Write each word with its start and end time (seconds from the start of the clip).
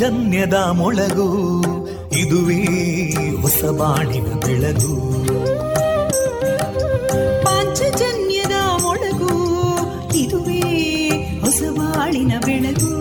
ಪಾಂಚಜನ್ಯದ 0.00 0.54
ಮೊಳಗು 0.54 1.26
ಇದುವೇ 2.18 2.60
ಹೊಸ 3.40 3.64
ಬಾಣಿನ 3.64 4.22
ಬೆಳಗು. 4.22 4.94
ಪಾಂಚಜನ್ಯದ 7.44 8.52
ಮೊಳಗು 8.82 9.32
ಇದುವೇ 10.16 10.62
ಹೊಸ 11.40 11.60
ಬಾಳಿನ 11.78 12.32
ಬೆಳಗು. 12.46 12.92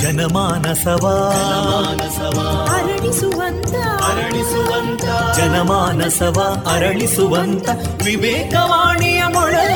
ಜನಮಾನಸವಾನಸವ 0.00 2.38
ಅರಳಿಸುವಂತ 2.72 3.74
ಅರಳಿಸುವಂತ 4.08 5.04
ಜನಮಾನಸವ 5.36 6.38
ಅರಳಿಸುವಂತ 6.72 7.68
ವಿವೇಕವಾಣಿಯ 8.04 9.22
ಮೊಳಗು. 9.34 9.75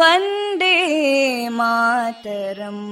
वन्दे 0.00 0.76
मातरम् 1.58 2.86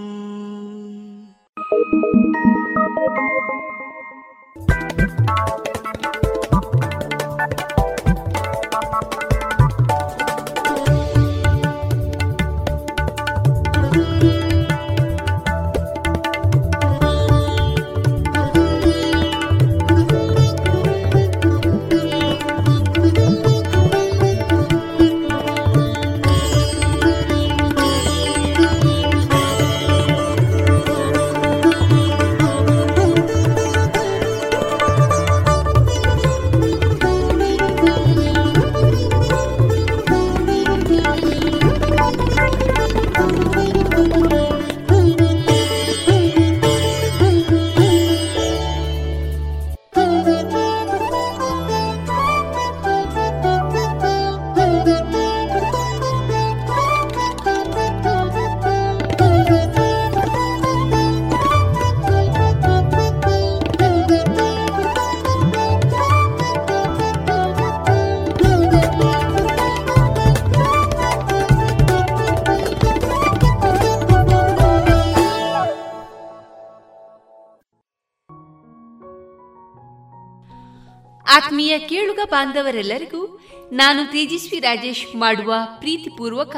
ಬಾಂಧವರೆಲ್ಲರಿಗೂ 82.30 83.40
ನಾನು 83.72 84.12
ತೇಜಸ್ವಿ 84.12 84.60
ರಾಜೇಶ್ 84.60 85.16
ಮಾಡುವ 85.16 85.54
ಪ್ರೀತಿಪೂರ್ವಕ 85.80 86.56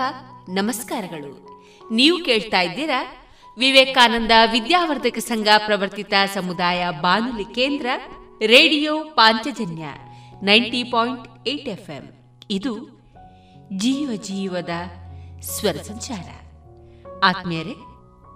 ನಮಸ್ಕಾರಗಳು. 0.49 1.51
ನೀವು 1.91 2.23
ಕೇಳ್ತಾ 2.23 2.61
ಇದ್ದೀರಾ 2.61 3.03
ವಿವೇಕಾನಂದ 3.57 4.31
ವಿದ್ಯಾವರ್ಧಕ 4.51 5.17
ಸಂಘ 5.17 5.47
ಪ್ರವರ್ತಿತ 5.65 6.13
ಸಮುದಾಯ 6.33 6.89
ಬಾನುಲಿ 7.01 7.45
ಕೇಂದ್ರ 7.45 7.85
radio 8.45 9.03
Panchajanya 9.03 9.85
ninety 10.43 10.83
point 10.83 11.47
eight 11.47 11.69
FM. 11.69 12.35
ಇದು 12.51 13.01
ಜೀವ 13.77 14.11
ಜೀವದ 14.15 14.69
ಸ್ವರ 15.41 15.73
ಸಂಚಾರ. 15.73 16.29
ಆತ್ಮೀಯರೇ, 17.23 17.73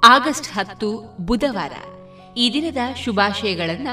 ಆಗಸ್ಟ್ 0.03 0.53
ಹತ್ತು 0.53 1.17
ಬುಧವಾರ 1.21 1.71
ಈ 2.37 2.53
ದಿನದ 2.53 2.77
ಶುಭಾಶಯಗಳನ್ನ 3.03 3.87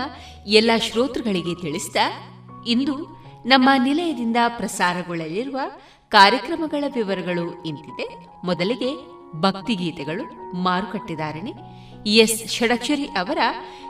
ಎಲ್ಲ 0.46 0.70
ಶ್ರೋತೃಗಳಿಗೆ 0.76 1.60
ತಿಳಿಸ್ತಾ 1.60 2.28
ಇಂದು 2.66 3.21
ನಮ್ಮ 3.46 3.70
ನಿಲಯದಿಂದ 3.84 4.36
ಪ್ರಸಾರಗೊಳ್ಳಲಿರುವ 4.48 5.60
ಕಾರ್ಯಕ್ರಮಗಳ 6.08 6.84
ವಿವರಗಳು 6.94 7.62
ಇಂತಿದೆ. 7.62 8.26
ಮೊದಲಿಗೆ 8.44 9.06
ಭಕ್ತಿಗೀತೆಗಳು 9.40 10.54
ಮಾರುಕಟ್ಟೆದಾರಣೆ. 10.54 11.54
ಎಸ್. 12.06 12.50
ಷಡಕ್ಷರಿ 12.50 13.04
ಅವರ 13.04 13.38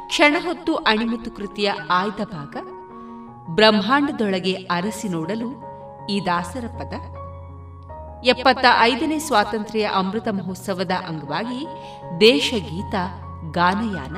ಕ್ಷಣಹೊತ್ತು 0.07 0.75
ಅಣಿಮುತ್ತು 0.75 1.31
ಕೃತಿಯ 1.31 1.73
ಆಯ್ದ 1.91 2.25
ಭಾಗ. 2.25 2.57
ಬ್ರಹ್ಮಾಂಡದೊಳಗೆ 3.55 4.53
ಅರಸಿ 4.53 5.09
ನೋಡಲು 5.09 5.49
ಈ 6.07 6.21
ದಾಸರ 6.27 6.65
ಪದ. 6.67 6.93
ಎಪ್ಪತ್ತ 8.25 8.65
ಐದನೇ 8.81 9.19
ಸ್ವಾತಂತ್ರ್ಯ 9.19 9.91
ಅಮೃತ 9.95 10.29
ಮಹೋತ್ಸವದ 10.29 10.91
ಅಂಗವಾಗಿ 10.91 11.67
ದೇಶಗೀತ, 12.21 12.95
ಗಾನಯಾನ, 13.51 14.17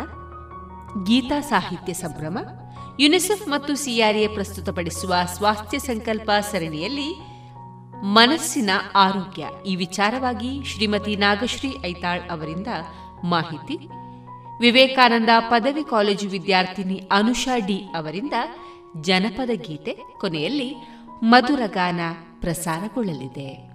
ಗೀತಾ 1.05 1.41
ಸಾಹಿತ್ಯ 1.41 1.93
ಸಂಭ್ರಮ 1.93 2.39
ಯುನಿಸೆಫ್ 3.00 3.49
ಮತ್ತು 3.49 3.76
ಸಿಆರ್ಎ 3.76 4.26
ಪ್ರಸ್ತುತಪಡಿಸುವ 4.26 5.14
ಸ್ವಾಸ್ಥ್ಯ 5.35 5.79
ಸಂಕಲ್ಪ 5.79 6.31
ಸರಣಿಯಲ್ಲಿ 6.41 7.35
ಮನಸ್ಸಿನ 8.02 8.70
ಆರೋಗ್ಯ. 8.94 9.49
ಈ 9.67 9.76
ವಿಚಾರವಾಗಿ 9.76 10.64
ಶ್ರೀಮತಿ 10.64 11.17
ನಾಗಶ್ರೀ 11.17 11.76
ಐತಾಳ್ 11.87 12.31
ಅವರಿಂದ 12.31 12.67
ಮಾಹಿತಿ. 13.25 13.76
ವಿವೇಕಾನಂದ 14.61 15.29
ಪದವಿ 15.38 15.85
ಕಾಲೇಜು 15.85 16.29
ವಿದ್ಯಾರ್ಥಿನಿ 16.29 17.08
ಅನುಷಾ 17.12 17.58
ಡಿ 17.58 17.85
ಅವರಿಂದ 17.96 18.32
ಜನಪದ 19.00 19.50
ಗೀತೆ 19.55 19.99
ಕೊನೆಯಲ್ಲಿ 20.20 20.76
ಮಧುರಗಾನ 21.23 22.00
ಪ್ರಸಾರಗೊಳ್ಳಲಿದೆ. 22.40 23.75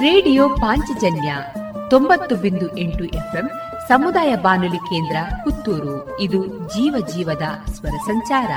ರೇಡಿಯೋ 0.00 0.48
ಪಾಂಚಜನ್ಯ 0.48 1.34
ತೊಂಬತ್ತು 1.92 2.36
ಬಿಂದು 2.36 2.78
ಎಂಟು 2.78 3.04
ಎಫ್ಎಂ 3.04 3.50
ಸಮುದಾಯ 3.88 4.36
ಬಾನುಲಿ 4.36 4.76
ಕೇಂದ್ರ 4.76 5.16
ಪುತ್ತೂರು. 5.44 6.20
ಇದು 6.20 6.46
ಜೀವ 6.46 7.06
ಜೀವದ 7.14 7.42
ಸ್ವರ 7.72 7.90
ಸಂಚಾರ. 7.90 8.50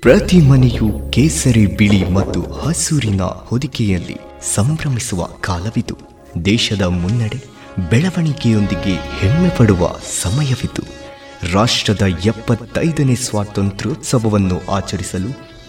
ಪ್ರತಿ 0.00 0.40
ಮನೆಯು 0.40 1.10
ಕೇಸರಿ 1.10 1.66
ಬಿಳಿ 1.66 2.10
ಮತ್ತು 2.10 2.52
ಹಸೂರಿನ 2.52 3.22
ಹೊದಿಕೆಯಲ್ಲಿ 3.22 4.18
ಸಂಭ್ರಮಿಸುವ 4.54 5.24
ಕಾಲವಿದು. 5.24 5.96
ದೇಶದ 6.44 6.82
ಮುನ್ನಡೆ 6.82 7.44
ಬೆಳವಣಿಗೆಯೊಂದಿಗೆ 7.90 8.94
ಹೆಮ್ಮೆ 8.94 9.48
ಪಡುವ 9.48 9.88
ಸಮಯವಿತು 10.22 10.82
ರಾಷ್ಟ್ರದ 11.52 12.02
ಎಪ್ಪತ್ತೈದನೇ 12.02 13.14
ಸ್ವಾತಂತ್ರ್ಯೋತ್ಸವವನ್ನು 13.14 14.74
ಆಚರಿಸಲು 14.74 15.53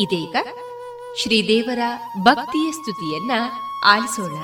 ಇದೀಗ 0.00 0.36
ಶ್ರೀದೇವರ 1.22 1.78
ಭಕ್ತಿಯ 2.18 2.70
ಸ್ತುತಿಯನ್ನ 2.72 3.32
ಆಲಿಸೋಣ. 3.84 4.36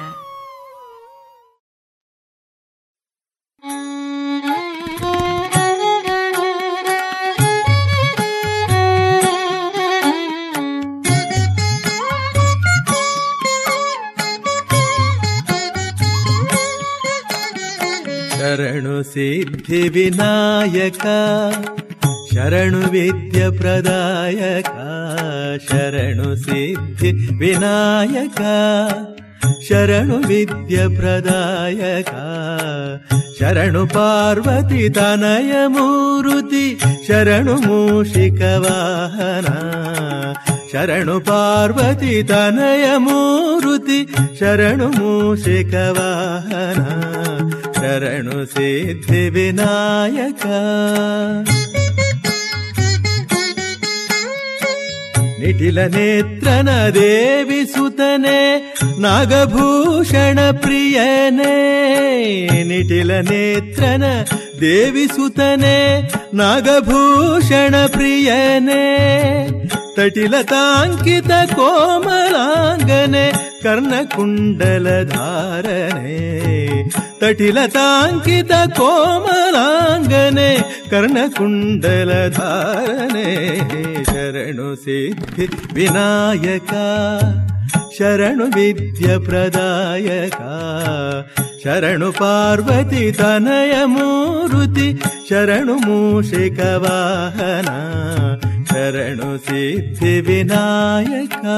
ಶರಣು 18.37 19.03
ಸಿದ್ಧಿ 19.03 19.89
ವಿನಾಯಕ. 19.89 21.07
ಶರಣು 22.37 22.81
ವಿದ್ಯ 22.91 23.43
ಪ್ರದಾಯಕ 23.51 24.71
ಶರಣು 25.69 26.37
ಸಿದ್ಧಿ 26.37 27.11
ವಿನಾಯಕ 27.39 28.41
ಶರಣು 29.69 30.17
ವಿದ್ಯ 30.29 30.77
ಪ್ರದಾಯಕ 30.97 32.13
ಶರಣು 33.41 33.87
ಪಾರ್ವತಿ 33.87 34.91
ತನಯ 34.91 35.53
ಮೂರುತಿ 35.67 36.67
ಶರಣು 37.09 37.57
ಮೂಷಿಕ 37.67 38.43
ವಾಹನ 38.65 39.49
ಶರಣು 40.73 41.21
ಪಾರ್ವತಿ 41.21 42.23
ತನಯ 42.23 42.87
ಮೂರುತಿ 42.99 44.01
ಶರಣು 44.41 44.89
ಮೂಷಿಕ 44.99 45.75
ವಾಹನ 45.99 46.83
ಶರಣು 47.77 48.39
ನಿಟಿಲ 55.47 55.87
ನೇತ್ರನ 55.87 56.89
ದೇವಿ 56.95 57.67
ಸುತನೆ, 57.67 58.39
ನಾಗಭೂಷಣ 58.99 60.39
ಪ್ರಿಯನೇ. 60.51 61.55
ನಿಟಿಲ 62.63 63.21
ನೇತ್ರನ 63.21 64.05
ದೇವಿ 64.61 65.07
ಸುತನೆ, 65.07 66.03
ನಾಗಭೂಷಣ 66.35 67.75
ಪ್ರಿಯನೇ. 67.87 68.83
ತಟಿಲತಾಂಕಿತ 69.97 71.31
ಕೋಮಲಾಂಗನೆ 71.55 73.33
ಕರ್ಣಕುಂಡಲಧಾರನೆ 73.63 74.63
ತಟಿಲತಾಂಕಿತ 77.21 78.53
ಕೋಮಲಾಂಗನೆ 78.53 80.51
ಕರ್ಣಕುಂಡಲಧಾರನೆ 80.91 82.07
शरणु 84.27 84.69
सिद्धि 84.83 85.47
विनायका 85.75 86.85
शरणु 87.97 88.47
विद्यप्रदायका 88.55 90.55
शरणु 91.63 91.63
रणुसिद्धिविनायका 91.63 91.63
शरणुविद्यप्रदायका 91.63 91.63
शरणुपार्वती 91.63 93.05
तनयमुरुति 93.19 94.89
शरणुमूषिकवाहना 95.29 97.77
शरणुसिद्धिविनायका। 98.73 101.57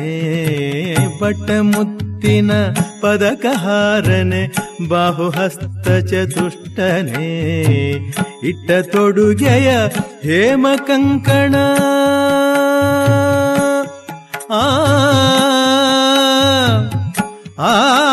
ಪಟ್ಟಮುತ್ತಿನ 1.20 2.52
ಪದಕಹಾರನೆ 3.00 4.54
ಬಾಹುಹಸ್ತ 4.88 5.88
ಚತುಷ್ಟನೆ. 5.88 7.62
ಇಟ್ಟ 8.48 8.70
ತೊಡುಗೆಯ 8.90 9.76
ಹೇಮ 10.22 10.66
ಕಂಕಣ. 10.86 11.54
ಆ. 17.58 18.11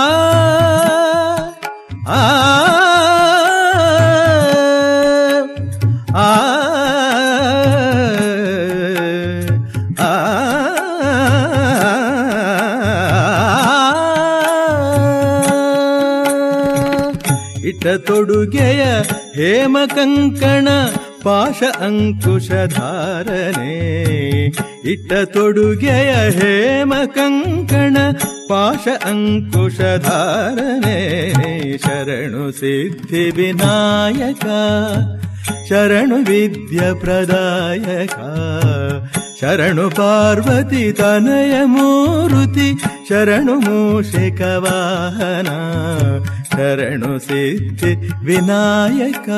ಇಟ್ಟ 17.80 18.08
ತೊಡುಗೆಯ 18.08 18.84
ಹೇಮ 19.36 19.78
ಕಂಕಣ 19.96 20.68
ಪಾಶ 21.24 21.64
ಅಂಕುಶಧಾರನೆ 21.80 23.76
ಇಟ್ಟ 24.92 25.14
ತೊಡುಗೆಯ 25.14 26.12
ಹೇಮ 26.30 26.94
ಕಂಕಣ 27.06 27.98
ಪಾಶ 28.50 28.88
ಅಂಕುಶಧಾರನೆ 29.06 30.98
ಶರಣು 31.78 32.52
ಸಿದ್ಧಿ 32.52 33.24
ವಿನಾಯಕ, 33.30 34.46
ಶರಣು 35.70 36.16
ವಿದ್ಯ 36.16 36.80
ಪ್ರದಾಯಕ, 37.00 38.18
ಶರಣು 39.42 39.90
ಪಾರ್ವತಿ 39.90 40.92
ತನಯ 40.92 41.56
ಮೂರುತಿ, 41.64 42.70
ಶರಣು 43.10 43.56
ಮೂಷಿಕ 43.60 44.42
ವಾಹನ. 44.42 45.48
ಶರಣು 46.60 47.20
ಸಿದ್ಧಿ 47.20 48.26
ವಿನಾಯಕ. 48.26 49.30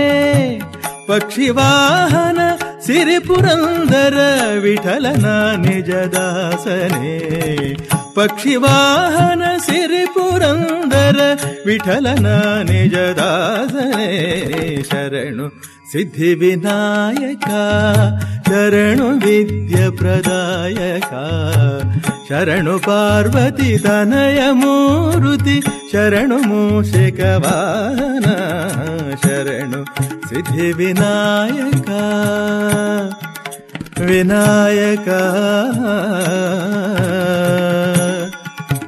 ಪಕ್ಷಿವಾಹನ 1.07 2.39
ಸಿರಿಪುರಂದರ 2.85 4.17
ವಿಠಲನ 4.59 5.25
ನಿಜದಾಸನೆ. 5.55 7.19
पक्षिवाहन 8.17 9.41
सिरिपुरन्दर 9.65 11.17
विठलन 11.65 12.25
निजदासने 12.69 14.09
शरणु 14.89 15.45
सिद्धिविनायका 15.91 17.63
शरणु 18.49 19.07
विद्यप्रदायका 19.25 21.23
शरणु 22.29 22.75
पार्वती 22.87 23.71
तनय 23.85 24.39
शरणु 25.91 26.37
मूषिकवाहन 26.49 28.27
शरणु 29.23 29.81
सिद्धिविनायका 30.29 32.03
विनायका। 34.09 35.21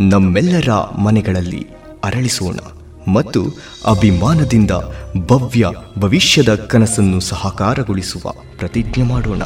ನಮ್ಮೆಲ್ಲರ 0.00 0.72
ಮನೆಗಳಲ್ಲಿ 0.98 1.66
ಅರಳಿಸೋಣ 2.04 2.58
ಮತ್ತು 3.12 3.44
ಅಭಿಮಾನದಿಂದ 3.86 4.70
ಭವ್ಯ 5.26 5.66
ಭವಿಷ್ಯದ 5.98 6.54
ಕನಸನ್ನು 6.54 7.20
ಸಹಕಾರಗೊಳಿಸುವ 7.20 8.32
ಪ್ರತಿಜ್ಞೆ 8.58 9.02
ಮಾಡೋಣ. 9.02 9.42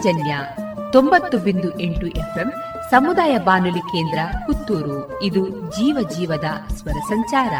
ಪಾಂಚಜನ್ಯ 0.00 0.38
ತೊಂಬತ್ತು 0.92 1.38
ಬಿಂದು 1.38 1.80
ಎಂಟು 1.80 2.06
ಎಫ್ಎಂ 2.06 2.52
ಸಮುದಾಯ 2.90 3.38
ಬಾನುಲಿ 3.38 3.78
ಕೇಂದ್ರ 3.78 4.18
ಪುತ್ತೂರು. 4.46 5.22
ಇದು 5.22 5.48
ಜೀವ 5.48 6.08
ಜೀವದ 6.18 6.44
ಸ್ವರ 6.74 6.92
ಸಂಚಾರ. 6.92 7.54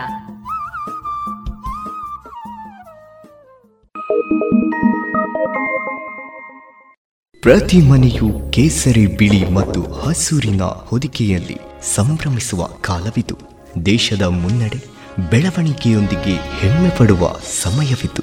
ಪ್ರತಿ 7.43 7.81
ಮನೆಯು 7.91 8.51
ಕೇಸರಿ 8.51 9.07
ಬಿಳಿ 9.07 9.51
ಮತ್ತು 9.51 9.93
ಹಸೂರಿನ 9.93 10.63
ಹೊದಿಕೆಯಲ್ಲಿ 10.63 11.59
ಸಂಭ್ರಮಿಸುವ 11.95 12.65
ಕಾಲವಿದು. 12.67 13.37
ದೇಶದ 13.87 14.23
ಮುನ್ನಡೆ 14.23 14.85
ಬೆಳವಣಿಗೆಯೊಂದಿಗೆ 15.31 16.35
ಹೆಮ್ಮೆ 16.35 16.91
ಪಡುವ 16.99 17.33
ಸಮಯವಿತು 17.63 18.23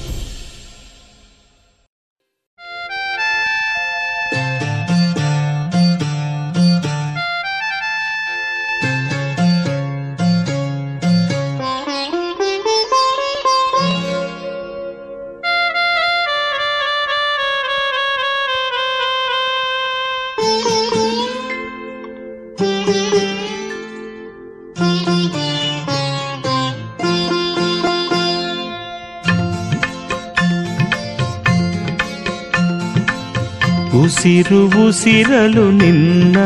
ಉಸಿರು 34.21 34.87
ಉಸಿರಲು 34.87 35.71
ನಿನ್ನ 35.71 36.37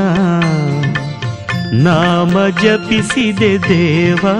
ನಾಮ 1.83 2.47
ಜಪಿಸಿದೆ 2.63 3.69
ದೇವಾ. 3.69 4.35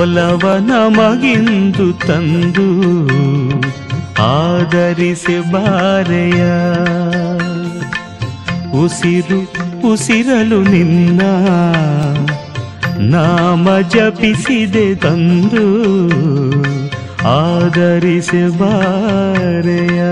ಒಲವ 0.00 0.56
ನಮಗಿಂದು 0.60 1.92
ತಂದು 1.92 3.06
ಆದರಿಸಿ 4.22 5.52
ಬಾರೆಯ. 5.52 6.44
ಉಸಿರು 8.84 9.40
ಉಸಿರಲು 9.92 10.62
ನಿನ್ನ 10.62 11.22
ನಾಮ 12.98 13.80
ಜಪಿಸಿದೆ 13.80 14.94
ತಂದು 14.94 15.66
ಆದರಿಸಿ 17.28 18.58
ಬಾರೆಯ. 18.58 20.02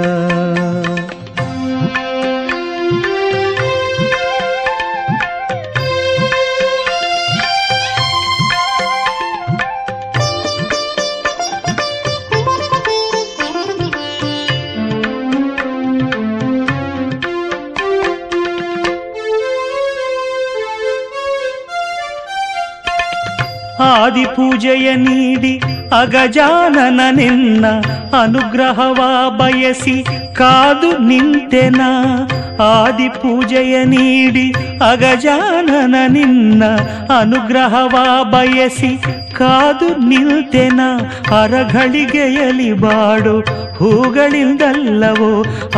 ಆದಿಪೂಜೆಯ 24.11 24.95
ನೀಡಿ 24.95 25.53
ಅಗಜಾನನ 25.99 27.01
ನಿನ್ನ 27.11 27.67
ಅನುಗ್ರಹವ 28.21 29.01
ಬಯಸಿ 29.39 29.95
ಕಾದು 30.35 30.91
ನಿಂತೆನ. 31.09 31.81
ಆದಿಪೂಜೆಯ 32.61 33.85
ನೀಡಿ 33.85 34.47
ಅಗಜಾನನ 34.91 35.95
ನಿನ್ನ 36.09 36.63
ಅನುಗ್ರಹವ 37.19 37.95
ಬಯಸಿ 38.25 38.91
ಕಾದು 39.39 39.89
ನಿಲ್ತೆನ 40.09 40.81
ಅರಗಳಿಗೆಯಲಿ 41.41 42.73
ಬಾಡು 42.73 43.37
ಹೂಗಳಿಂದಲ್ಲವೋ 43.79 45.33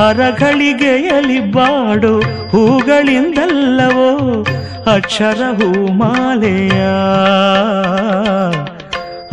ಅರಗಳಿಗೆಯಲಿ 0.09 1.41
ಬಾಡು 1.53 2.15
ಹೂಗಳಿಂದಲ್ಲವೋ. 2.49 4.11
ಅಕ್ಷರ 4.87 5.43
ಹೂಮಾಲೆಯ 5.55 6.85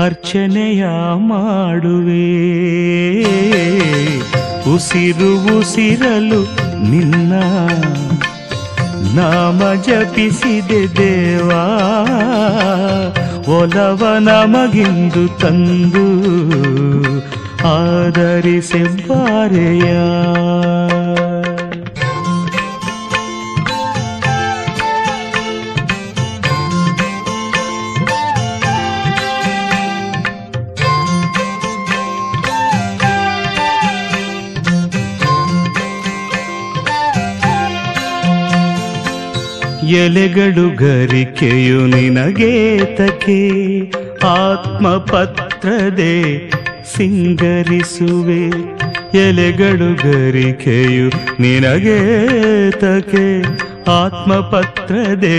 ಅರ್ಚನೆಯ 0.05 0.85
ಮಾಡುವೆ. 1.15 2.29
ಉಸಿರು 4.75 5.59
ಉಸಿರಲು 5.59 6.41
ನಿನ್ನ 6.89 7.33
ನಾಮ 9.19 9.73
ಜಪಿಸಿದೆ 9.73 10.97
ದೇವಾ. 10.97 11.65
ಒಲವ 13.47 14.15
ನಮಗಿಂದು 14.19 15.39
ತಂದು 15.39 16.09
ಆದರಿಸಿ 17.67 18.83
ಎಲೆಗಳು 39.89 40.75
ಗರಿಕೆಯು 40.75 41.87
ನಿನಗೇತಕೆ 41.87 43.79
ಆತ್ಮಪತ್ರದೆ 44.25 46.49
ಸಿಂಗರಿಸುವೆ. 46.97 48.79
ಎಲೆಗಳು 49.17 49.95
ಗರಿಕೆಯು 49.95 51.41
ನಿನಗೇತಕೆ 51.41 53.41
ಆತ್ಮಪತ್ರದೆ 53.89 55.37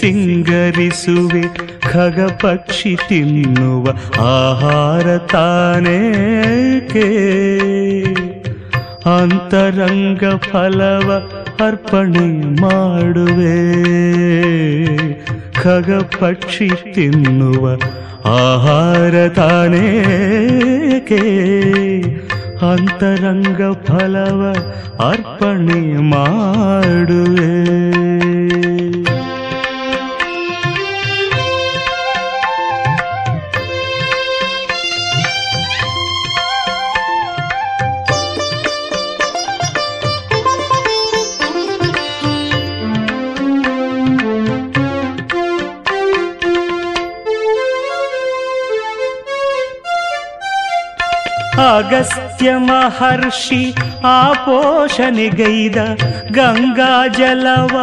ಸಿಂಗರಿಸುವೆ. 0.00 1.72
ಖಗ 1.92 2.20
ಪಕ್ಷಿ 2.20 2.96
ತಿನ್ನುವ 3.08 3.96
ಆಹಾರ 4.20 5.18
ತಾನೇಕೆ 5.18 7.08
ಅಂತರಂಗ 9.18 10.36
ಫಲವ 10.36 11.41
ಅರ್ಪಣೆ 11.62 12.26
ಮಾಡುವೆ 12.60 13.56
ಖಗ 15.54 15.90
ಪಕ್ಷಿ 16.20 16.68
ತಿನ್ನುವ 16.94 17.64
ಆಹಾರ 18.38 19.14
ತಾನೇಕೆ 19.34 21.22
ಅಂತರಂಗ 22.66 23.60
ಫಲವ 23.86 24.40
ಅರ್ಪಣೆ 25.08 25.80
ಮಾಡುವೆ 26.06 27.50
ಅಗಸ್ತ್ಯ 51.81 52.49
ಮಹರ್ಷಿ 52.59 53.61
ಆಪೋಷಣೆಗೈದ 54.09 55.79
ಗಂಗಾ 56.31 56.91
ಜಲವಾರ್ಪಿಸಲಾರೆ 57.17 57.73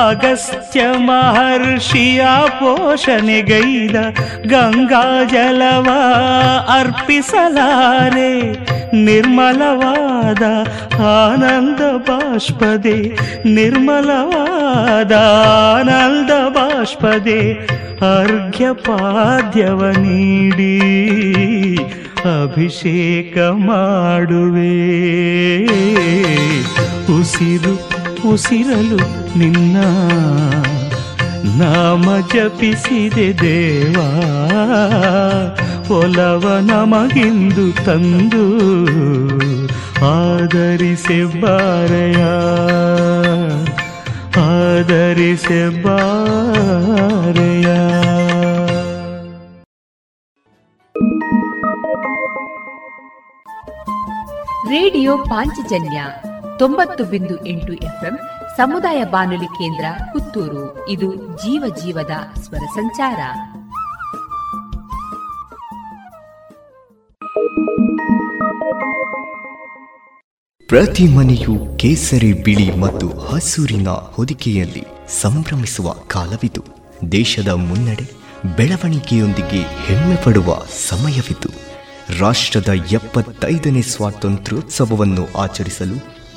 ಅಗಸ್ತ್ಯ 0.00 0.82
ಮಹರ್ಷಿ 0.98 2.04
ಆಪೋಷಣೆಗೈದ 2.30 3.96
ಗಂಗಾ 4.46 5.04
ಜಲವ 5.24 5.88
ಅರ್ಪಿಸಲಾರೆ 6.78 8.32
ನಿರ್ಮಲವಾದ 8.93 10.43
ಆನಂದ 11.01 11.79
ಬಾಷ್ಪದೆ 11.97 13.17
ನಿರ್ಮಲವಾದ 13.45 15.11
ಆನಂದ 15.75 16.29
ಬಾಷ್ಪದೆ 16.49 17.53
ಅರ್ಘ್ಯ 18.19 18.65
ಪಾದ್ಯವ 18.73 19.91
ನೀಡಿ 19.91 20.79
ಅಭಿಷೇಕ 22.43 23.37
ಮಾಡುವೆ. 23.37 24.77
ಉಸಿರು 27.19 27.89
ಉಸಿರಲು 28.29 28.97
ನಿನ್ನ 29.37 29.77
ನಾಮ 31.43 32.25
ಜಪಿಸಿದೆ 32.33 33.39
ದೇವಾ, 33.39 34.09
ಒಲವ 35.95 36.57
ನಮಗಿಂದು 36.61 37.85
ತಂದು 37.85 38.45
ಆದರಿಸೆ 40.05 41.41
ಬಾರಯ 41.41 42.23
ಆದರಿಸೆ 44.41 45.83
ಬಾರೆಯ 45.83 47.67
ರೇಡಿಯೋ 54.69 55.17
ಪಾಂಚಜನ್ಯ 55.17 56.01
ತೊಂಬತ್ತು 56.59 57.03
ಬಿಂದು 57.03 57.45
ಎಂಟು 57.45 57.73
ಎಫ್ಎಂ 57.73 58.19
ಸಮುದಾಯ 58.57 59.03
ಬಾನುಲಿ 59.03 59.45
ಕೇಂದ್ರ 59.45 59.85
ಪುತ್ತೂರು. 60.13 60.89
ಇದು 60.89 61.15
ಜೀವ 61.15 61.75
ಜೀವದ 61.83 62.11
ಸ್ವರ 62.41 62.57
ಸಂಚಾರ. 62.57 63.19
ಪ್ರತಿ 70.67 71.07
ಮನೆಯು 71.07 71.77
ಕೇಸರಿ 71.77 72.33
ಬಿಳಿ 72.33 72.75
ಮತ್ತು 72.75 73.19
ಹಸೂರಿನ 73.19 73.87
ಹೊದಿಕೆಯಲ್ಲಿ 73.87 74.85
ಸಂಭ್ರಮಿಸುವ 75.21 75.91
ಕಾಲವಿದು. 75.91 76.63
ದೇಶದ 77.11 77.47
ಮುನ್ನಡೆ 77.47 78.11
ಬೆಳವಣಿಗೆಯೊಂದಿಗೆ 78.55 79.61
ಹೆಮ್ಮೆ 79.61 80.15
ಪಡುವ 80.23 80.57
ಸಮಯವಿದು. 80.89 81.77
ರಾಷ್ಟ್ರದ 82.19 82.69
ಎಪ್ಪತ್ತೈದನೇ 82.91 83.81
ಸ್ವಾತಂತ್ರ್ಯೋತ್ಸವವನ್ನು 83.81 85.37
ಆಚರಿಸಲು 85.37 86.16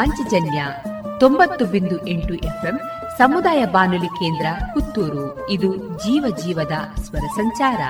ಪಾಂಚಜನ್ಯ 0.00 0.64
ತೊಂಬತ್ತು 1.20 1.64
ಬಿಂದು 1.64 2.06
ಎಂಟು 2.06 2.34
ಎಫ್ಎಂ 2.34 2.80
ಸಮುದಾಯ 3.18 3.64
ಬಾನುಲಿ 3.64 4.06
ಕೇಂದ್ರ 4.06 4.46
ಪುತ್ತೂರು. 4.74 5.50
ಇದು 5.50 5.76
ಜೀವ 5.76 6.36
ಜೀವದ 6.44 7.00
ಸ್ವರ 7.02 7.18
ಸಂಚಾರ. 7.18 7.80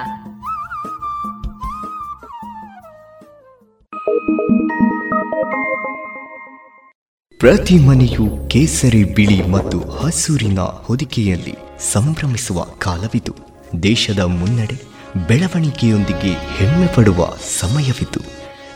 ಪ್ರತಿ 7.38 7.78
ಮನೆಯು 7.78 8.48
ಕೇಸರಿ 8.48 9.04
ಬಿಳಿ 9.04 9.46
ಮತ್ತು 9.46 9.80
ಹಸೂರಿನ 9.80 10.58
ಹೊದಿಕೆಯಲ್ಲಿ 10.58 11.54
ಸಂಭ್ರಮಿಸುವ 11.92 12.62
ಕಾಲವಿದು. 12.62 13.34
ದೇಶದ 13.82 14.18
ಮುನ್ನಡೆ 14.18 14.82
ಬೆಳವಣಿಗೆಯೊಂದಿಗೆ 15.28 16.32
ಹೆಮ್ಮೆ 16.32 16.86
ಪಡುವ 16.86 17.28
ಸಮಯವಿದು. 17.60 18.29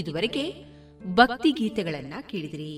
ಇದುವರೆಗೆ 0.00 0.44
ಭಕ್ತಿ 1.18 1.52
ಗೀತೆಗಳನ್ನ 1.52 2.14
ಕೇಳಿದಿರಿ 2.30 2.72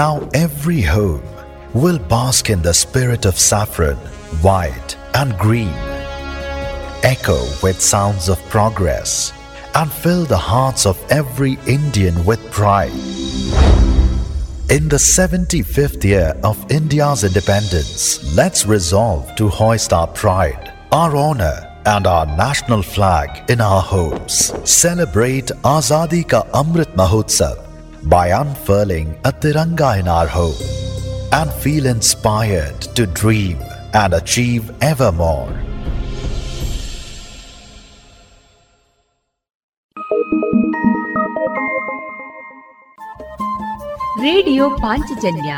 Now 0.00 0.28
every 0.32 0.82
home 0.82 1.22
will 1.74 1.98
bask 1.98 2.48
in 2.48 2.62
the 2.62 2.72
spirit 2.72 3.24
of 3.24 3.38
saffron, 3.38 3.96
white 4.42 4.96
and 5.14 5.36
green. 5.38 5.72
Echo 7.02 7.38
with 7.62 7.80
sounds 7.80 8.28
of 8.28 8.38
progress 8.50 9.32
and 9.74 9.90
fill 9.90 10.24
the 10.24 10.36
hearts 10.36 10.86
of 10.86 11.02
every 11.10 11.58
Indian 11.66 12.24
with 12.24 12.50
pride. 12.50 12.92
In 14.70 14.88
the 14.88 14.96
75th 14.96 16.04
year 16.04 16.34
of 16.44 16.70
India's 16.70 17.24
independence, 17.24 18.34
let's 18.36 18.66
resolve 18.66 19.34
to 19.36 19.48
hoist 19.48 19.92
our 19.92 20.06
pride, 20.08 20.72
our 20.92 21.16
honor, 21.16 21.63
and 21.86 22.06
our 22.06 22.26
national 22.26 22.82
flag 22.82 23.50
in 23.50 23.60
our 23.60 23.82
homes. 23.82 24.52
Celebrate 24.64 25.50
Azadi 25.64 26.22
Ka 26.28 26.42
Amrit 26.52 26.92
Mahotsav 26.94 27.56
by 28.08 28.28
unfurling 28.28 29.08
a 29.24 29.32
Tiranga 29.32 29.98
in 29.98 30.08
our 30.08 30.26
home 30.26 30.60
and 31.32 31.50
feel 31.52 31.86
inspired 31.86 32.80
to 32.80 33.06
dream 33.06 33.58
and 33.94 34.14
achieve 34.14 34.70
ever 34.82 35.12
more. 35.12 35.48
Radio 44.22 44.70
Panchajanya 44.70 45.52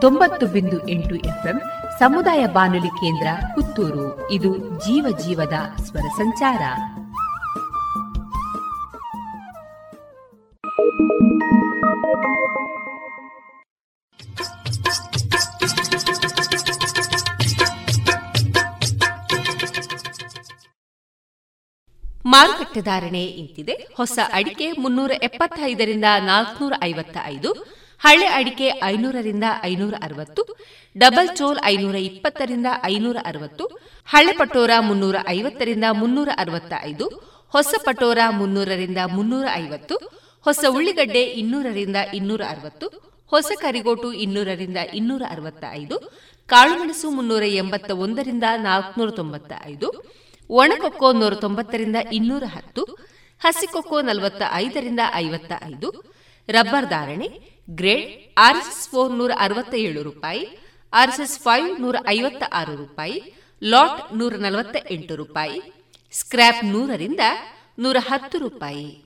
ತೊಂಬತ್ತು 0.00 0.46
ಬಿಂದು 0.46 0.88
ಎಂಟು 0.88 1.14
FM 1.14 1.58
ಸಮುದಾಯ 1.99 2.47
ಬಾನುಲಿ 2.47 2.87
ಕೇಂದ್ರ 2.87 3.27
ಪುತ್ತೂರು. 3.55 4.31
ಇದು 4.31 4.57
ಜೀವ 4.57 5.17
ಜೀವದ 5.17 5.53
ಸ್ವರ 5.83 6.07
ಸಂಚಾರ. 6.17 6.61
ಮಾರುಕಟ್ಟೆ 22.25 22.81
ಧಾರಣೆ 22.81 23.23
ಇಂತಿದೆ. 23.23 23.87
ಹೊಸ 23.97 24.19
ಅಡಿಕೆ 24.33 24.71
ಮುನ್ನೂರ 24.71 25.11
ಎಪ್ಪತ್ತೈದರಿಂದ 25.11 26.05
ನಾಲ್ಕನೂರ 26.19 26.73
ಐವತ್ತ 26.83 27.17
ಐದು 27.23 27.84
ಹಳೆ 28.05 28.27
ಅಡಿಕೆ 28.29 28.67
ಐನೂರರಿಂದ 28.83 29.45
ಐನೂರ 29.63 29.95
ಅರವತ್ತು 30.01 30.41
ಡಬಲ್ 30.95 31.29
ಚೋಲ್ 31.37 31.59
ಐನೂರ 31.65 31.97
ಇಪ್ಪತ್ತರಿಂದ 32.07 32.69
ಐನೂರ 32.85 33.17
ಅರವತ್ತು 33.25 33.65
ಹಳೆ 34.07 34.33
ಪಟೋರ 34.33 34.71
ಮುನ್ನೂರ 34.79 35.17
ಐವತ್ತರಿಂದ 35.27 35.85
ಮುನ್ನೂರ 35.93 36.29
ಅರವತ್ತ 36.37 36.73
ಐದು 36.83 37.05
ಹೊಸ 37.53 37.73
ಪಟೋರ 37.85 38.19
ಮುನ್ನೂರರಿಂದ 38.31 38.99
ಮುನ್ನೂರ 39.13 39.45
ಐವತ್ತು 39.55 39.95
ಹೊಸ 40.45 40.61
ಉಳ್ಳಿಗಡ್ಡೆ 40.69 41.23
ಇನ್ನೂರರಿಂದ 41.35 41.95
ಇನ್ನೂರ 42.13 42.41
ಅರವತ್ತು 42.49 42.87
ಹೊಸ 43.31 43.51
ಕರಿಗೋಟು 43.61 44.09
ಇನ್ನೂರರಿಂದ 44.17 44.79
ಇನ್ನೂರ 44.93 45.23
ಅರವತ್ತ 45.29 45.63
ಐದು 45.73 45.97
ಕಾಳುಮೆಣಸು 46.49 47.09
ಮುನ್ನೂರ 47.09 47.43
ಎಂಬತ್ತ 47.55 47.91
ಒಂದರಿಂದ 47.99 48.45
ನಾಲ್ಕುನೂರ 48.63 49.11
ತೊಂಬತ್ತ 49.11 49.53
ಐದು 49.65 49.87
ಒಣಕೊಕ್ಕೋ 50.49 51.09
ನೂರ 51.13 51.33
ತೊಂಬತ್ತರಿಂದ 51.39 51.99
ಇನ್ನೂರ 52.11 52.43
ಹತ್ತು 52.47 52.83
ಹಸಿಕೊಕ್ಕೋ 53.41 53.97
ನಲವತ್ತ 54.01 54.43
ಐದರಿಂದ 54.55 55.01
ಐವತ್ತ 55.15 55.51
ಐದು 55.65 55.89
ರಬ್ಬರ್ 56.49 56.87
ಧಾರಣೆ 56.89 57.27
ಗ್ರೇಡ್ 57.69 58.39
ಆರ್ಎಸ್ಎಸ್ 58.39 58.89
ಫೋರ್ 58.89 59.13
ನೂರ 59.13 59.31
ಅರವತ್ತ 59.39 59.73
ಏಳು 59.73 60.03
ರೂಪಾಯಿ, 60.03 60.59
ಆರ್ಎಸ್ಎಸ್ 60.93 61.39
ಫೈವ್ 61.39 61.81
ನೂರ 61.81 61.95
ಐವತ್ತ 62.07 62.43
ಆರು 62.53 62.75
ರೂಪಾಯಿ, 62.75 63.35
ಲಾಟ್ 63.63 64.17
ನೂರ 64.17 64.33
ನಲವತ್ತ 64.33 64.75
ಎಂಟು 64.91 65.15
ರೂಪಾಯಿ, 65.15 65.61
ಸ್ಕ್ರ್ಯಾಪ್ 66.11 66.65
ನೂರರಿಂದ 66.65 67.19
ನೂರ 67.79 67.97
ಹತ್ತು 67.99 68.37
ರೂಪಾಯಿ. 68.37 69.05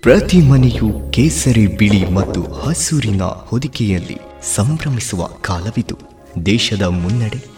ಪ್ರತಿ 0.00 0.40
ಮನೆಯು 0.40 1.10
ಕೇಸರಿ 1.10 1.66
ಬಿಳಿ 1.66 2.10
ಮತ್ತು 2.10 2.52
ಹಸೂರಿನ 2.52 3.22
ಹೊದಿಕೆಯಲ್ಲಿ 3.22 4.18
ಸಂಭ್ರಮಿಸುವ 4.42 5.26
ಕಾಲವಿದು. 5.26 5.98
ದೇಶದ 6.46 6.82
ಮುನ್ನಡೆ 6.82 7.57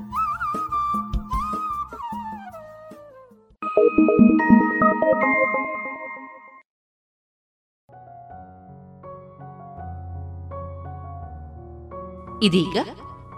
ಇದೀಗ 12.41 12.77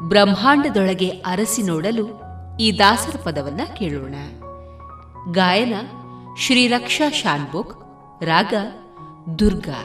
ಬ್ರಹ್ಮಾಂಡದೊಳಗೆ 0.02 1.10
ಅರಸಿ 1.10 1.62
ನೋಡಲು 1.62 2.06
ಈ 2.60 2.80
ದಾಸರ 2.80 3.16
ಪದವನ್ನ 3.24 3.62
ಕೇಳೋಣ. 3.74 4.16
ಗಾಯನ 5.32 5.74
ಶ್ರೀರಕ್ಷಾ 6.38 7.10
ಶಾನ್ಬುಕ್ 7.10 7.74
ರಾಗ 8.24 8.54
ದುರ್ಗಾ. 9.40 9.82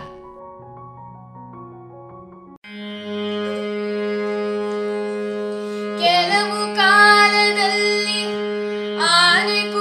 ಕೆಲವು 5.98 6.76
ಕಾಲದಲ್ಲಿ 6.76 8.22
ಆನೆ 8.96 9.77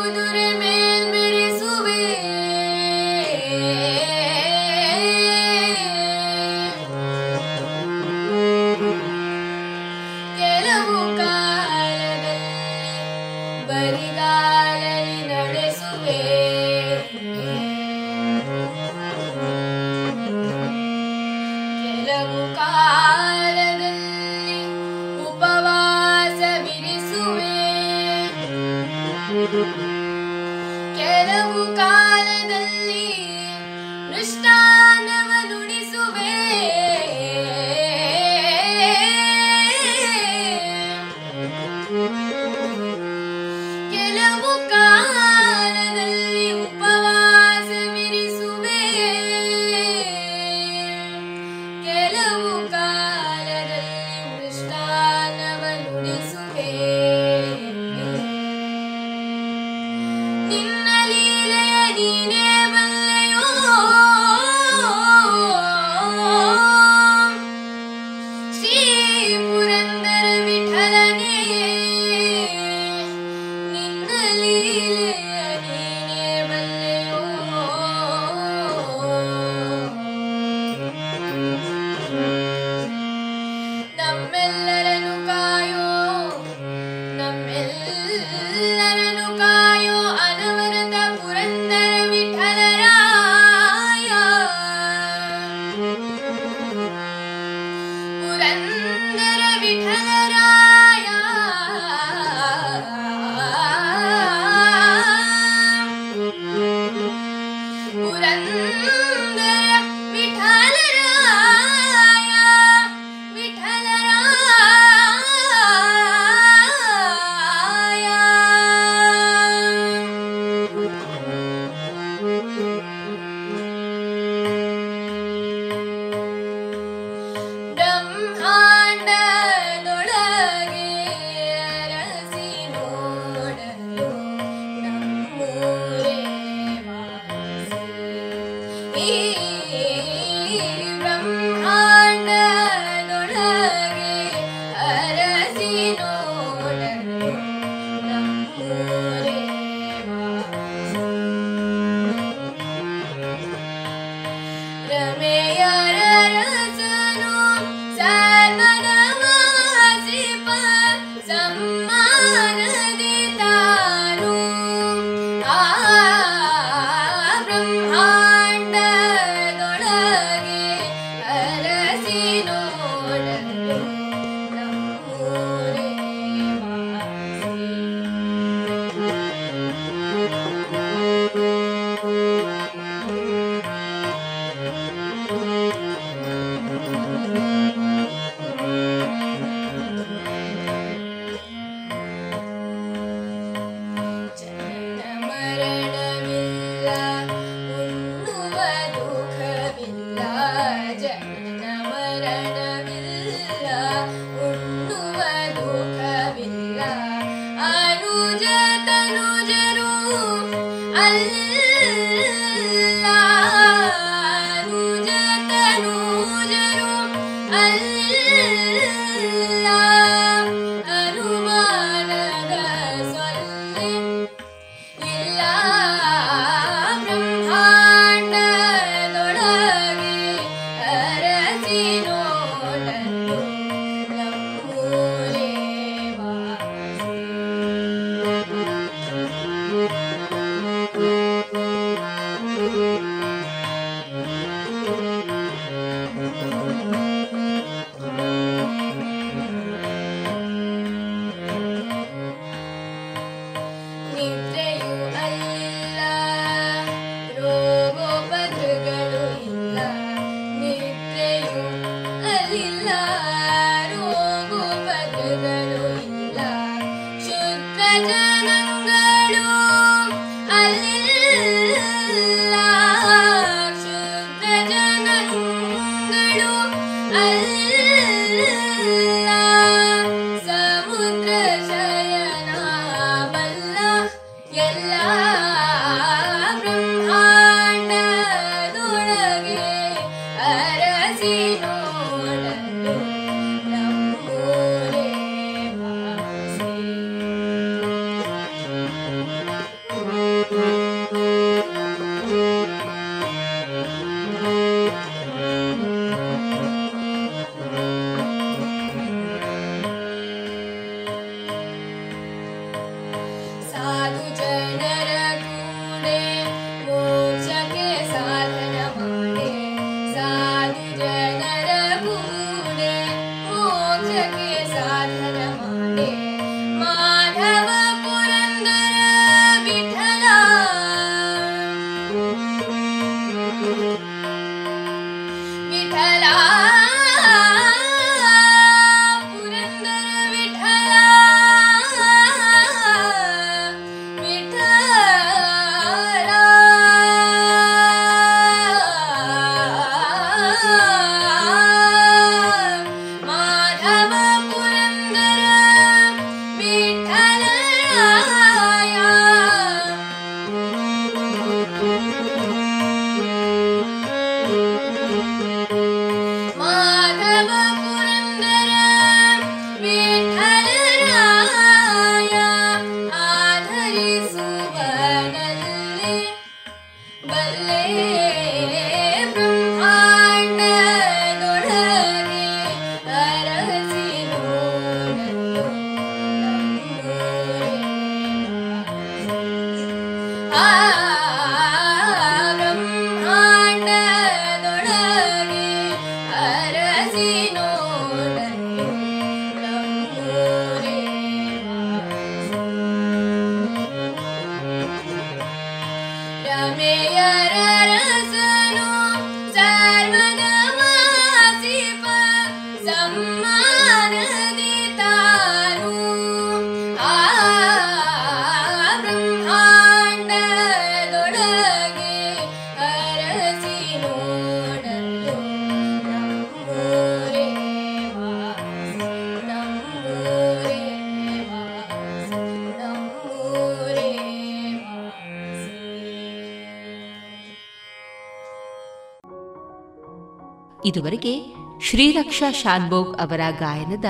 ಶ್ರೀರಕ್ಷಾ 442.37 442.77
ಶಾನ್ಭೋಗ್ 442.77 443.17
ಅವರ 443.17 443.41
ಗಾಯನದ 443.59 444.05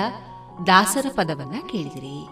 ದಾಸರ 0.66 1.06
ಪದವನ್ನ 1.14 1.54
ಕೇಳಿದಿರಿ. 1.72 2.26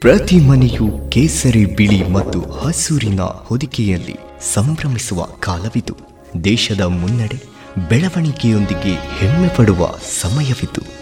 ಪ್ರತಿ 0.00 0.36
ಮನೆಯು 0.36 1.10
ಕೇಸರಿ 1.10 1.64
ಬಿಳಿ 1.64 2.08
ಮತ್ತು 2.08 2.50
ಹಸೂರಿನ 2.50 3.20
ಹೊದಿಕೆಯಲ್ಲಿ 3.20 4.16
ಸಂಭ್ರಮಿಸುವ 4.54 5.24
ಕಾಲವಿದು. 5.24 5.96
ದೇಶದ 6.44 6.80
ಮುನ್ನಡೆ 6.80 7.42
ಬೆಳವಣಿಗೆಯೊಂದಿಗೆ 7.88 8.94
ಹೆಮ್ಮೆ 8.94 9.48
ಪಡುವ 9.48 9.88
ಸಮಯವಿದು. 10.20 11.01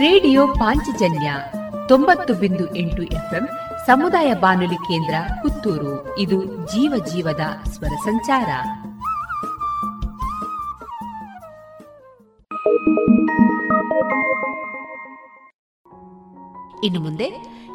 ರೇಡಿಯೋ 0.00 0.46
ಪಾಂಚಜನ್ಯ 0.46 1.34
ತೊಂಬತ್ತು 1.88 2.34
ಬಿಂದು 2.34 2.76
ಎಂಟು 2.76 3.02
ಎಫ್ಎಂ 3.02 3.48
ಸಮುದಾಯ 3.86 4.34
ಬಾನುಲಿ 4.34 4.74
ಕೇಂದ್ರ 4.74 5.14
ಪುತ್ತೂರು. 5.42 6.18
ಇದು 6.18 6.44
ಜೀವ 6.44 7.04
ಜೀವದ 7.12 7.40
ಸ್ವರ 7.68 7.88
ಸಂಚಾರ. 7.88 8.48
ಇನ್ನು 16.84 17.00
ಮುಂದೆ 17.00 17.24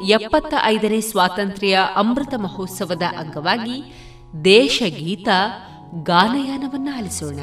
ಎಪ್ಪತ್ತ 0.04 0.54
ಐದನೇ 0.62 1.00
ಸ್ವಾತಂತ್ರ್ಯ 1.00 1.78
ಅಮೃತ 1.96 2.34
ಮಹೋತ್ಸವದ 2.34 3.02
ಅಂಗವಾಗಿ 3.18 3.94
ದೇಶಗೀತ 4.44 5.28
ಗಾನಯಾನವನ್ನ 6.02 6.88
ಆಲಿಸೋಣ. 6.96 7.38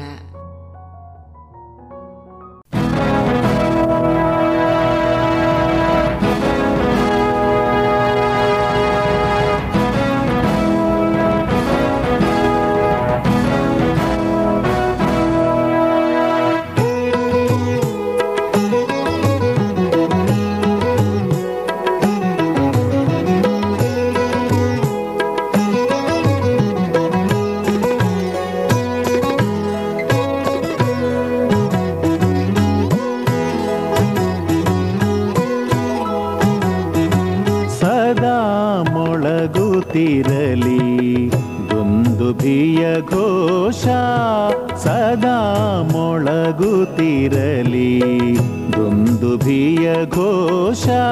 ोषा 50.74 51.02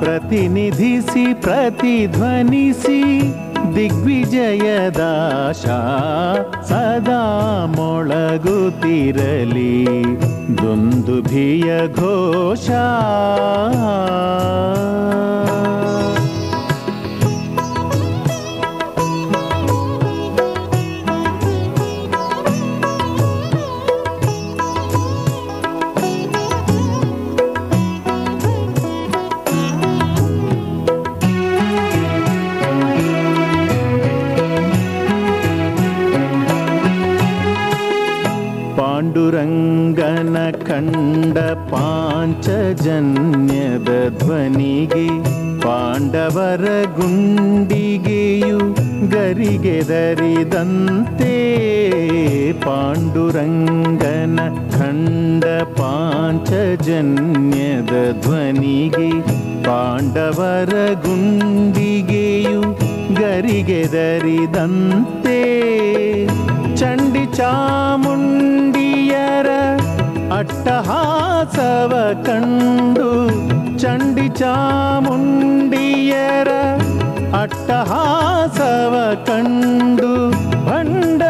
प्रतिनिधी 0.00 0.92
प्रतिध्वनि 1.44 2.66
दिग्विजय 3.74 4.64
दाशा 4.96 5.78
सदा 6.68 7.20
मोळगुतिरी 7.76 9.74
दुन्दुभि 10.60 11.48
घोषा। 12.00 12.86
ಪಾಂಚಜನ್ಯದ 42.65 44.17
ಧ್ವನಿಗೆ 44.17 45.07
ಪಾಂಡವರ 45.61 46.65
ಗುಂಡಿಗೆಯು 46.95 48.57
ಗರಿಗೆದರಿದಂತೆ 49.09 51.33
ಪಾಂಡುರಂಗನ 52.63 54.39
ಖಂಡ 54.71 55.43
ಪಾಂಚಜನ್ಯದ 55.77 56.21
ಧ್ವನಿಗೆ 58.21 59.11
ಪಾಂಡವರ 59.63 60.73
ಗುಂಡಿಗೆಯು 61.05 62.61
ಗರಿಗೆದರಿದಂತೆ 63.21 65.39
ಚಂಡಿ 66.75 67.37
ಚಾಮುಂಡಿಯರ 67.37 69.47
ಅಟ್ಟಹಾಸವ 70.38 71.92
ಕಂಡು 72.26 73.08
ಚಂಡಿ 73.82 74.24
ಚಾಮುಂಡಿಯರ 74.38 76.50
ಅಟ್ಟಹಾಸವ 77.40 78.94
ಕಂಡು 79.28 80.10
ಭಂಡರುಂಡಗಳಂದು 80.68 81.22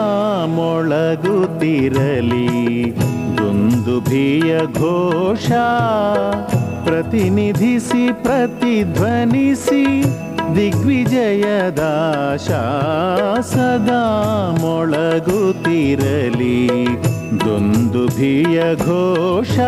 ಮೊಳಗುತ್ತಿರಲಿ 1.62 2.98
ದುಂದುಭಿಯ 3.38 4.60
ಘೋಷ. 4.74 5.52
ಪ್ರತಿನಿಧಿಸಿ 6.84 8.24
ಪ್ರತಿಧ್ವನಿಸಿ 8.24 10.04
ದಿಗ್ವಿಜಯದಾಶ 10.56 12.50
ಸದಾ 13.46 14.58
ಮೊಳಗುತ್ತಿರಲಿ. 14.62 16.86
ದುಂದುಭಿಯ 17.40 18.76
ಘೋಷ. 18.76 19.60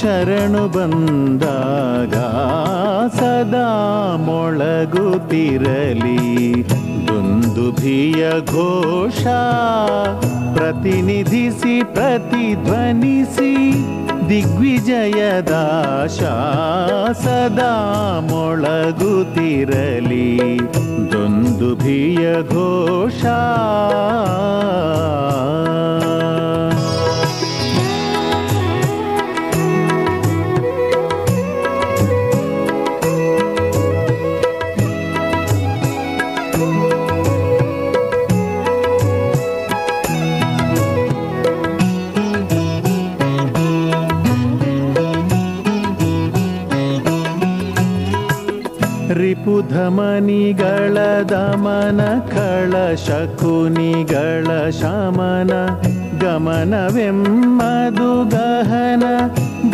ಶರಣು 0.00 0.68
ಬಂದಾಗ 0.68 2.14
ಸದಾ 3.16 3.68
ಮೊಳಗುತ್ತಿರಲಿ. 4.16 5.04
ದುಂದುಭಿಯ 7.08 8.30
ಘೋಷ 8.46 9.26
ಪ್ರತಿನಿಧಿಸಿ 10.56 11.84
ಪ್ರತಿಧ್ವನಿಸಿ 11.84 13.52
ದಿಗ್ವಿಜಯದಾಶ 14.28 16.20
ಸದಾ 17.24 17.74
ಮೊಳಗುತ್ತಿರಲಿ. 18.30 19.18
ದುಂದುಭಿಯ 21.12 22.42
ಘೋಷ 22.42 23.24
ರಿಪುಧಮನಿಗಳ 49.46 50.96
ದಮನ, 51.30 52.00
ಕಳ 52.30 52.72
ಶಕುನಿಗಳ 52.96 54.46
ಶಮನ 54.78 55.52
ಗಮನವೆಮ್ಮದು 56.22 58.08
ಗಹನ 58.32 59.04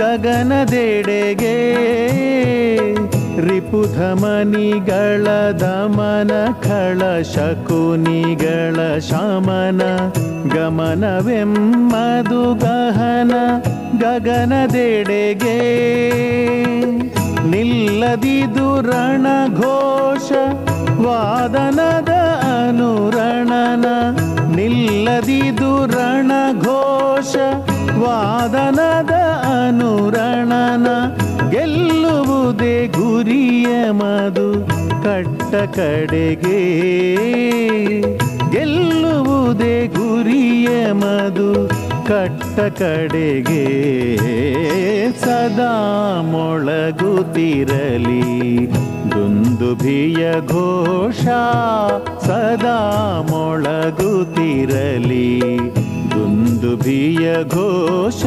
ಗಗನದೆಡೆಗೆ 0.00 1.54
ರಿಪುಧಮನಿಗಳ 3.46 5.26
ದಮನ 5.62 6.32
ಖಳ 6.66 7.00
ಶಕುನಿಗಳ 7.32 8.78
ಶಮನ 9.08 9.82
ಗಮನವೆಮ್ಮದು 10.54 12.42
ಗಹನ 12.60 13.32
ಗಗನದೆಡೆಗೆ 13.96 15.58
ನಿಲ್ಲದಿದು 17.50 18.80
ರಣಘೋಷ 18.80 20.32
ವಾದನದ 21.06 22.08
ಅನುರಣನ. 22.66 23.84
ನಿಲ್ಲದಿದು 24.56 25.86
ರಣಘೋಷ 25.86 27.36
ವಾದನದ 27.98 29.10
ಅನುರಣನ. 29.66 30.86
ಗೆಲ್ಲುವುದೇ 31.50 32.86
ಗುರಿಯ 32.86 33.90
ಮದು 33.90 34.66
ಕಟ್ಟ 35.02 35.54
ಕಡೆಗೆ. 35.54 36.62
ಗೆಲ್ಲುವುದೇ 38.50 39.86
ಗುರಿಯ 39.86 40.92
ಮದು 40.92 41.70
ಕಟ್ಟ 42.12 42.60
ಕಡೆಗೆ 42.60 43.66
ಸದಾ 45.20 45.74
ಮೊಳಗುತ್ತಿರಲಿ. 46.24 48.20
ದುಂದುಭಿಯ 49.10 50.26
ಘೋಷ 50.46 51.22
ಸದಾ 52.26 53.26
ಮೊಳಗುತ್ತಿರಲಿ. 53.30 55.30
ದುಂದುಭಿಯ 56.10 57.44
ಘೋಷ 57.44 58.24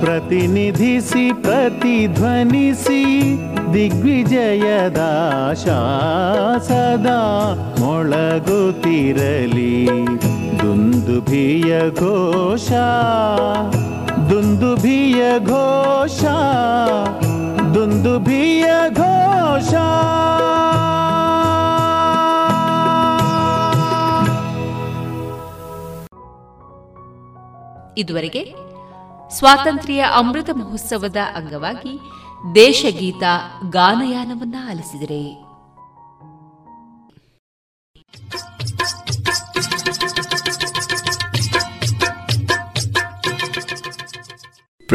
ಪ್ರತಿನಿಧಿಸಿ, 0.00 1.32
ಪ್ರತಿಧ್ವನಿಸಿ 1.32 3.02
ದಿಗ್ವಿಜಯದಾಶಾ 3.74 5.80
ಸದಾ 6.68 7.20
ಮೊಳಗುತ್ತಿರಲಿ. 7.80 9.96
ದುಂದುಭಿಯ 10.66 11.90
ಘೋಷ 11.90 12.72
ದುಂದುಭಿಯ 14.30 15.38
ಘೋಷ 15.44 16.24
ದುಂದುಭಿಯ 17.74 18.64
ಘೋಷ. 18.94 19.74
ಇದುವರೆಗೆ 27.98 28.54
ಸ್ವಾತಂತ್ರ್ಯ 29.30 30.00
ಅಮೃತ 30.00 30.50
ಮಹೋತ್ಸವದ 30.52 31.16
ಅಂಗವಾಗಿ 31.34 32.00
ದೇಶಗೀತ 32.54 33.22
ಗಾನಯಾನವನ್ನ 33.70 34.54
ಆಲಿಸಿದರೆ. 34.68 35.45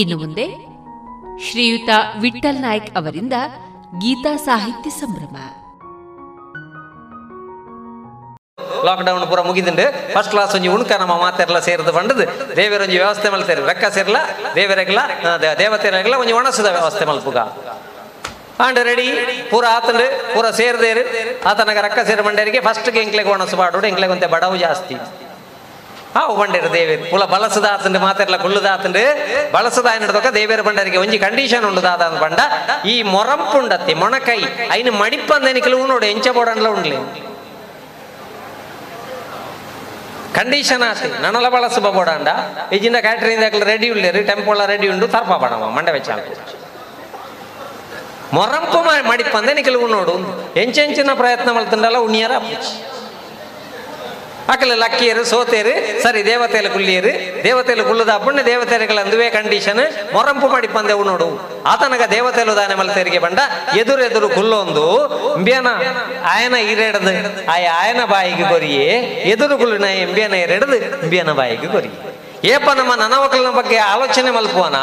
ಇನ್ನು 0.00 0.16
ಮುಂದೆ 0.22 0.46
ಶ್ರೀಯುತ 1.46 1.90
ವಿಠಲ್ 2.22 2.60
ನಾಯ್ಕ್ 2.64 2.90
ಅವರಿಂದ 2.98 3.36
ಗೀತಾ 4.02 4.32
ಸಾಹಿತ್ಯ 4.46 4.90
ಸಂಭ್ರಮ. 5.00 5.36
ಲಾಕ್ಡೌನ್ 8.86 9.26
ಪೂರ 9.30 9.40
ಮುಗಿದಿಂಡು 9.48 9.86
ಫಸ್ಟ್ 10.14 10.32
ಕ್ಲಾಸ್ 10.32 10.54
ಒಂಜಿ 10.56 10.70
ಉಣ್ಕ, 10.74 10.92
ನಮ್ಮ 11.02 11.14
ಮಾತೆರ್ಲ 11.22 11.58
ಸೇರಿದು 11.66 11.92
ಬಂಡದು 11.98 12.24
ದೇವರ 12.58 12.80
ಒಂಜಿ 12.86 12.98
ವ್ಯವಸ್ಥೆ 13.02 13.28
ಮಲ್ತೇರಿ 13.34 13.62
ಬೆಕ್ಕ 13.70 13.92
ಸೇರ್ಲ, 13.96 14.18
ದೇವರೆಗ್ಲ 14.58 14.98
ದೇವತೆರೆಗ್ಲ 15.62 16.14
ಒಂಜಿ 16.22 16.34
ಒಣಸದ 16.40 16.70
ವ್ಯವಸ್ಥೆ 16.76 17.04
ಮಲ್ಪುಗ. 17.10 17.38
ಆಂಡ್ 18.60 18.78
ರೆಡಿ 18.78 19.06
ಪೂರ 19.50 19.64
ಆತಂಡು 19.70 20.34
ಪೂರ 20.34 20.50
ಸೇರ್ದೇರು 20.50 21.02
ಆತನಗ 21.48 21.78
ರಕ್ಕ 21.78 22.00
ಸೇರು 22.06 22.22
ಬಂಡೇರಿಗೆ 22.22 22.60
ಫಸ್ಟ್ 22.60 22.88
ಎಂಕ್ಲೆಗ್ 22.96 23.28
ಒಣಸು 23.28 23.56
ಬಾಡು 23.56 23.86
ಎಂಕ್ಲೆಗ್ 23.86 24.12
ಒಂತೆ 24.12 24.26
ಬಡವು 24.26 24.56
ಜಾಸ್ತಿ 24.56 24.96
ಹಾವು 26.16 26.36
ಬಂಡೇರು 26.36 26.72
ದೇವೇರು 26.74 27.10
ಪುಲ 27.10 27.24
ಬಳಸದ 27.24 27.64
ಆತಂಡು 27.64 27.98
ಮಾತೆರ್ಲ 27.98 28.36
ಕುಳ್ಳುದ 28.36 28.66
ಆತಂಡು 28.66 29.02
ಬಳಸದ 29.52 29.86
ಆಯ್ನಡ್ದೊಕ್ಕ 29.86 30.30
ದೇವೇರು 30.34 30.62
ಬಂಡರಿಗೆ 30.62 30.98
ಒಂಜಿ 30.98 31.18
ಕಂಡೀಷನ್ 31.18 31.64
ಉಂಡು 31.64 31.82
ದಾದ 31.82 32.08
ಬಂಡ 32.22 32.40
ಈ 32.86 33.02
ಮೊರಂಪುಂಡತ್ತಿ 33.02 33.94
ಮೊಣಕೈ 33.94 34.40
ಐನು 34.70 34.92
ಮಡಿಪ್ಪಂದೆನಿಕಲು 34.92 35.86
ನೋಡು 35.86 36.06
ಎಂಚ 36.06 36.28
ಬೋಡಂಡ್ಲ 36.28 36.68
ಉಂಡ್ಲಿ 36.68 36.98
ಕಂಡೀಷನ್ 40.34 40.82
ಆತಿ 40.82 41.08
ನನಲ 41.22 41.48
ಬಳಸುವ 41.48 41.92
ಬೋಡಾಂಡ 41.92 42.28
ಇಜಿಂದ 42.72 42.96
ಕ್ಯಾಟ್ರಿಂಗ್ 42.96 43.42
ದಾಖಲೆ 43.42 43.64
ರೆಡಿ 43.64 43.88
ಉಳ್ಳೇರು 43.90 44.22
ಟೆಂಪೋಳ 44.26 44.66
ರೆಡಿ 44.66 44.88
ಉಂಡು 44.88 45.06
ತರ್ಪ 45.08 45.32
ಬಡವ 45.32 45.70
ಮಂಡ 45.70 45.88
ವೆಚ್ಚ 45.88 46.10
ಮೊರಂಪು 48.32 48.78
ಮಡಿಪಂದೆ 49.10 49.54
ನಿಖಲು 49.54 49.88
ನೋಡು. 49.88 50.14
ಎಂಚೆಂಚಿನ 50.56 51.10
ಪ್ರಯತ್ನ 51.14 51.50
ಮಲ್ತಂಡಲ್ಲ 51.50 51.98
ಉಣ್ಣಿಯರ 51.98 52.32
అక్కడ 54.48 54.68
ಲಕ್ಕಿಯರು 54.74 55.24
ಸೋತೇರು 55.24 56.02
ಸರಿ, 56.02 56.24
ದೇವತೆಲ 56.26 56.68
ಕುಲ್ಲಿಯರು 56.68 57.42
దేవతలు 57.42 57.82
ಪುಣ್ಯ 58.24 58.42
ದೇವತೆಗಳ 58.42 58.98
ಅಂದುವೆ 58.98 59.30
ಕಂಡೀಷನ್ 59.30 60.14
ಮೊರಂಪು 60.14 60.48
ಮಾಡಿ 60.48 60.68
ಪಂದೆವು 60.68 61.04
ನೋಡು. 61.04 61.28
ಆತನಗ 61.66 62.02
ದೇವತೆಲು 62.10 62.56
ದಾನೆ 62.56 62.74
ಮಲ್ತೇರಿಗೆ 62.74 63.18
ಬಂಡ 63.18 63.38
ಎದುರು 63.76 64.02
ಎದುರು 64.02 64.28
ಕುಲ್ಲೊಂದು, 64.28 64.86
ಎಂಬಿಯನ, 65.36 65.66
ಆಯನ 66.24 66.54
ಈರೆಡದು, 66.54 67.12
ಆಯ 67.52 67.66
ಆಯನ 67.66 68.04
ಬಾಯಿಗೆ 68.04 68.48
ಕೊರಿಯೇ 68.48 68.88
ಎದುರು 69.34 69.58
ಕುಲ್ಲಿನ 69.58 69.84
ಎಂಬಿಯನ 69.84 70.34
ಎರಡದು 70.34 70.76
ಎಂಬಿಯನ 70.76 71.32
ಬಾಯಿಗೆ 71.32 71.66
ಕೊರಿಯೇ 71.66 72.11
ಏಪ 72.44 72.70
ನಮ್ಮ 72.74 72.94
ನನವಕಲನ 72.94 73.50
ಬಗ್ಗೆ 73.56 73.76
ಆಲೋಚನೆ 73.76 74.30
ಮಲ್ಪುವನ? 74.30 74.76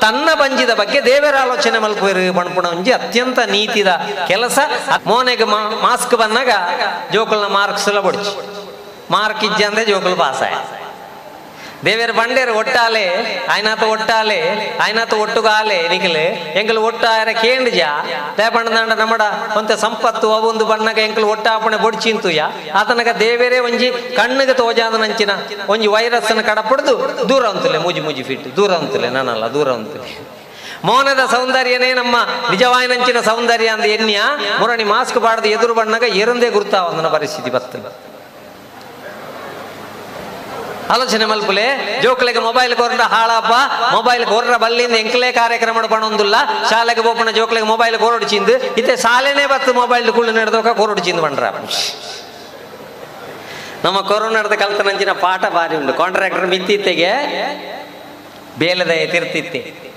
ತನ್ನ 0.00 0.28
ಬಂಜಿದ 0.34 0.70
ಬಗ್ಗೆ 0.74 1.04
ದೇವರ 1.04 1.34
ಆಲೋಚನೆ 1.42 1.78
ಮಲ್ಪುವರು 1.78 2.34
ಪಣ್ಪುಣ 2.34 2.66
ಒಂಜಿ 2.66 2.92
ಅತ್ಯಂತ 2.92 3.38
ನೀತಿದ 3.46 3.90
ಕೆಲಸ. 4.26 4.58
ಮೋನೆಗೆ 5.06 5.44
ಮಾಸ್ಕ್ 5.82 6.14
ಬಂದಾಗ 6.14 6.50
ಜೋಕಲ್ನ 7.12 7.46
ಮಾರ್ಕ್ಸ್ 7.46 7.88
ಎಲ್ಲ 7.88 8.00
ಬಡ್ಚಿ 8.00 8.32
ಮಾರ್ಕ್ 9.10 9.44
ಇಜ್ಜ 9.44 9.62
ಅಂದ್ರೆ 9.62 9.84
ಜೋಕಲ್ 9.84 10.16
ಪಾಸ್ 10.16 10.42
ಬಂಡೇರು 12.18 12.52
ಒಟ್ಟಾಲೆ, 12.60 13.04
ಆಯ್ನಾತ 13.52 13.82
ಒಟ್ಟಾಲೆ, 13.94 14.38
ಆಯ್ನಾತ 14.84 15.12
ಒಟ್ಟುಗಾಲೆ 15.22 15.78
ನಿಖಲೆ. 15.92 16.26
ಎಂಕಲ್ 16.60 16.80
ಒಟ್ಟಾರ 16.88 17.28
ಕೇಂದ್ಜ 17.40 17.80
ದೇಪಣ್ಣದಾಂಡ 18.38 18.92
ನಮ್ಮಡ 19.02 19.22
ಒಂತೆ 19.58 19.76
ಸಂಪತ್ತು 19.84 20.28
ಅವೊಂದು 20.38 20.64
ಬಣ್ಣಗ 20.72 20.98
ಎಂಕಲ್ 21.08 21.26
ಒಟ್ಟಾಪಣೆ 21.34 21.78
ಬೊಡ್ಚಿಂತುಯ. 21.86 22.42
ಆತನಗ 22.80 23.08
ದೇವೇರೇ 23.24 23.58
ಒಂಜಿ, 23.68 23.88
ಕಣ್ಣಿಗೆ 24.18 24.54
ತೋಜಾದ 24.60 24.94
ನಂಚಿನ, 25.04 25.30
ಒಂಜಿ 25.68 25.88
ವೈರಸ್ನ 25.94 26.42
ಕಡಪಡ್ದು, 26.50 26.94
ದೂರ 27.30 27.44
ಅಂತಲೆ 27.54 27.80
ಮುಜಿ 27.86 28.00
ಮುಜಿ 28.00 28.22
ಫಿಟ್, 28.22 28.46
ದೂರ 28.56 28.72
ಅಂತಲೆ 28.82 29.10
ನಾನಲ್ಲ 29.16 29.46
ದೂರ 29.56 29.70
ಅಂತಲೆ 29.80 30.08
ಮೌನದ 30.88 31.22
ಸೌಂದರ್ಯನೇ 31.34 31.90
ನಮ್ಮ 31.94 32.16
ನಿಜವಾಯಿನಂಚಿನ 32.50 33.18
ಸೌಂದರ್ಯ 33.20 33.68
ಅಂದ 33.68 33.86
ಎನ್ನಿಯ 33.96 34.20
ಮುರಣಿ 34.60 34.84
ಮಾಸ್ಕ್ 34.84 35.18
ಬಾಡದ 35.18 35.46
ಎದುರು 35.56 35.74
ಬಣ್ಣಗ 35.74 36.04
ಎರೊಂದೇ 36.22 36.48
ಗುರುತಾವಂದನ 36.50 37.08
ಪರಿಸ್ಥಿತಿ 37.08 37.50
ಬರ್ತದೆ 37.50 38.11
ಆಲೋಚನೆ 40.90 41.24
ಮಲ್ಪುಲೆ, 41.24 41.64
ಜೋಕ್ಲೆಗೆ 42.02 42.38
ಮೊಬೈಲ್ 42.38 42.74
ಕೊರ್ರ 42.74 43.00
ಹಾಳಪ್ಪ 43.00 43.54
ಮೊಬೈಲ್ 43.94 44.24
ಕೊರ್ರ 44.26 44.56
ಬಲ್ಲಿಂದ 44.56 44.96
ಎಂಕ್ಲೆ 45.02 45.32
ಕಾರ್ಯಕ್ರಮ 45.32 45.86
ಪಣೊಂದುಲ್ಲ 45.86 46.36
ಶಾಲೆಗೆ 46.70 47.00
ಬೋಪಣ 47.00 47.30
ಜೋಕ್ಲೆಗೆ 47.30 47.66
ಮೊಬೈಲ್ 47.66 47.98
ಕೊರೊಡಿಚಿಂದು 47.98 48.52
ಇತ್ತೆ 48.52 48.96
ಶಾಲೆನೇ 48.96 49.46
ಬತ್ತು 49.46 49.74
ಮೊಬೈಲ್ 49.74 50.12
ಕುಳ್ಳು 50.12 50.32
ನಡೆದೋಕ 50.32 50.68
ಕೊರೊಡಿಚಿಂದು 50.68 51.22
ಬಂಡ್ರ. 51.22 51.44
ನಮ್ಮ 53.84 54.00
ಕೊರೋನಾದ 54.00 54.54
ಕಲ್ತನಂಚಿನ 54.54 55.12
ಪಾಠ 55.12 55.44
ಬಾರಿ 55.44 55.76
ಉಂಟು. 55.76 55.94
ಕಾಂಟ್ರಾಕ್ಟರ್ 55.94 56.46
ಮಿತ್ತಿತ್ತೆಗೆ 56.46 57.10
ಬೇಲದ 58.58 58.90
ತಿರ್ತಿತ್ತೆ 59.12 59.91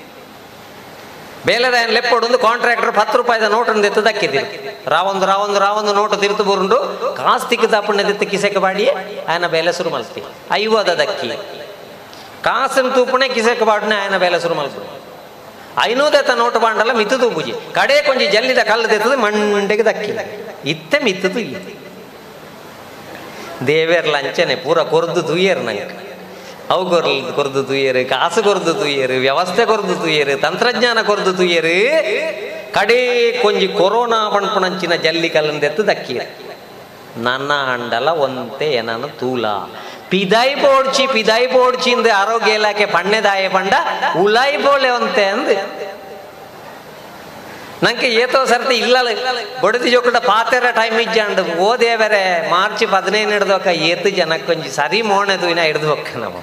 ಬೇಲೆರಾಯನ್ 1.48 1.92
ಲೆಪ್ಪೊಡುಂದು 1.96 2.38
ಕಾಂಟ್ರಾಕ್ಟರ್ 2.46 2.92
ಹತ್ತು 3.00 3.18
ರೂಪಾಯಿದ 3.22 3.48
ನೋಟನ್ನು 3.56 3.82
ದೆತ್ತು 3.86 4.02
ದಕ್ಕಿದ್ದೆ 4.06 4.42
ರಾವೊಂದು 4.94 5.26
ರಾವೊಂದು 5.32 5.60
ರಾವೊಂದು 5.66 5.92
ನೋಟು 6.00 6.16
ತಿರುತು 6.24 6.44
ಬರುಂಡು 6.50 6.78
ಕಾಸ್ತಿಕ್ಕು 7.22 7.68
ತಾಪಣ್ಣ 7.74 8.04
ದೆತ್ತು 8.10 8.26
ಕಿಸೆಕ 8.34 8.58
ಬಾಡಿ 8.66 8.86
ಆಯನ 9.32 9.48
ಬೇಲೆ 9.56 9.74
ಸುರು 9.78 9.90
ಮಲ್ತಿ 9.96 10.22
ಐವದ 10.60 10.92
ದಕ್ಕಿ. 11.02 11.30
ಕಾಸನ್ 12.48 12.90
ತೂಪಣೆ 12.96 13.28
ಕಿಸೆಕ 13.36 13.64
ಬಾಡನೆ 13.70 13.96
ಆಯನ 14.02 14.18
ಬೇಲೆ 14.24 14.40
ಸುರು 14.46 14.56
ಮಲ್ತು 14.60 14.82
ಐನೂದೆತ್ತ 15.84 16.32
ನೋಟು 16.42 16.60
ಬಾಂಡಲ್ಲ 16.64 16.92
ಮಿತ್ತು 17.02 17.18
ತೂಪುಜಿ. 17.24 17.54
ಕಡೆ 17.78 17.96
ಕೊಂಚ 18.08 18.22
ಜಲ್ಲಿದ 18.36 18.62
ಕಲ್ಲು 18.72 18.90
ದೆತ್ತದು 18.90 19.18
ಮಂಡೆಗೆ 19.24 19.86
ದಕ್ಕಿ. 19.86 20.14
ಇತ್ತೆ 20.72 21.00
ಮಿತ್ತದು 21.08 21.42
ದೇವೇರ್ 23.68 24.08
ಲಂಚನೆ, 24.16 24.56
ಪೂರ 24.64 24.80
ಕೊರ್ದು 24.94 25.22
ತುಯ್ಯರ್ 25.30 25.62
ನಂಗೆ. 25.68 26.15
ಅವು 26.72 26.84
ಕೊರ 26.90 27.06
ಕೊರ್ದು 27.36 27.64
ತುಯ್ಯರು, 27.64 28.10
ಕಾಸು 28.10 28.44
ಕೊರ್ದು 28.44 28.74
ತುಯ್ಯರು, 28.74 29.14
ವ್ಯವಸ್ಥೆ 29.14 29.66
ಕೊರ್ದು 29.66 29.96
ತುಯ್ಯರು, 29.96 30.42
ತಂತ್ರಜ್ಞಾನ 30.42 31.02
ಕೊರ್ದು 31.02 31.34
ತುಯ್ಯರು. 31.34 31.76
ಕಡೆ 32.74 33.32
ಕೊಂಜಿ 33.42 33.68
ಕೊರೋನಾ 33.68 34.30
ಪಣಪಣಂಚಿನ 34.30 34.94
ಜಲ್ಲಿ 34.96 35.30
ಕಲ್ಲಂದೆತ್ತು 35.30 35.88
ದಕ್ಕಿ 35.88 36.16
ನನ್ನ 37.18 37.52
ಅಂಡಲ 37.74 38.10
ಒಂತೆ 38.10 38.66
ಏನನ್ನು 38.72 39.08
ತೂಲ. 39.08 39.46
ಪಿದಾಯಿ 40.10 40.56
ಪೋಡ್ಚಿ, 40.56 41.08
ಪಿದಾಯಿ 41.08 41.48
ಪೋಡ್ಚಿಂದು 41.48 42.12
ಆರೋಗ್ಯ 42.12 42.52
ಇಲಾಖೆ 42.54 42.86
ಪಣ್ಣೆದಾಯ 42.86 43.48
ಪಂಡ, 43.50 43.74
ಉಲಾಯಿ 44.24 44.58
ಪೋಳೆ 44.58 44.90
ಒಂತೆ 44.90 45.26
ನಂಗೆ 47.86 48.10
ಏತೋ 48.24 48.40
ಸರ್ತಿ 48.52 48.76
ಇಲ್ಲ 48.84 48.98
ಬಡದಿ 49.64 49.90
ಜೋಕುಡ 49.94 50.18
ಪಾತೆರ 50.28 50.68
ಟೈಮ್ 50.80 50.98
ಇಜ್ಜಂಡು. 51.06 51.44
ಓದೇ 51.68 51.92
ಬೇರೆ 52.02 52.22
ಮಾರ್ಚ್ 52.52 52.84
ಪದಿನೈದು 52.94 53.34
ಹಿಡ್ದೋಕ 53.36 53.68
ಏತು 53.90 54.10
ಜನಕ್ಕೊಂಜಿ 54.20 54.70
ಸರಿ 54.80 55.02
ಮೋಣದು 55.10 55.48
ಇನ್ನ 55.54 55.64
ಹಿಡ್ದು 55.70 55.88
ಹೋಕ್ಕ 55.92 56.12
ನಾವು. 56.26 56.40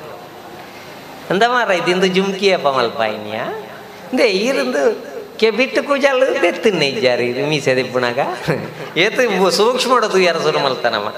ಅಂದ 1.31 1.43
ಮಾರ 1.55 1.71
ಇದಿಂದು 1.81 2.09
ಜುಮ್ಕಿಯಪ್ಪ 2.17 2.69
ಮಲ್ಪ 2.79 3.01
ಇನ್ಯ 3.17 3.37
ಇಂದೆ 4.13 4.27
ಈರಿಂದು 4.47 4.83
ಕೆ 5.41 5.49
ಬಿಟ್ಟು 5.59 5.81
ಕೂಜಾಲು 5.89 6.27
ಬೆತ್ತಿನ್ನೆ 6.41 6.87
ಇಜ್ಜಾರಿ, 6.93 7.27
ಮೀಸೆ 7.51 7.73
ದಿಪ್ಪುಣಾಗ 7.79 8.19
ಏತು 9.05 9.51
ಸೂಕ್ಷ್ಮ 9.61 9.93
ಯಾರು 10.29 10.41
ಸುರು 10.47 10.61
ಮಲ್ತಾನಮ್ಮ 10.67 11.09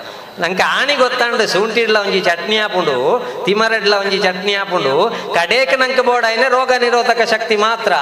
ನಂಗೆ 0.42 0.64
ಆಣಿ 0.76 0.94
ಗೊತ್ತಾಂಡು. 1.02 1.44
ಶುಂಠಿಡ್ಲ 1.52 1.96
ಒಂಜಿ 2.04 2.20
ಚಟ್ನಿ 2.28 2.56
ಹಾಪುಂಡು 2.58 2.96
ತಿಮರಡ್ಲ 3.44 3.94
ಒಂಜಿ 4.02 4.18
ಚಟ್ನಿ 4.24 4.54
ಹಾಪುಂಡು. 4.54 4.94
ಕಡೇಕ್ 5.36 5.74
ನಂಕ 5.82 6.00
ಬೋಡಾಯ್ನೆ 6.08 6.48
ರೋಗ 6.56 6.72
ನಿರೋಧಕ 6.84 7.22
ಶಕ್ತಿ 7.32 7.56
ಮಾತ್ರ. 7.56 7.92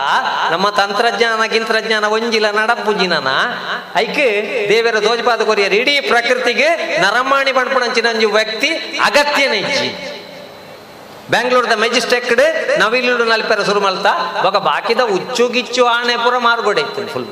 ನಮ್ಮ 0.55 0.71
ತಂತ್ರಜ್ಞಾನ, 0.81 1.47
ಗಿಂತ್ರಜ್ಞಾನ 1.55 2.05
ಒಂಜಿಲ 2.17 2.47
ನಡಪುಜಿನನ. 2.59 3.29
ಐಕ್ 4.05 4.25
ದೇವರ 4.71 4.97
ದೋಜಪಾದ 5.09 5.43
ಕೊರಿಯರ್, 5.51 5.75
ಇಡೀ 5.81 5.95
ಪ್ರಕೃತಿಗೆ 6.13 6.71
ನರಮಾಣಿ 7.05 7.53
ಬಣ್ಪುಣಂಚಿನ 7.59 8.07
ಒಂಜಿ 8.15 8.31
ವ್ಯಕ್ತಿ 8.39 8.73
ಅಗತ್ಯನೇ 9.09 9.61
ಇಜ್ಜಿ. 9.67 9.91
ಬೆಂಗಳೂರದ 11.33 11.75
ಮೆಜಿಸ್ಟ್ರೇಟ್ 11.85 12.45
ನವಿಲುಡು 12.81 13.25
ನಲ್ಪೆರ 13.25 13.61
ಸುರು 13.69 13.81
ಮಲ್ತ 13.81 14.07
ಬೊಕ 14.45 14.57
ಬಾಕಿದ 14.69 15.03
ಉಚ್ಚು 15.17 15.45
ಗಿಚ್ಚು 15.55 15.83
ಆನೆ 15.97 16.17
ಪೂರ 16.25 16.39
ಮಾರ್ಗೋಡೆ 16.49 16.83
ಫುಲ್ 17.13 17.27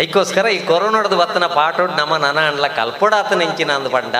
ಐಕೋಸ್ಕರ 0.00 0.46
ಈ 0.46 0.58
ಕೊರೋನಾಡ್ದು 0.66 1.16
ಬತ್ತನ 1.16 1.46
ಪಾಟೋಡ್ 1.46 1.92
ನಮ್ಮ 1.98 2.16
ನನ 2.16 2.38
ಅಂಡ್ಲ 2.48 2.66
ಕಲ್ಪೊಡಾತ 2.66 3.32
ನೆಂಚಿನ 3.32 3.72
ಅಂದ್ 3.72 3.90
ಪಂಡ. 3.92 4.16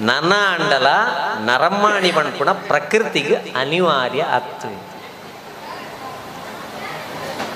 ನನ 0.00 0.32
ಅಂಡಲ 0.54 0.86
ನರಮ್ಮಾಣಿ 1.44 2.10
ಬಂಡ್ಪುಣ 2.12 2.52
ಪ್ರಕೃತಿಗೆ 2.52 3.36
ಅನಿವಾರ್ಯ 3.56 4.22
ಅತ್ತು. 4.22 4.68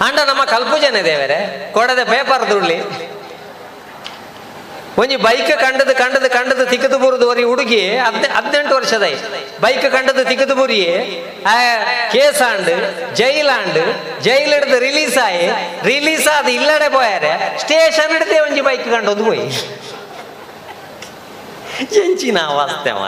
ಅಂಡ 0.06 0.18
ನಮ್ಮ 0.26 0.44
ಕಲ್ಪುಜನೆ 0.44 1.04
ದೇವರೇ 1.04 1.70
ಕೊಡದೆ 1.74 2.04
ಪೇಪರ್ 2.04 2.50
ದುಳ್ಳಿ 2.50 2.76
ಒಂಜಿ 5.00 5.16
ಬೈಕ್ 5.24 5.50
ಕಂಡದ 5.62 5.92
ಕಂಡದ 6.00 6.26
ಕಂಡದ 6.36 6.62
ತಿಕ್ಕದು 6.70 6.98
ಬರುದು 6.98 7.24
ವರಿ 7.28 7.42
ಹುಡುಗಿ 7.42 7.80
ಹದ್ 7.98 8.16
ಹದಿನೆಂಟು 8.36 8.72
ವರ್ಷದ 8.76 9.06
ಬೈಕ್ 9.64 9.86
ಕಂಡದ 9.94 10.20
ತಿಕ್ಕದು 10.28 10.54
ಬುರಿ 10.54 10.78
case 12.12 12.40
and 12.42 12.70
jail 13.20 13.50
and 13.56 13.78
jail 14.24 14.52
ಹಿಡಿದು 14.54 14.78
ರಿಲೀಸ್ 14.86 15.18
ಆಯ್ 15.26 15.42
ರಿಲೀಸ್ 15.84 16.28
ಆದ 16.28 16.48
ಇಲ್ಲಡೆ 16.58 16.88
ಪೋಯಾರೆ 16.88 17.32
ಸ್ಟೇಷನ್ 17.64 18.12
ಹಿಡಿದೇ 18.12 18.38
ಒಂಜಿ 18.38 18.64
ಬೈಕ್ 18.68 18.86
ಕಂಡೊಂದು 18.94 19.24
ಪೋಯಿ 19.24 19.46
ಎಂಚಿನ 22.00 22.38
ವಾಸ್ತವ 22.58 23.02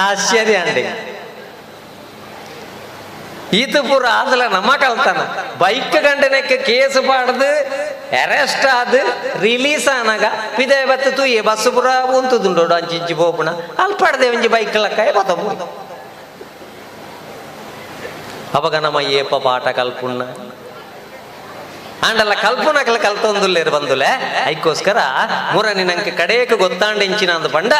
ಆಶ್ಚರ್ಯ 0.00 0.58
ಅಂಡಿ 0.62 0.84
ಇದು 3.60 3.80
ಪೂರ 3.88 4.04
ಆದಲ 4.20 4.42
ನಮ್ಮ 4.54 4.70
ಕಲ್ತಾನ. 4.82 5.20
ಬೈಕ್ 5.62 5.96
ಗಂಡನಕ್ಕೆ 6.04 6.56
ಕೇಸ್ 6.68 6.98
ಪಾಡ್ದು 7.08 7.48
ಅರೆಸ್ಟ್ 8.20 8.66
ಆದ್ 8.76 8.98
ರಿಲೀಸ್ 9.42 9.88
ಆನಾಗ 9.96 10.24
ಪಿದೆ 10.56 10.78
ಬತ್ತು 10.90 11.10
ತೂಯೆ 11.18 11.40
ಬಸ್ 11.48 11.68
ಪುರ 11.74 11.88
ಉಂತುದುಂಡು 12.18 12.62
ಅಂಚಿ 12.78 12.96
ಇಂಚಿ 13.00 13.14
ಪೋಪುಣ 13.22 13.50
ಅಲ್ಲಿ 13.82 13.96
ಪಡ್ದೆ 14.04 14.28
ಒಂಜಿ 14.34 14.50
ಬೈಕ್ 14.54 14.78
ಲಕ್ಕ 14.84 15.00
ಬತ್ತ 15.18 15.30
ಅವಾಗ 18.58 18.76
ನಮ್ಮ 18.86 19.00
ಏಪ 19.18 19.34
ಪಾಠ 19.44 19.66
ಕಲ್ಪುಣ್ಣ. 19.80 20.22
ಆಂಡಲ್ಲ 22.06 22.34
ಕಲ್ಪನಕಲ 22.42 22.96
ಕಲ್ತೊಂದುಲ್ಲೇರು 23.04 23.70
ಬಂದುಲೆ, 23.70 24.08
ಐಕೋಸ್ಕರ 24.52 24.98
ಮುರನಿ 25.54 25.84
ನಂಗೆ 25.90 26.12
ಕಡೆಯಕ್ಕೆ 26.20 26.56
ಗೊತ್ತಾಂಡೆಂಚಿನ 26.62 27.30
ಅಂದ 27.38 27.48
ಪಂಡ 27.56 27.72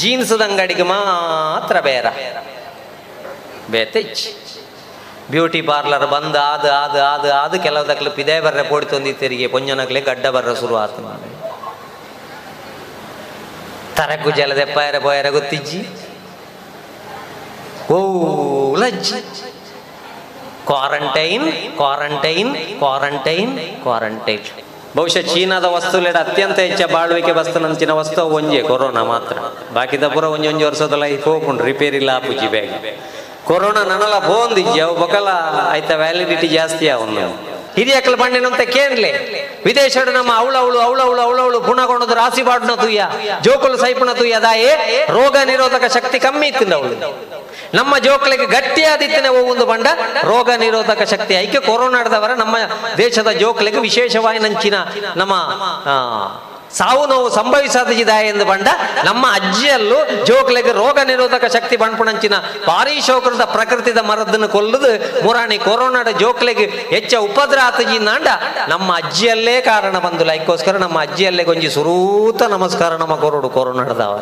ಜೀನ್ಸ್ 0.00 0.34
ಅಂಗಡಿಗೆ 0.46 0.84
ಮಾತ್ರ 0.92 1.80
ಬೇರ. 1.88 2.06
ಬೇತೆಚ್ 3.74 4.22
ಬ್ಯೂಟಿ 5.30 5.60
ಪಾರ್ಲರ್ 5.62 6.06
ಬಂದ 6.10 6.36
ಆದ 6.36 6.66
ಆದ 6.82 6.96
ಆದ 7.12 7.30
ಆದ 7.30 7.54
ಕೆಲವದಕ್ಲು 7.54 8.10
ಪಿದೆ 8.10 8.40
ಬರ್ರೆ 8.40 8.62
ಪೋಡಿ 8.62 8.86
ತೊಂದಿತ್ತರಿಗೆ 8.86 9.46
ಪೊಂಜನಕ್ಲೆ 9.46 10.00
ಗಡ್ಡ 10.00 10.26
ಬರ್ರೆ 10.26 10.54
ಶುರು 10.60 10.76
ಆತು 10.76 11.02
ತರಕು 13.96 14.30
ಜಲದೆ 14.30 14.64
ಪಯರ 14.64 14.98
ಪಯರ 14.98 15.28
ಗೊತ್ತಿಜ್ಜಿ. 15.28 15.80
ಓ, 17.94 17.98
ಲಜ್ಜಿ. 18.76 19.20
Quarantine 20.66 21.46
quarantine 21.76 22.56
quarantine 22.78 23.52
quarantine. 23.82 24.42
ಬಹುಶಃ 24.96 25.22
ಚೀನಾದ 25.34 25.64
ವಸ್ತುಲೆಡ 25.64 26.16
ಅತ್ಯಂತ 26.16 26.58
ಹೆಚ್ಚ 26.58 26.82
ಬಾಳ್ವಿಕೆ 26.92 27.32
ಬಸ್ತನಂಚಿನ 27.32 27.90
ವಸ್ತು 27.90 28.22
ಒಂಜೆ, 28.38 28.62
ಕೊರೋನಾ 28.62 29.02
ಮಾತ್ರ. 29.04 29.36
ಬಾಕಿದ 29.74 30.06
ಪೂರ 30.14 30.24
ಒಂಜಿ 30.24 30.48
ಒಂಜಿ 30.48 30.64
ವರ್ಷದ 30.64 30.92
ಲೈಫ್ 30.92 31.24
ಹೋಗ್ಕೊಂಡು 31.24 31.64
ರಿಪೇರಿ 31.64 31.96
ಇಲ್ಲ 31.96 32.18
ಪೂಜಿ 32.18 32.48
ಬ್ಯಾಗ್ 32.50 32.74
ಕೊರೋನಾ 33.48 33.82
ನನ್ನಲ್ಲ 33.90 34.16
ಅವು 34.86 34.94
ಬಕಲ 35.02 35.28
ಆಯ್ತ 35.74 35.90
ವ್ಯಾಲಿಡಿಟಿ 36.02 36.48
ಜಾಸ್ತಿ 36.48 36.86
ಅವನು 36.96 37.26
ಹಿರಿಯಕ್ಕಲ 37.78 38.14
ಬಂಡಿನಂತ 38.22 38.62
ಕೇನ್ಲೆ 38.74 39.10
ವಿದೇಶಡು 39.66 40.12
ನಮ್ಮ 40.12 40.30
ಅವಳವಳು 40.38 40.78
ಅವಳವಳು 40.86 41.20
ಅವಳವಳು 41.26 41.58
ಪುಣಗೊಂಡದು 41.60 42.14
ರಾಸಿ 42.14 42.42
ಬಾಡ್ನ 42.42 42.72
ತುಯ್ಯ, 42.74 43.02
ಜೋಕುಲು 43.46 43.76
ಸೈಪುಣ 43.76 44.10
ತುಯ್ಯ 44.12 44.36
ದಾಯೇ, 44.46 44.70
ರೋಗ 45.10 45.36
ನಿರೋಧಕ 45.50 45.84
ಶಕ್ತಿ 45.96 46.18
ಕಮ್ಮಿ 46.18 46.46
ಇತ್ತಿಂದ 46.48 46.72
ಅವಳು. 46.72 46.96
ನಮ್ಮ 47.74 47.98
ಜೋಕಲಿಗೆ 47.98 48.46
ಗಟ್ಟಿಯಾದಿತ್ತನೆ 48.46 49.28
ಒಂದು 49.52 49.66
ಬಂಡ, 49.66 49.86
ರೋಗ 50.22 50.50
ನಿರೋಧಕ 50.64 51.02
ಶಕ್ತಿ. 51.12 51.34
ಐಕೆ 51.44 51.60
ಕೊರೋನಾಡದವರ 51.68 52.34
ನಮ್ಮ 52.42 52.56
ದೇಶದ 52.96 53.32
ಜೋಕಲಿಗೆ 53.42 53.80
ವಿಶೇಷವಾಗಿ 53.88 54.38
ನಂಚಿನ 54.38 54.76
ನಮ್ಮ 55.16 55.34
ಸಾವು 56.76 57.06
ನೋವು 57.06 57.30
ಸಂಭವಿಸದಿದೆ 57.30 58.26
ಎಂದು 58.28 58.44
ಬಂಡ 58.44 58.68
ನಮ್ಮ 59.04 59.26
ಅಜ್ಜಿಯಲ್ಲೂ 59.32 60.24
ಜೋಕ್ಲೆಗೆ 60.24 60.72
ರೋಗ 60.72 60.98
ನಿರೋಧಕ 61.04 61.44
ಶಕ್ತಿ 61.44 61.76
ಬಂಡ್ಪುಣಂಚಿನ 61.76 62.34
ಭಾರಿ 62.66 63.00
ಶೋಕೃತ 63.00 63.40
ಪ್ರಕೃತಿದ 63.40 63.98
ಮರದನ್ನು 63.98 64.48
ಕೊಲ್ಲದು 64.48 65.22
ಮುರಾಣಿ 65.24 65.58
ಕೊರೋನಾದ 65.58 66.08
ಜೋಕ್ಲೆಗೆ 66.08 66.66
ಹೆಚ್ಚ 66.66 67.14
ಉಪದ್ರ 67.14 67.58
ಆತಜಿನಾಂಡ 67.64 68.28
ನಮ್ಮ 68.68 68.96
ಅಜ್ಜಿಯಲ್ಲೇ 68.96 69.60
ಕಾರಣ 69.60 69.98
ಬಂದುಲ್ಲ 69.98 70.32
ಅದಕ್ಕೋಸ್ಕರ 70.32 70.76
ನಮ್ಮ 70.76 71.00
ಅಜ್ಜಿಯಲ್ಲೇ 71.00 71.44
ಗೊಂಜಿ 71.44 71.70
ಸುರೂತ 71.70 72.42
ನಮಸ್ಕಾರ 72.42 72.96
ನಮ್ಮ 72.96 73.16
ಕೊರೋಡು 73.16 73.48
ಕೊರೋನಾಡದವ 73.48 74.18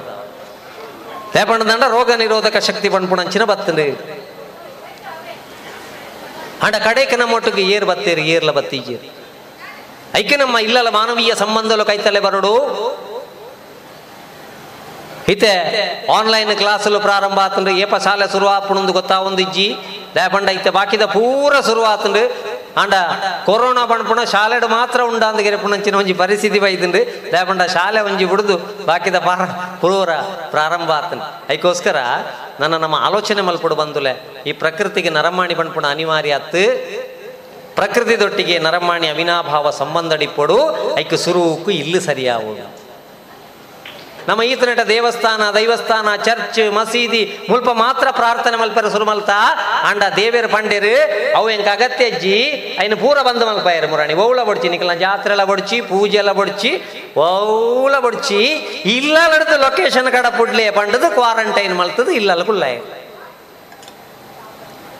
ತೇಪಣ್ಣದಂಡ 1.32 1.84
ರೋಗ 1.84 2.10
ನಿರೋಧಕ 2.12 2.56
ಶಕ್ತಿ 2.56 2.88
ಬಂಡ್ಪುಣಂಚಿನ 2.88 3.44
ಬತ್ತಂದು. 3.44 3.86
ಅಂಡ 6.62 6.76
ಕಡೆಕ 6.76 7.14
ನಮ್ಮ 7.14 7.34
ಒಟ್ಟಿಗೆ 7.34 7.62
ಏರ್ 7.62 7.84
ಬತ್ತೀರಿ, 7.84 8.22
ಏರ್ಲ 8.22 8.50
ಬತ್ತೀಜೀರಿ 8.50 9.08
ಐಕೆ 10.20 10.36
ನಮ್ಮ 10.42 10.56
ಇಲ್ಲಲ್ಲ, 10.66 10.90
ಮಾನವೀಯ 10.98 11.32
ಸಂಬಂಧಲು 11.42 11.84
ಕೈತಲೆ 11.90 12.20
ಬರಡು. 12.26 12.52
ಇತ್ತೆ 15.32 15.52
ಆನ್ಲೈನ್ 16.16 16.52
ಕ್ಲಾಸಲು 16.58 16.98
ಪ್ರಾರಂಭ 17.06 17.38
ಆತಂದ್ರೆ 17.44 17.72
ಏಪ 17.84 17.94
ಶಾಲೆ 18.04 18.26
ಶುರು 18.32 18.46
ಆಪುಣಂದು 18.56 18.92
ಗೊತ್ತಾ 18.98 19.16
ಒಂದು 19.28 19.40
ಇಜ್ಜಿ? 19.46 19.68
ದಾಪಂಡ 20.16 20.48
ಇತ್ತೆ 20.58 20.70
ಬಾಕಿದ 20.76 21.04
ಪೂರ 21.14 21.52
ಶುರು 21.68 21.82
ಆತಂದ್ರೆ 21.92 22.22
ಆಂಡ, 22.82 22.94
ಕೊರೋನಾ 23.46 23.82
ಬಣ್ಪುಣ 23.90 24.20
ಶಾಲೆಡು 24.32 24.66
ಮಾತ್ರ 24.74 24.98
ಉಂಡಾಂದು 25.10 25.42
ಗೆರೆಪುಣಂಚಿನ 25.46 25.94
ಒಂಜಿ 26.00 26.14
ಪರಿಸ್ಥಿತಿ 26.22 26.58
ಬೈತಂಡು 26.64 27.00
ದಾಪಂಡ 27.32 27.62
ಶಾಲೆ 27.76 28.00
ಒಂಜಿ 28.08 28.26
ಬಿಡುದು 28.32 28.56
ಬಾಕಿದ 28.88 29.18
ಪಾರ 29.26 29.44
ಪೂರ 29.82 30.10
ಪ್ರಾರಂಭ 30.54 30.90
ಆತನ್ 31.00 31.22
ಅದಕ್ಕೋಸ್ಕರ 31.48 31.96
ನನ್ನ 32.60 32.74
ನಮ್ಮ 32.84 32.96
ಆಲೋಚನೆ 33.08 33.42
ಮಲ್ಪಡು 33.48 33.76
ಬಂದುಲೆ, 33.82 34.14
ಈ 34.48 34.52
ಪ್ರಕೃತಿಗೆ 34.62 35.12
ನರಮಾಣಿ 35.18 35.56
ಬಣ್ಪುಣ 35.60 35.86
ಅನಿವಾರ್ಯ 35.96 36.38
ಆತು. 36.40 36.64
ಪ್ರಕೃತಿದೊಟ್ಟಿಗೆ 37.76 38.56
ನರಮಾಣಿ 38.58 39.08
ಅವಿನಾಭಾವ 39.08 39.70
ಸಂಬಂಧಡಿಪ್ಪಡು 39.70 40.58
ಐಕ್ 41.00 41.16
ಸುರುವುಕು 41.24 41.70
ಇಲ್ಲು 41.82 42.00
ಸರಿಯಾವು. 42.00 42.52
ನಮ್ಮ 44.28 44.42
ಈತನಟ 44.42 44.82
ದೇವಸ್ಥಾನ, 44.88 45.42
ದೈವಸ್ಥಾನ, 45.54 46.08
ಚರ್ಚ್, 46.16 46.72
ಮಸೀದಿ, 46.76 47.20
ಮುಲ್ಪ 47.50 47.70
ಮಾತ್ರ 47.72 48.06
ಪ್ರಾರ್ಥನೆ 48.10 48.56
ಮಲ್ಪರ 48.60 48.88
ಸುರು 48.94 49.04
ಮಲ್ತ 49.04 49.30
ಅಂಡ 49.88 50.02
ದೇವೇರು 50.16 50.48
ಪಂಡೇರು, 50.54 50.94
ಅವು 51.38 51.50
ಎಂಕ 51.50 51.68
ಅಗತ್ಯ 51.72 52.08
ಅಜ್ಜಿ 52.10 52.38
ಪೂರ 53.02 53.22
ಬಂದು 53.28 53.46
ಮಲ್ಪಾಯರು 53.46 53.88
ಮುರಾಣಿ. 53.92 54.14
ಓಳ 54.24 54.42
ಬಡ್ಚಿ, 54.42 54.68
ನಿಖಲ 54.68 54.94
ಜಾತ್ರೆ 55.04 55.32
ಎಲ್ಲ 55.36 55.44
ಬಡ್ಚಿ, 55.44 55.80
ಪೂಜೆ 55.80 56.18
ಎಲ್ಲ 56.22 56.32
ಬಡ್ಚಿ 56.40 56.72
ಓಳ 57.28 57.94
ಬಡ್ಚಿ, 58.06 58.40
ಇಲ್ಲ 58.98 59.16
ಲೊಕೇಶನ್ 59.66 60.10
ಕಡ 60.12 60.26
ಪುಡ್ಲೆ, 60.38 60.70
ಪಂಡದು 60.70 61.10
ಕ್ವಾರಂಟೈನ್ 61.14 61.76
ಮಲ್ತದು, 61.78 62.10
ಇಲ್ಲ 62.20 62.42
ಕುಲ್ಲಾಯ 62.42 62.76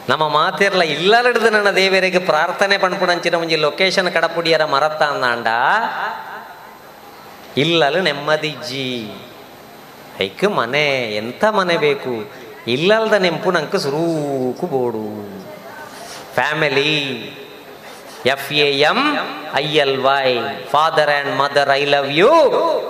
ನಮ್ಮ 0.09 0.29
ಮಾತಿರ್ಲ 0.29 0.83
ಇಲ್ಲ 0.83 1.15
ಹಿಡಿದು 1.23 1.51
ನನ್ನ 1.51 1.71
ದೇವರಿಗೆ 1.71 2.19
ಪ್ರಾರ್ಥನೆ 2.19 2.79
ಪಣ್ಪುಣಂಚಿನ 2.79 3.35
ಒಂಜಿ 3.35 3.57
ಲೊಕೇಶನ್ 3.57 4.11
ಕಡಪುಡಿಯರ 4.13 4.65
ಮರತ್ತ 4.65 5.03
ಅಂದಾಂಡ. 5.03 5.47
ಇಲ್ಲಲು 7.57 8.01
ನೆಮ್ಮದಿಜ್ಜಿ 8.01 9.13
ಐಕ್ 10.21 10.45
ಮನೆ, 10.45 10.87
ಎಂತ 11.17 11.45
ಮನೆ 11.45 11.77
ಬೇಕು? 11.77 12.15
ಇಲ್ಲಲ್ದ 12.67 13.13
ನೆಂಪು 13.13 13.51
ನಂಗೆ 13.51 13.79
ಸುರೂಕು 13.79 14.67
ಬೋಡು. 14.67 15.07
Family, 16.35 16.95
F 18.27 18.53
A 18.53 18.69
M, 18.79 19.01
I 19.55 19.67
L 19.75 19.99
Y, 19.99 20.39
father 20.71 21.11
and 21.11 21.39
mother, 21.39 21.71
I 21.71 21.85
love 21.85 22.13
you. 22.13 22.33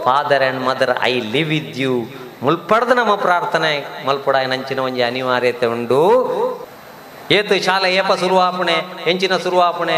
Father 0.05 0.43
and 0.43 0.63
mother, 0.67 0.93
I 1.03 1.21
live 1.21 1.49
with 1.49 1.79
you. 1.79 2.07
ಮುಲ್ಪಡ್ದು 2.43 2.95
ನಮ್ಮ 2.95 3.15
ಪ್ರಾರ್ಥನೆ 3.15 3.73
ಮಲ್ಪಡ 4.07 4.37
ನಂಚಿನ 4.37 4.79
ಒಂಜಿ 4.79 5.03
ಅನಿವಾರ್ಯತೆ 5.03 5.67
ಉಂಡು. 5.67 6.03
ಏತು 7.35 7.55
ಶಾಲೆ 7.67 7.89
ಏಪ 7.95 8.13
ಶುರುವಾಪಣೆ 8.21 8.75
ಹೆಂಚಿನ 9.05 9.37
ಶುರುವಾಪಣೆ 9.45 9.97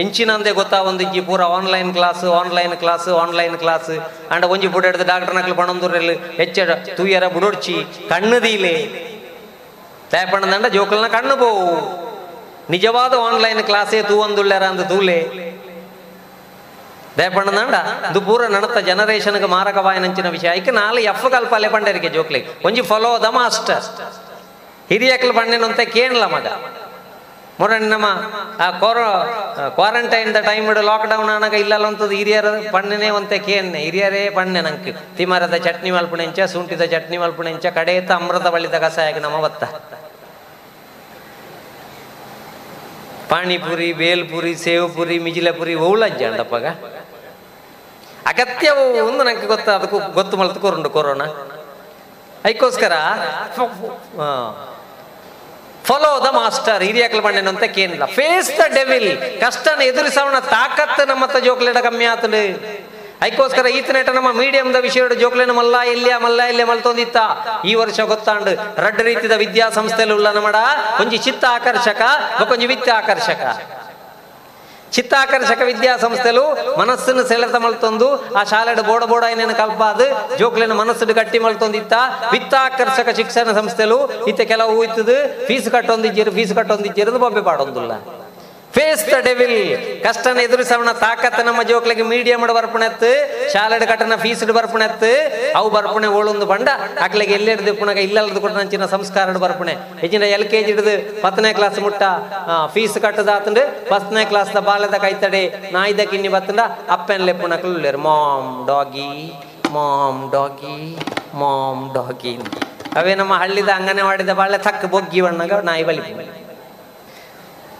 ಎಂಚಿನಂದೆ 0.00 0.50
ಗೊತ್ತಾ 0.50 0.78
ಒಂದು 0.80 1.02
ಇಜ್ಜಿ 1.02 1.20
ಪೂರ 1.20 1.42
online 1.42 1.94
class 1.94 2.24
online 2.24 2.74
class 2.82 3.08
online 3.08 3.58
class 3.58 3.90
ಅಂಡ 4.34 4.44
ಒಂಜಿ 4.44 4.68
ಪುಡ 4.68 4.84
ಹಿಡಿದು 4.86 5.04
ಡಾಕ್ಟರ್ 5.04 5.34
ನಕ್ಲು 5.36 5.54
ಪಣಂದೂರಲ್ಲಿ 5.54 6.16
ಹೆಚ್ಚ 6.36 6.58
ತೂಯರ 6.98 7.26
ಬುಡೊಡ್ಚಿ 7.28 7.76
ಕಣ್ಣುದೀಲೆ 8.08 8.74
ತೇಪಣ್ಣದಂಡ 10.12 10.66
ಜೋಕಲ್ನ 10.66 11.08
ಕಣ್ಣು 11.16 11.36
ಬೋವು 11.36 11.66
ನಿಜವಾದ 12.70 13.14
ಆನ್ಲೈನ್ 13.26 13.62
ಕ್ಲಾಸೇ 13.62 14.02
ತೂವಂದುಳ್ಳ್ಯಾರ 14.02 14.64
ಅಂದ 14.64 14.80
ತೂಲೆ. 14.80 15.18
ದೇಪಣ್ಣದಂಡ 17.18 17.74
ಇದು 18.10 18.20
ಪೂರ 18.20 18.46
ನಡತ 18.46 18.78
ಜನರೇಷನ್ಗೆ 18.78 19.46
ಮಾರಕವಾಯನಂಚಿನ 19.46 20.28
ವಿಷಯ. 20.28 20.48
ಐಕೆ 20.58 20.70
ನಾಲ್ 20.70 20.98
ಎಫ್ 20.98 21.26
ಕಲ್ಪಲೆ 21.30 21.68
ಪಂಡರಿಗೆ 21.68 22.08
ಜೋಕ್ಲಿ. 22.08 22.40
ಒಂಜಿ 22.64 22.82
ಫಾಲೋ 22.82 23.10
ದ 24.90 24.94
ಮಾಸ್ಟರ್ 24.94 24.96
ಹಿರಿಯಕ್ಲು 24.96 25.32
ಪಣ್ಣೆನಂತೆ 25.38 25.84
ಕೇಳಲ 25.84 26.24
ಮಗ. 26.34 26.46
ನಮ್ಮ, 27.92 28.06
ಆ 28.64 28.66
ಕೊರೋ 28.82 29.08
ಕ್ವಾರಂಟೈನ್ 29.76 30.30
ದ 30.34 30.40
ಟೈಮ್ 30.48 30.66
ಇಡು 30.70 30.82
ಲಾಕ್ಡೌನ್ 30.88 31.30
ಆನಾಗ 31.34 31.54
ಇಲ್ಲಲ್ಲ 31.62 31.86
ಅಂತದ್ದು 31.90 32.14
ಹಿರಿಯರ 32.20 32.48
ಪಣ್ಣನೆ 32.74 33.08
ಒಂತೆ 33.18 33.38
ಕೇಣ್ಣೆ 33.38 33.80
ಹಿರಿಯರೇ 33.86 34.22
ಪಣ್ಣೆ 34.36 34.60
ನಂಗೆ. 34.66 34.92
ತಿಮರದ 35.18 35.56
ಚಟ್ನಿ 35.66 35.90
ಮಲ್ಪುಣೆಂಚ 35.96 36.38
ಸುಂಟಿದ 36.54 36.84
ಚಟ್ನಿ 36.94 37.16
ಮಲ್ಪುಣೆಂಚ 37.22 37.66
ಕಡೆಯತ್ತ 37.78 38.10
ಅಮೃತ 38.20 38.46
ಬಳಿದ 38.54 38.76
ಕಸಾಯಕ್ಕೆ 38.84 39.22
ನಮ್ಮ 39.26 39.40
ಬತ್ತ 39.46 39.64
ಪಾಣಿಪುರಿ, 43.30 43.92
ಬೇಲ್ಪುರಿ, 43.92 44.54
ಸೇವ್ಪುರಿ, 44.54 45.18
ಮಿಜಿಲಪುರಿ 45.18 45.74
ಓಳಜ್ಜ 45.74 46.22
ಅಂಡಪ್ಪಗ 46.22 46.66
ಅಗತ್ಯವು 48.32 48.84
ಒಂದು 49.08 49.22
ನಂಗೆ 49.24 49.48
ಗೊತ್ತ, 49.54 49.68
ಅದಕ್ಕೂ 49.68 49.98
ಗೊತ್ತು 49.98 50.36
ಮಲ್ತು 50.36 50.60
ಕೊರೋನಾ. 50.96 51.26
ಅದಕ್ಕೋಸ್ಕರ 52.44 52.92
ಫಾಲೋ 55.88 56.10
ದ 56.24 56.28
ಮಾಸ್ಟರ್ 56.38 56.82
ಹಿರಿಯಕ್ಲು 56.88 57.22
ಬಂಡೆನಂತ 57.26 57.64
ಕೇನಿಲ್ಲ. 57.76 58.04
ಫೇಸ್ 58.18 58.50
ದ 58.60 58.64
ಡೆವಿಲ್ 58.74 59.10
ಕಷ್ಟನ 59.44 59.80
ಎದುರಿಸವಣ 59.90 60.38
ತಾಕತ್ತು 60.54 61.02
ನಮ್ಮ 61.12 61.24
ಜೋಕ್ಲೆಡ 61.46 61.78
ಕಮ್ಮಿ 61.86 62.06
ಆತಲು 62.12 62.42
ಅದಕ್ಕೋಸ್ಕರ 63.22 63.66
ಈತನೇಟ 63.78 64.08
ನಮ್ಮ 64.16 64.30
ಮೀಡಿಯಂದ 64.32 64.78
ವಿಷಯ 64.86 65.02
ಜೋಕ್ಲೆನ 65.22 65.50
ಮಲ್ಲ 65.50 65.76
ಇಲ್ಲಿಯ 65.92 66.16
ಮಲ್ಲ 66.24 66.40
ಇಲ್ಲೇ 66.50 66.64
ಮಲ್ತೊಂದಿತ್ತ 66.64 67.18
ಈ 67.64 67.72
ವರ್ಷ 67.74 68.00
ಗೊತ್ತಾಂಡು. 68.12 68.52
ರಡ್ಡ 68.84 69.00
ರೀತಿದ 69.00 69.34
ವಿದ್ಯಾಸಂಸ್ಥೆಲು 69.44 70.14
ಉಲ್ಲ 70.16 70.28
ನಮ್ಮಡ 70.32 70.58
ಒಂಜಿ 71.00 71.18
ಚಿತ್ತ 71.26 71.44
ಆಕರ್ಷಕ 71.56 72.02
ಒಂಜಿ 72.52 72.66
ವಿತ್ತ 72.66 72.88
ಆಕರ್ಷಕ 73.00 73.42
ಚಿತ್ತಾಕರ್ಷಕ 74.96 75.60
ವಿದ್ಯಾಸಂಸ್ಥೆಲು 75.70 76.44
ಮನಸ್ಸನ್ನು 76.80 77.24
ಸೆಳೆತ 77.30 77.56
ಮಲ್ತೊಂದು. 77.64 78.08
ಆ 78.38 78.42
ಶಾಲೆಡ್ 78.52 78.82
ಬೋಡ 78.90 79.02
ಬೋಡ 79.12 79.24
ಏನೇನು 79.32 79.56
ಕಲ್ಪಾದು 79.62 80.06
ಜೋಕ್ಲಿನ 80.38 80.74
ಮನಸ್ಸು 80.82 81.06
ಗಟ್ಟಿ 81.20 81.38
ಮಲ್ತೊಂದಿತ್ತ. 81.46 81.94
ವಿತ್ತಾಕರ್ಷಕ 82.32 83.08
ಶಿಕ್ಷಣ 83.20 83.52
ಸಂಸ್ಥೆಲು 83.60 83.98
ಇತ್ತೆ 84.30 84.46
ಕೆಲವು 84.52 84.76
ಇತ್ತದು 84.86 85.18
ಫೀಸ್ 85.48 85.68
ಕಟ್ಟೊಂದಿಜ್ಜಿರು 85.76 86.32
ಫೀಸ್ 86.38 86.54
ಕಟ್ಟೊಂದಿಜ್ಜಿರು 86.60 87.18
ಬೊಬ್ಬೆ 87.24 87.44
ಪಾಡೊಂದುಲ್ಲ. 87.50 87.92
ಫೇಸ್ 88.78 89.04
ದ 89.12 89.16
ಡೆವಿಲ್ 89.26 89.60
ಕಷ್ಟನ 90.04 90.40
ಎದುರಿಸವಣ 90.46 90.90
ತಾಕತ್ತ 91.04 91.38
ನಮ್ಮ 91.48 91.60
ಜೋಕ್ಲಿಗೆ 91.70 92.04
ಮೀಡಿಯಂ 92.10 92.42
ಬರ್ಪಣೆತ್ತು 92.58 93.10
ಶಾಲೆಡ್ 93.52 93.84
ಕಟ್ಟನ 93.90 94.16
ಫೀಸ್ 94.24 94.44
ಬರ್ಪಣೆತ್ತು 94.58 95.10
ಅವು 95.58 95.68
ಬರ್ಪಣೆ 95.76 96.08
ಓಳೊಂದು 96.18 96.46
ಬಂಡ. 96.52 96.68
ಅಕ್ಲಿಗೆ 97.06 97.32
ಎಲ್ಲಿ 97.38 97.50
ಹಿಡಿದು 97.52 97.72
ಪುಣಗ 97.80 97.98
ಇಲ್ಲಲ್ದು 98.08 98.40
ಕೊಟ್ಟ 98.44 98.54
ನಂಚಿನ 98.60 98.86
ಸಂಸ್ಕಾರ 98.94 99.36
ಬರ್ಪಣೆ. 99.44 99.74
ಹೆಚ್ಚಿನ 100.02 100.24
ಎಲ್ 100.36 100.46
ಕೆ 100.52 100.60
ಜಿ 100.66 100.72
ಹಿಡಿದು 100.72 100.94
ಪತ್ತನೇ 101.24 101.50
ಕ್ಲಾಸ್ 101.58 101.78
ಮುಟ್ಟ 101.86 102.02
ಫೀಸ್ 102.74 102.96
ಕಟ್ಟದಾತಂಡು 103.06 103.64
ಫಸ್ಟ್ನೇ 103.90 104.24
ಕ್ಲಾಸ್ 104.32 104.52
ದ 104.56 104.62
ಬಾಲದ 104.68 104.98
ಕೈತಡೆ 105.06 105.42
ನಾಯ್ದ 105.76 106.00
ಕಿನ್ನಿ 106.12 106.32
ಬತ್ತಂಡ. 106.36 106.60
ಅಪ್ಪೆನ್ಲೆ 106.96 107.34
ಪುಣಕಲ್ಲೇರು 107.42 108.02
mom 108.08 108.50
doggy 108.70 109.10
mom 109.76 110.22
doggy 110.36 110.78
mom 111.42 111.84
doggy 111.98 112.34
ಅವೇ 112.98 113.14
ನಮ್ಮ 113.20 113.34
ಹಳ್ಳಿದ 113.42 113.70
ಅಂಗನವಾಡಿದ 113.78 114.32
ಬಾಳೆ 114.38 114.58
ತಕ್ಕ 114.66 114.86
ಬೊಗ್ಗಿ 114.92 115.20
ಬಣ್ಣಗ 115.24 115.58
ನಾಯಿ 115.70 115.84
ಬಲಿ 115.88 116.02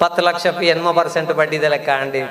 ಪತ್ತು 0.02 0.22
ಲಕ್ಷ 0.28 0.46
ಎನ್ಮೋ 0.74 0.92
ಪರ್ಸೆಂಟ್ 1.00 1.32
ಬಡ್ಡಿದ 1.40 1.68
ಲೆಕ್ಕ 1.74 1.90
ಅಂಡಿ 2.04 2.22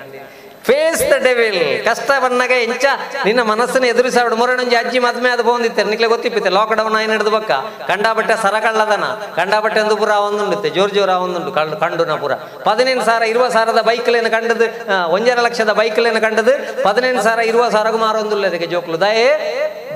ಫೇಸ್ 0.67 1.01
ದ 1.11 1.17
ಡೆವಿಲ್ 1.25 1.59
ಕಷ್ಟ 1.87 2.09
ಬಂದಾಗ 2.23 2.53
ಇಂಚ. 2.65 2.85
ನಿನ್ನ 3.25 3.41
ಮನಸ್ಸನ್ನು 3.49 3.87
ಎದುರಿಸಾಬಿಡು 3.91 4.35
ಮೊರನೊಂಜಿ 4.39 4.75
ಅಜ್ಜಿ 4.79 4.99
ಮದ್ಮೆ 5.05 5.29
ಅದು 5.35 5.43
ಬಂದಿತ್ತೆ. 5.49 5.83
ನಿಕ್ಲೆ 5.91 6.07
ಗೊತ್ತಿಪ್ಪಿತ್ತೆ 6.13 6.51
ಲಾಕ್ಡೌನ್ 6.57 6.95
ಆಯ್ನ 6.99 7.29
ಬಕ್ಕ 7.35 7.51
ಕಂಡಾಬಟ್ಟೆ 7.89 8.35
ಸರಕಳ್ಳದನ? 8.43 9.05
ಕಂಡಾಬಟ್ಟೆ 9.37 9.79
ಒಂದು 9.85 9.95
ಪುರ 10.01 10.11
ಒಂದುಂಡುತ್ತೆ. 10.27 10.69
ಜೋರ್ 10.77 10.93
ಜೋರ 10.97 11.13
ಒಂದುಂಡು. 11.25 11.51
ಕಂಡು 11.59 11.77
ಕಂಡುನ 11.83 12.15
ಪುರ. 12.23 12.33
ಪದಿನೆಂಟು 12.67 13.05
ಸಾವಿರ 13.09 13.25
ಇರುವ 13.33 13.47
ಸಾವಿರದ 13.55 13.83
ಬೈಕ್ಲೇನು 13.89 14.31
ಕಂಡದು 14.35 14.67
ಒಂಜರ 15.15 15.39
ಲಕ್ಷದ 15.47 15.73
ಬೈಕ್ಲೇನು 15.81 16.21
ಕಂಡದು 16.27 16.55
ಪದಿನೆಂಟು 16.87 17.23
ಸಾವಿರ 17.27 17.47
ಇರುವ 17.51 17.63
ಸಾವಿರಗೂ 17.75 18.01
ಮಾರೊಂದುಲ್ಲ 18.05 18.45
ಅದಕ್ಕೆ 18.51 18.69
ಜೋಕ್ಲು. 18.75 18.99
ದಯೇ 19.05 19.29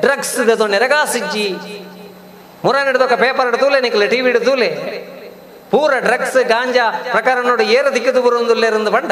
ಡ್ರಗ್ಸ್ 0.05 0.35
ನೆರಗಾಸಿಜ್ಜಿ 0.75 1.47
ಮುರ 2.65 2.75
ಹಿಡಿದೊಕ್ಕ 2.87 3.15
ಪೇಪರ್ 3.25 3.47
ಹಿಡಿದೂಲೆ 3.49 3.79
ನಿಕ್ಲೆ 3.87 4.07
ಟಿವಿ 4.13 4.27
ಹಿಡಿದೂಲೆ 4.31 4.69
ಪೂರ 5.71 5.93
ಡ್ರಗ್ಸ್ 5.99 6.37
ಗಾಂಜಾ 6.45 6.85
ಪ್ರಕಾರ 7.11 7.37
ನೋಡಿ 7.41 7.63
ಏರ 7.69 7.85
ದಿಕ್ಕದು 7.93 8.21
ಬರುವುದು 8.21 8.53
ಇಲ್ಲೇರೊಂದು 8.53 8.91
ಬಂಡ. 8.91 9.11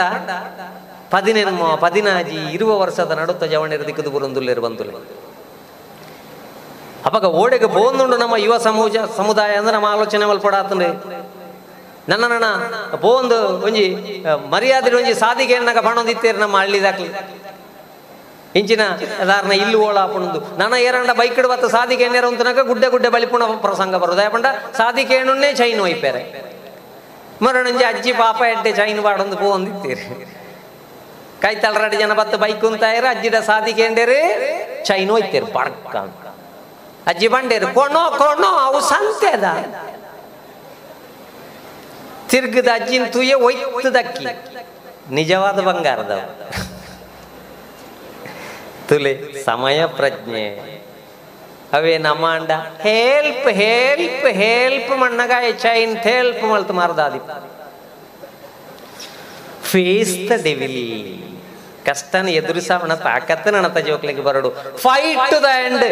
ಪದಿನೇನು 1.11 1.77
ಪದಿನಾಜಿ 1.77 2.40
ಇರುವ 2.53 2.80
ವರ್ಷದ 2.80 3.11
ನಡುತ್ತ 3.11 3.44
ಜವಣಿರ 3.44 3.88
ದಿಕ್ಕದು 3.88 4.11
ಬರುವುದು 4.11 4.40
ಇಲ್ಲೇರು 4.40 4.61
ಬಂದು 4.61 4.84
ಅಪಾಗ 7.06 7.26
ಓಡೆಗೆ 7.34 7.68
ನಮ್ಮ 8.18 8.36
ಯುವ 8.38 8.57
ಸಮೂಜ, 8.57 8.98
ಸಮುದಾಯ 9.18 9.52
ಅಂದ್ರೆ 9.56 9.73
ನಮ್ಮ 9.76 9.86
ಆಲೋಚನೆ 9.86 10.26
ಮಲ್ಪಡ 10.26 10.56
ನನ್ನ 12.10 12.26
ನನ್ನ 12.26 12.48
ಬೋಂದು 13.02 13.38
ಒಂಜಿ 13.60 13.86
ಮರ್ಯಾದೆ 14.49 14.91
ಒಂಜಿ 14.95 15.14
ಸಾಧಿಗೆ 15.14 15.56
ಅನ್ನಕ 15.56 15.77
ಬಣ್ಣ 15.80 15.99
ನಮ್ಮ 16.40 16.56
ಇಂಚಿನ 18.55 18.84
ಸಾಧಾರಣ 19.17 19.51
ಇಲ್ಲಿ 19.51 19.77
ಓಳ 19.85 19.97
ಆಪುಣದು 19.97 20.39
ನನ 20.59 20.73
ಏರಂಡ 20.85 21.11
ಬೈಕ್ 21.19 21.39
ಬತ್ತ 21.51 21.65
ಸಾದಿಕೆ 21.73 22.03
ಎಣ್ಣೆರ 22.03 22.26
ಉಂತನಕ 22.26 22.59
ಗುಡ್ಡೆ 22.69 22.88
ಗುಡ್ಡೆ 22.93 23.09
ಬಲಿಪುಣ 23.15 23.43
ಪ್ರಸಂಗ 23.65 23.95
ಬರೋದು 24.03 24.21
ಯಾಪಂಡ 24.21 24.45
ಎಣ್ಣೆ 25.17 25.49
ಚೈನ್ 25.59 25.80
ಒಯ್ಪೇರೆ. 25.80 26.23
ಮರಣಂಜಿ 27.45 27.84
ಅಜ್ಜಿ 27.84 28.13
ಪಾಪ 28.13 28.39
ಎಡ್ಡೆ 28.53 28.71
ಚೈನ್ 28.80 29.01
ಬಾಡೊಂದು 29.03 29.38
ಪೋಂದಿತ್ತೀರಿ 29.38 30.05
ಕೈ 31.43 31.55
ತಳರಡಿ 31.55 31.97
ಜನ 31.97 32.13
ಬತ್ತ 32.13 32.35
ಬೈಕ್ 32.35 32.65
ಉಂತಾಯಿರ 32.69 33.05
ಅಜ್ಜಿಡ 33.15 33.35
ಸಾದಿಕೆ 33.49 33.84
ಎಂಡೇರಿ 33.89 34.17
ಚೈನ್ 34.88 35.11
ಒಯ್ತೀರಿ 35.11 35.47
ಪಡ್ಕ. 35.57 35.95
ಅಜ್ಜಿ 37.11 37.27
ಬಂಡೇರಿ 37.27 37.67
ಕೊಣೋ 37.77 38.03
ಕೊಣೋ 38.17 38.49
ಅವು 38.65 38.81
ಸಂತೆದ. 38.81 39.45
ತಿರ್ಗದ 42.31 42.69
ಅಜ್ಜಿನ 42.80 43.05
ತುಯ್ಯ 43.13 43.34
ಒಯ್ತದಕ್ಕಿ. 43.34 44.26
ನಿಜವಾದ 45.19 45.59
ಬಂಗಾರದವ. 45.69 46.19
ತುಲೆ 48.89 49.13
ಸಮಯ 49.47 49.79
ಪ್ರಜ್ಞೆ. 49.97 50.45
ಅವೇ 51.77 51.95
ನಮ್ಮ 52.05 52.23
ಅಂಡ 52.37 52.51
ಹೆಲ್ಪ್ 52.85 53.49
ಹೆಲ್ಪ್ 53.61 54.27
ಹೆಲ್ಪ್ 54.41 54.93
ಮಣ್ಣಗ 55.01 55.33
ಚೈನ್, 55.63 55.95
ಹೆಲ್ಪ್ 56.07 56.43
ಮಲ್ತು 56.51 56.73
ಮಾರದಾದಿ. 56.79 57.19
ಫೇಸ್ 59.71 60.13
ದ 60.29 60.37
ಡೆವಿಲ್ 60.45 60.79
ಕಷ್ಟನ 61.87 62.27
ಎದುರಿಸವನ 62.39 62.93
ತಾಕತ್ 63.05 63.47
ನಣತ 63.55 63.77
ಜೋಕ್ಲಿಗೆ 63.87 64.23
ಬರಡು. 64.29 64.49
ಫೈಟ್ 64.85 65.23
ಟು 65.31 65.37
ದ 65.45 65.49
ಎಂಡ್, 65.65 65.85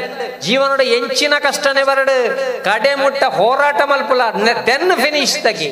ಜೀವನದ 0.46 0.84
ಎಂಚಿನ 0.98 1.34
ಕಷ್ಟನೇ 1.46 1.84
ಬರಡು. 1.92 2.18
ಕಡೆ 2.68 2.92
ಮುಟ್ಟ 3.04 3.24
ಹೋರಾಟ 3.38 3.82
ಮಲ್ಪುಲ 3.92 4.22
ದೆನ್ 4.70 4.92
ಫಿನಿಶ್ 5.04 5.38
ತಗಿ. 5.46 5.70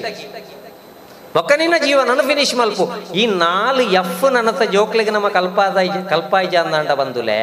ಒಕ್ಕನಿನ 1.39 1.75
ಜೀವನ 1.85 2.21
ಫಿನಿಶ್ 2.27 2.55
ಮಲ್ಪು. 2.55 2.85
ಈ 3.19 3.25
ನಾಲ್ 3.25 3.81
ಎಫ್ 3.81 4.23
ನನತ 4.35 4.61
ಜೋಕ್ಲಿಗೆ 4.75 5.11
ನಮ್ಮ 5.11 5.29
ಕಲ್ಪಾದ 5.29 5.77
ಕಲ್ಪಾಯ್ಜ 6.09 6.55
ಅಂದಾಂಡ 6.55 6.91
ಬಂದುಲೆ, 7.01 7.39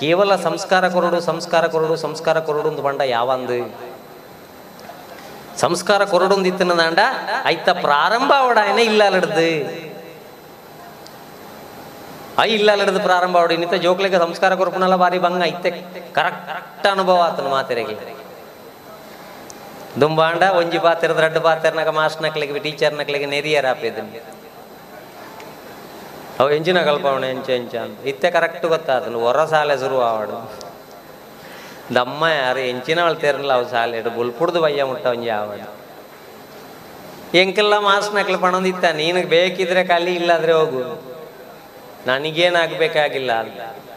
ಕೇವಲ 0.00 0.36
ಸಂಸ್ಕಾರ 0.36 0.88
ಕೊರಡು 0.88 1.20
ಸಂಸ್ಕಾರ 1.20 1.66
ಕೊರಡು 1.66 1.96
ಸಂಸ್ಕಾರ 1.96 2.40
ಕೊರಡು 2.40 2.68
ಒಂದು 2.68 2.82
ಬಂಡ 2.82 3.00
ಯಾವಂದು? 3.00 3.58
ಸಂಸ್ಕಾರ 5.64 6.04
ಕೊರಡೊಂದು 6.04 6.48
ಇತ್ತಿನ 6.48 6.72
ದಾಂಡ 6.80 6.98
ಐತ 7.46 7.68
ಪ್ರಾರಂಭ 7.86 8.32
ಅವಡಾಯನ 8.38 8.78
ಇಲ್ಲ 8.78 9.04
ಅಲಡ್ದು 9.04 9.48
ಐ 12.44 12.50
ಇಲ್ಲ 12.54 12.68
ಅಲಡ್ದು 12.72 13.00
ಪ್ರಾರಂಭ 13.00 13.36
ಅವಡಿ 13.38 13.56
ನಿತ್ತ 13.56 13.74
ಜೋಕ್ಲಿಗೆ 13.74 14.18
ಸಂಸ್ಕಾರ 14.18 14.54
ಕೊರಪುನಲ್ಲ 14.54 14.96
ಬಾರಿ 14.96 15.18
ಬಂಗ 15.18 15.42
ಐತೆ. 15.44 15.70
ಕರೆಕ್ಟ್ 16.18 16.86
ಅನುಭವ 16.86 17.20
ಆತನ 17.20 17.48
ಮಾತೆರೆಗೆ. 17.54 18.17
ದುಂಬಾಂಡ, 20.00 20.42
ಒಂಜಿ 20.42 20.78
ಪಾತ್ರ 20.78 21.12
ರಡ್ಡು 21.12 21.40
ನಕ್ಲಿಗೆ, 22.22 22.58
ಟೀಚರ್ 22.58 22.94
ನಕ್ಲಿಗೆ 22.94 23.26
ನೆರಿಯರ್ 23.26 23.66
ಆಪಿದ್ದೀನಿ 23.66 24.22
ಅವು 26.40 26.50
ಎಂಜಿನ 26.50 26.82
ಕಲ್ಪವಣ, 26.82 27.24
ಎಂಚ 27.24 27.50
ಎಂಚ 27.50 27.74
ಅಂತ. 27.74 28.06
ಇತ್ತೆ 28.06 28.30
ಕರೆಕ್ಟ್ 28.30 28.66
ಗೊತ್ತಾದನು 28.66 29.20
ಹೊರ 29.20 29.44
ಸಾಲೆ 29.44 29.78
ಶುರು 29.78 30.00
ಆವಾಡು. 30.00 30.68
ದಮ್ಮ 31.94 32.26
ಯಾರು 32.26 32.60
ಎಂಚಿನ 32.60 33.04
ಅಳ್ತೇರಲ್ಲ 33.04 33.52
ಅವು 33.52 33.68
ಸಾಲೆ 33.68 34.02
ಬುಲ್ಪುಡ್ದು 34.02 34.60
ಬಯ್ಯ 34.60 34.84
ಮುಟ್ಟ 34.84 35.06
ಒಂಜಿ 35.06 35.28
ಆವಾಡು. 35.28 35.78
ಎಂಕೆಲ್ಲ 37.38 37.78
ಮಾಸ್ಟರ್ 37.78 38.14
ನಕ್ಲಿ 38.14 38.36
ಪಣಂದಿತ್ತ 38.36 38.84
ನಿನಗೆ 38.84 39.24
ಬೇಕಿದ್ರೆ 39.24 39.84
ಕಲಿ 39.84 40.14
ಇಲ್ಲಾದ್ರೆ 40.14 40.52
ಹೋಗು. 40.52 41.08
ನನಗೇನಾಗಬೇಕಾಗಿಲ್ಲ 42.06 43.32
ಅಂತ. 43.32 43.87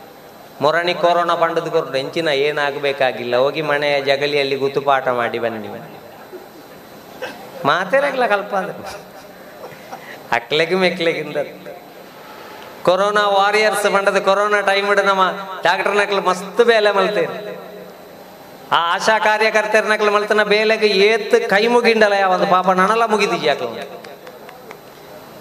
ಮೊರಣಿ 0.61 0.93
ಕೊರೋನಾ 1.03 1.35
ಪಂಡದ 1.41 1.67
ಕೊರಡು 1.75 1.97
ಎಂಚಿನ 1.97 2.29
ಏನಾಗಬೇಕಾಗಿಲ್ಲ. 2.47 3.35
ಹೋಗಿ 3.43 3.61
ಮನೆಯ 3.69 3.95
ಜಗಲಿಯಲ್ಲಿ 4.09 4.55
ಗುತುಪಾಠ 4.63 5.07
ಮಾಡಿ 5.19 5.39
ಬನ್ನಿ. 5.39 5.69
ಮಾತೇರಾಗ್ಲ 7.69 8.25
ಕಲ್ಪ 8.33 8.53
ಅಕ್ಲೆಗೆ 10.38 10.75
ಮೆಕ್ಲೆಗಿಂದ. 10.75 11.38
ಕೊರೋನಾ 12.85 13.23
ವಾರಿಯರ್ಸ್ 13.29 13.88
ಬಂಡದ 13.93 14.19
ಕೊರೋನಾ 14.27 14.59
ಟೈಮ್ 14.69 14.88
ನಮ್ಮ 15.05 15.23
ಡಾಕ್ಟರ್ 15.63 15.95
ನಕ್ಲು 16.01 16.21
ಮಸ್ತ್ 16.29 16.61
ಬೇಲೆ 16.69 16.91
ಮಲ್ತೇನೆ 16.97 17.35
ಆ 18.75 18.79
ಆಶಾ 18.93 19.15
ಕಾರ್ಯಕರ್ತರ 19.19 19.85
ನಕ್ಲು 19.93 20.11
ಮಲ್ತನ 20.11 20.43
ಬೇಲೆಗೆ 20.43 20.88
ಏತ್ 21.07 21.35
ಕೈ 21.49 21.67
ಮುಗಿಂಡಲ 21.67 22.13
ಯಾವಂದು 22.19 22.47
ಪಾಪ 22.47 22.67
ನನಲ 22.81 23.05
ಮುಗಿದಿಜಿ 23.05 23.47
ಯಾಕಲು. 23.47 23.73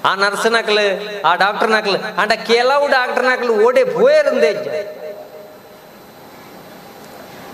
ಆ 0.09 0.15
ನರ್ಸ್ 0.15 0.47
ನಕ್ಲು, 0.53 0.85
ಆ 1.29 1.35
ಡಾಕ್ಟರ್ 1.35 1.71
ನಕ್ಲು, 1.71 1.99
ಅಂಡ 2.21 2.33
ಕೆಲವು 2.33 2.85
ಡಾಕ್ಟರ್ 2.89 3.25
ನಕ್ಲು 3.25 3.53
ಓಡೆ 3.67 3.85
ಪೋಯರಂದೇ 3.85 4.53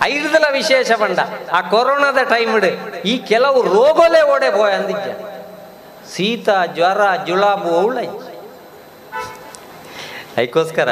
ಐದಲ 0.05 0.45
ವಿಶೇಷ 0.57 0.91
ಬಂಡ 1.03 1.19
ಆ 1.57 1.59
ಕೊರೋನಾದ 1.73 2.19
ಟೈಮ್ 2.33 2.55
ಈ 3.11 3.13
ಕೆಲವು 3.31 3.61
ರೋಗಲೇ 3.75 4.21
ಓಡೆ 4.33 4.49
ಪೋಯ 4.57 4.71
ಅಂದಿಜ್ಜ 4.79 5.07
ಶೀತ, 6.13 6.49
ಜ್ವರ, 6.75 7.01
ಜುಳಾಬು 7.27 7.71
ಅವಳ 7.79 7.97
ಅದಕ್ಕೋಸ್ಕರ 10.37 10.89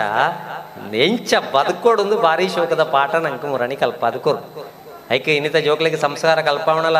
ನೆಂಚ 0.94 1.34
ಬದುಕೋಡೊಂದು 1.56 2.15
ಭಾರಿ 2.26 2.48
ಶೋಕದ 2.56 2.84
ಪಾಠ 2.95 3.15
ನಂಗೆ 3.26 3.48
ಮುರಣಿ 3.52 3.76
ಕಲ್ಪ 3.84 4.02
ಅದಕ್ಕೋರು 4.11 4.41
ಐಕೆ, 5.15 5.32
ಇನ್ನಿತ 5.38 5.57
ಜೋಕ್ಲಿಗೆ 5.65 5.98
ಸಂಸ್ಕಾರ 6.03 6.38
ಕಲ್ಪವಣಲ್ಲ. 6.48 6.99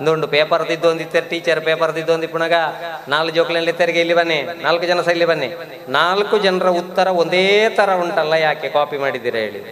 ಇಂದೊಂದು 0.00 0.26
ಪೇಪರ್ 0.34 0.64
ದಿದ್ದೊಂದಿತ್ತಾರೆ 0.70 1.26
ಟೀಚರ್ 1.30 1.60
ಪೇಪರ್ 1.68 1.92
ದಿದ್ದೊಂದಿಪ್ಪುಣಗ 1.98 2.56
ನಾಲ್ಕು 3.14 3.34
ಜೋಕ್ಲಲ್ಲಿ 3.36 3.72
ತೆರಿಗೆ 3.80 4.00
ಇಲ್ಲಿ 4.04 4.16
ಬನ್ನಿ. 4.20 4.38
ನಾಲ್ಕು 4.66 4.84
ಜನ 4.90 5.00
ಸಹ 5.06 5.14
ಇಲ್ಲಿ 5.16 5.28
ಬನ್ನಿ. 5.30 5.48
ನಾಲ್ಕು 5.98 6.38
ಜನರ 6.46 6.68
ಉತ್ತರ 6.82 7.08
ಒಂದೇ 7.22 7.68
ತರ 7.78 7.90
ಉಂಟಲ್ಲ 8.04 8.34
ಯಾಕೆ? 8.46 8.68
ಕಾಪಿ 8.76 8.98
ಮಾಡಿದ್ದೀರಾ 9.04 9.40
ಹೇಳಿ. 9.46 9.62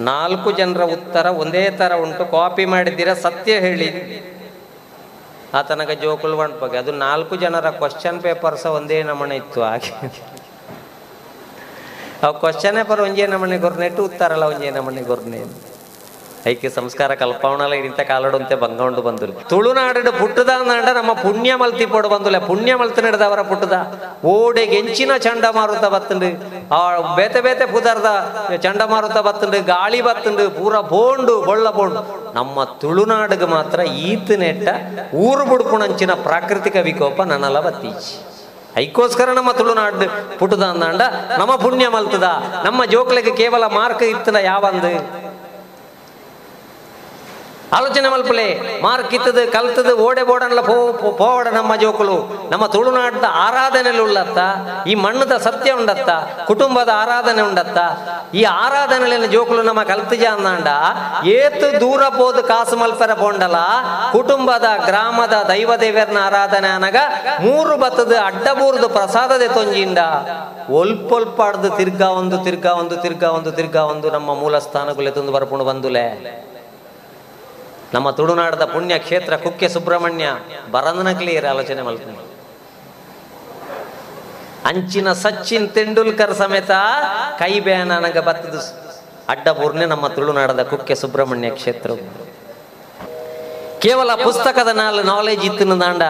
ನಾಲ್ಕು 0.00 0.52
ಜನರ 0.52 0.82
ಉತ್ತರ 0.82 1.26
ಒಂದೇ 1.26 1.70
ತರ 1.70 1.94
ಉಂಟು. 1.94 2.24
ಕಾಪಿ 2.24 2.64
ಮಾಡಿದ್ದೀರಾ? 2.64 3.14
ಸತ್ಯ 3.14 3.52
ಹೇಳಿ. 3.60 3.88
ಆತನಗ 5.54 5.90
ಜೋಕುಳು 5.90 6.36
ಬಗ್ಗೆ. 6.36 6.78
ಅದು 6.78 6.92
ನಾಲ್ಕು 6.92 7.36
ಜನರ 7.36 7.70
ಕ್ವಶನ್ 7.70 8.20
ಸಹ 8.56 8.70
ಒಂದೇ 8.70 9.02
ನಮೂನೆ 9.02 9.36
ಇತ್ತು 9.36 9.62
ಹಾಗೆ. 9.62 9.92
ಅವು 12.22 12.40
ಕ್ವಶನ್ 12.40 12.76
ಪೇಪರ್ 12.76 13.00
ಒಂಜೇ 13.00 13.26
ನಮೂನೆ 13.26 13.58
ಗೊರ್ನೆಟ್ಟು 13.58 14.04
ಉತ್ತರಲ್ಲ 14.04 14.42
ಒಂಜೇ 14.42 14.70
ನಮೂನೆ 14.70 15.02
ಗೊರ್ನೆ 15.02 15.44
ಐಕ್ಯ 16.50 16.68
ಸಂಸ್ಕಾರ 16.68 17.14
ಕಲ್ಪವಣಲ್ಲ 17.14 17.74
ಇಂಥ 17.74 18.00
ಕಾಲಡಂತೆ 18.00 18.54
ಬಂಗೊಂಡು 18.54 19.02
ಬಂದು 19.02 19.26
ತುಳುನಾಡು 19.26 20.12
ಪುಟ್ಟದ 20.18 20.50
ನಾಡ 20.66 20.88
ನಮ್ಮ 20.94 21.12
ಪುಣ್ಯ 21.12 21.54
ಮಲ್ತಿ 21.54 21.86
ಪೊಡು 21.86 22.08
ಬಂದುಲೆ. 22.08 22.38
ಪುಣ್ಯ 22.38 22.74
ಮಲ್ತಿ 22.74 23.02
ನಡೆದವರ 23.02 23.42
ಪುಟ್ಟದ. 23.42 23.76
ಓಡೆ 24.24 24.60
ಎಂಚಿನ 24.60 25.10
ಚಂಡಮಾರುತ 25.18 25.84
ಬತ್ತುಂಡು. 25.84 26.28
ಆ 26.74 27.14
ಬೇತೆ 27.16 27.40
ಬೇತೆ 27.40 27.66
ಪುದರ್ದ 27.72 28.06
ಚಂಡಮಾರುತ 28.56 29.18
ಬತ್ತುಂಡು. 29.18 29.64
ಗಾಳಿ 29.64 30.02
ಬತ್ತುಂಡು. 30.02 30.50
ಪೂರ 30.50 30.80
ಬೋಂಡು, 30.80 31.42
ಬೊಳ್ಳ 31.42 31.70
ಬೋಂಡು. 31.70 32.32
ನಮ್ಮ 32.34 32.64
ತುಳುನಾಡಿಗೆ 32.64 33.44
ಮಾತ್ರ 33.44 33.80
ಈತ 33.80 34.30
ನೆಟ್ಟ 34.30 34.68
ಊರು 35.14 35.44
ಬುಡ್ಪುಣಂಚಿನ 35.46 36.12
ಪ್ರಾಕೃತಿಕ 36.14 36.76
ವಿಕೋಪ 36.76 37.22
ನನ್ನಲ್ಲ 37.22 37.60
ಬತ್ತೀಚಿ. 37.60 38.14
ಐಕೋಸ್ಕರ 38.78 39.28
ನಮ್ಮ 39.32 39.52
ತುಳುನಾಡು 39.52 40.38
ಪುಟ್ಟದ 40.38 40.62
ಅಂದಾಂಡ 40.62 41.02
ನಮ್ಮ 41.38 41.56
ಪುಣ್ಯ 41.56 41.88
ಮಲ್ತದ. 41.88 42.28
ನಮ್ಮ 42.64 42.84
ಜೋಕ್ಲಿಗೆ 42.84 43.36
ಕೇವಲ 43.36 43.64
ಮಾರ್ಕ್ 43.64 44.02
ಇತ್ತದ 44.02 44.34
ಯಾವಂದು? 44.34 45.25
ಆಲೋಚನೆ 47.76 48.08
ಮಲ್ಪಲೆ 48.08 48.46
ಇತ್ತದ 49.16 49.40
ಕಲ್ತದ, 49.54 49.90
ಓಡೆ 50.06 50.22
ಬೋಡನ್ಲ 50.28 50.60
ಪೋವಡ 51.20 51.46
ನಮ್ಮ 51.56 51.72
ಜೋಕುಲು. 51.82 52.16
ನಮ್ಮ 52.50 52.64
ತುಳುನಾಡದ 52.74 53.26
ಆರಾಧನೆಯಲ್ಲಿ 53.46 54.02
ಉಳ್ಳತ್ತ 54.02 54.38
ಈ 54.90 54.94
ಮಣ್ಣದ 55.04 55.36
ಸತ್ಯ 55.46 55.70
ಉಂಡತ್ತ, 55.80 56.10
ಕುಟುಂಬದ 56.50 56.90
ಆರಾಧನೆ 57.02 57.42
ಉಂಡತ್ತ, 57.42 57.78
ಈ 58.40 58.42
ಆರಾಧನೆಯಲ್ಲಿ 58.64 59.28
ಜೋಕುಲು 59.34 59.62
ನಮ್ಮ 59.62 59.82
ಕಲ್ತಜ 59.82 60.24
ಅಂದಾಂಡ, 60.36 60.68
ಏತು 61.38 61.66
ದೂರ 61.80 62.02
ಪೋದು 62.18 62.42
ಕಾಸು 62.42 62.76
ಮಲ್ಪರ 62.82 63.14
ಪೋಂಡಲ, 63.22 63.56
ಕುಟುಂಬದ, 64.16 64.66
ಗ್ರಾಮದ, 64.88 65.36
ದೈವ 65.52 65.76
ದೇವರನ 65.84 66.18
ಆರಾಧನೆ 66.28 66.70
ಅನಗ 66.78 66.96
ಮೂರು 67.46 67.76
ಬತ್ತದ 67.76 68.14
ಅಡ್ಡಬೂರ್ದು 68.30 68.88
ಪ್ರಸಾದದೆ 68.98 69.48
ತೊಂಜಿಂಡ. 69.58 69.98
ಒಲ್ಪೊಲ್ಪಾಡ್ದು 70.80 71.70
ತಿರ್ಗಾ 71.76 72.08
ಒಂದು 72.20 72.38
ತಿರ್ಗಾ 72.44 72.72
ಒಂದು 72.82 72.96
ತಿರ್ಗಾ 73.04 73.30
ಒಂದು 73.38 73.52
ತಿರ್ಗಾ 73.58 73.82
ಒಂದು 73.94 74.10
ನಮ್ಮ 74.10 74.34
ಮೂಲ 74.42 74.58
ಸ್ಥಾನಗುಲೆ 74.58 75.10
ತಂದು 75.10 75.34
ನಮ್ಮ 77.94 78.10
ತುಳುನಾಡದ 78.10 78.64
ಪುಣ್ಯ 78.64 78.98
ಕ್ಷೇತ್ರ 78.98 79.36
ಕುಕ್ಕೆ 79.36 79.68
ಸುಬ್ರಹ್ಮಣ್ಯ 79.68 80.24
ಬರಂದನ 80.70 81.18
ಕ್ಲಿಯರ್ 81.18 81.46
ಆಲೋಚನೆ 81.46 81.82
ಮಲ್ಕೊಂಡು 81.82 82.36
ಅಂಚಿನ 84.64 85.12
ಸಚಿನ್ 85.12 85.70
ತೆಂಡೂಲ್ಕರ್ 85.70 86.34
ಸಮೇತ 86.34 86.70
ಕೈ 87.38 87.60
ಬೇನ 87.60 87.92
ನನಗೆ 87.92 88.20
ಬತ್ತದು. 88.20 89.86
ನಮ್ಮ 89.86 90.08
ತುಳುನಾಡದ 90.08 90.62
ಕುಕ್ಕೆ 90.62 90.94
ಸುಬ್ರಹ್ಮಣ್ಯ 90.94 91.50
ಕ್ಷೇತ್ರ. 91.50 91.90
ಕೇವಲ 93.78 94.14
ಪುಸ್ತಕದ 94.14 94.68
ನಾಲ್ 94.68 95.06
ನಾಲೆಜ್ 95.06 95.40
ಇತ್ತು 95.40 95.80
ದಾಂಡ 95.80 96.02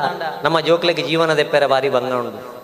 ನಮ್ಮ 0.43 0.61
ಜೋಕ್ಲೆಗೆ 0.61 1.03
ಜೀವನದ 1.03 1.39
ಬಾರಿ 1.67 1.89
ಬಂದ 1.89 2.13
ಉಂಡು 2.13 2.56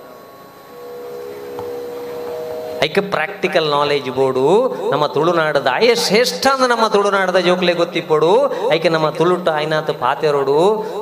ಐಕೆ 2.84 3.02
ಪ್ರಾಕ್ಟಿಕಲ್ 3.14 3.66
ನಾಲೆಜ್ 3.70 4.08
ಬೋಡು. 4.10 4.44
ನಮ್ಮ 4.92 5.04
ತುಳುನಾಡದ 5.06 5.68
ಆಯ 5.72 5.90
ಶ್ರೇಷ್ಠ 6.04 6.46
ಅಂದ್ರೆ 6.52 6.68
ನಮ್ಮ 6.74 6.86
ತುಳುನಾಡದ 6.94 7.38
ಜೋಕ್ಲೆ 7.48 7.72
ಗೊತ್ತಿಪ್ಪಡು. 7.80 8.30
ಐಕೆ 8.74 8.88
ನಮ್ಮ 8.94 9.08
ತುಳುಟ್ಟು 9.18 9.50
ಆಯ್ನಾತು 9.50 9.94
ಪಾತೆರೋಡು 9.94 10.58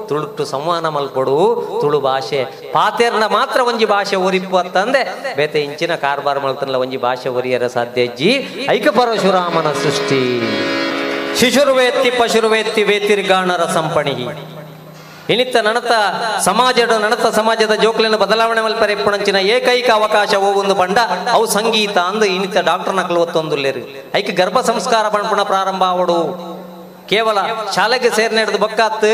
ತುಳುಟ್ಟು 0.09 0.45
ಸಂವಹನ 0.45 0.89
ಮಲ್ಪಡು. 0.97 1.39
ತುಳು 1.81 2.01
ಭಾಷೆ 2.01 2.41
ಪಾತೆರ್ನ 2.73 3.27
ಮಾತ್ರ 3.39 3.61
ಒಂಜಿ 3.71 3.87
ಭಾಷೆ 3.95 4.17
ಒರಿಪ್ಪು 4.27 4.57
ಅಂತಂದೆ 4.57 5.03
ಬೇತೆ 5.37 5.61
ಇಂಚಿನ 5.69 5.95
ಕಾರ್ಬಾರ್ 5.95 6.43
ಮಲ್ತನಲ್ಲ 6.45 6.77
ಒಂಜಿ 6.77 7.01
ಭಾಷೆ 7.07 7.29
ಒರಿಯರ 7.29 7.67
ಸಾಧ್ಯ 7.67 8.07
ಅಜ್ಜಿ. 8.09 8.33
ಐಕ 8.71 8.89
ಪರಶುರಾಮನ 8.89 9.69
ಸೃಷ್ಟಿ. 9.85 10.23
ಶಿಶುರ್ವೇತ್ತಿ 11.41 12.11
ಪಶುರ್ವೇತ್ತಿ 12.11 12.83
ವೇತಿರ್ಗಾಣರ 12.83 13.65
ಸಂಪಣಿ 13.79 14.17
ಇನಿತ್ತ 15.29 15.57
ನಡತ 15.57 15.93
ಸಮಾಜದ 16.39 16.91
ನಡತ 16.91 17.27
ಸಮಾಜದ 17.27 17.75
ಜೋಕ್ಲಿನ 17.75 18.15
ಬದಲಾವಣೆ 18.15 18.61
ಮಲ್ಪರೆ 18.61 18.93
ಇಪ್ಪುಣಂಚಿನ 18.93 19.37
ಏಕೈಕ 19.37 19.91
ಅವಕಾಶ 19.91 20.35
ಒಂದು 20.35 20.75
ಬಂಡ 20.75 20.99
ಅವು 21.33 21.47
ಸಂಗೀತ 21.47 21.99
ಅಂದು 21.99 22.25
ಇನಿತ್ತ 22.25 22.59
ಡಾಕ್ಟರ್ 22.59 22.95
ನಕಲು 22.95 23.21
ಒತ್ತೊಂದುಲ್ಲೇರು 23.21 24.13
ಐಕೆ 24.15 24.33
ಗರ್ಭ 24.33 24.61
ಸಂಸ್ಕಾರ 24.61 25.09
ಬಣ್ಣ 25.09 25.43
ಪ್ರಾರಂಭ 25.43 25.83
ಆವಡು. 25.83 26.60
ಕೇವಲ 27.11 27.39
ಶಾಲೆಗೆ 27.75 28.11
ಸೇರ್ನೆಡ್ದು 28.17 28.59
ಬೊಕ್ಕಾತ್ 28.65 29.07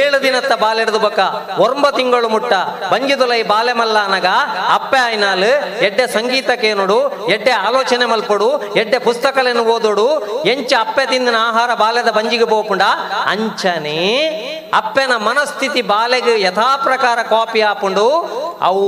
ಏಳು 0.00 0.18
ದಿನತ್ತ 0.24 0.52
ಬಾಲೆಡ್ದು 0.62 0.98
ಬೊಕ್ಕ. 1.04 1.20
ಒಂಬ 1.66 1.84
ತಿಂಗಳು 1.98 2.28
ಮುಟ್ಟ. 2.34 2.52
ಬಂಜಿದುಲೈ 2.92 3.40
ಬಾಲೆ 3.52 3.72
ಮಲ್ಲನಗ 3.80 4.28
ಅಪ್ಪೆ 4.76 4.98
ಆಯ್ನಾಲ್ 5.06 5.50
ಎಡ್ಡೆ 5.88 6.06
ಸಂಗೀತ 6.16 6.50
ನೋಡು, 6.80 6.98
ಎಡ್ಡೆ 7.34 7.52
ಆಲೋಚನೆ 7.66 8.06
ಮಲ್ಪಡು 8.12 8.48
ಎಡ್ಡೆ 8.82 8.98
ಪುಸ್ತಕలను 9.08 9.62
ಓದೋಡು, 9.74 10.08
ಎಂಚ 10.52 10.70
ಅಪ್ಪೆ 10.84 11.04
ತಿಂದಿನ 11.12 11.38
ಆಹಾರ 11.48 11.70
ಬಾಲ್ಯದ 11.82 12.12
ಬಂಜಿಗೆ 12.18 12.48
ಬೋಪುಂಡ 12.54 12.84
ಅಂಚನೆ 13.34 13.98
ಅಪ್ಪೆನ 14.80 15.12
ಮನಸ್ಥಿತಿ 15.28 15.82
ಬಾಲೆಗೆ 15.94 16.34
ಯಥಾಪ್ರಕಾರ 16.46 17.18
ಕಾಪಿ 17.32 17.60
ಆಪುಂಡು 17.72 18.06
ಅವು 18.68 18.84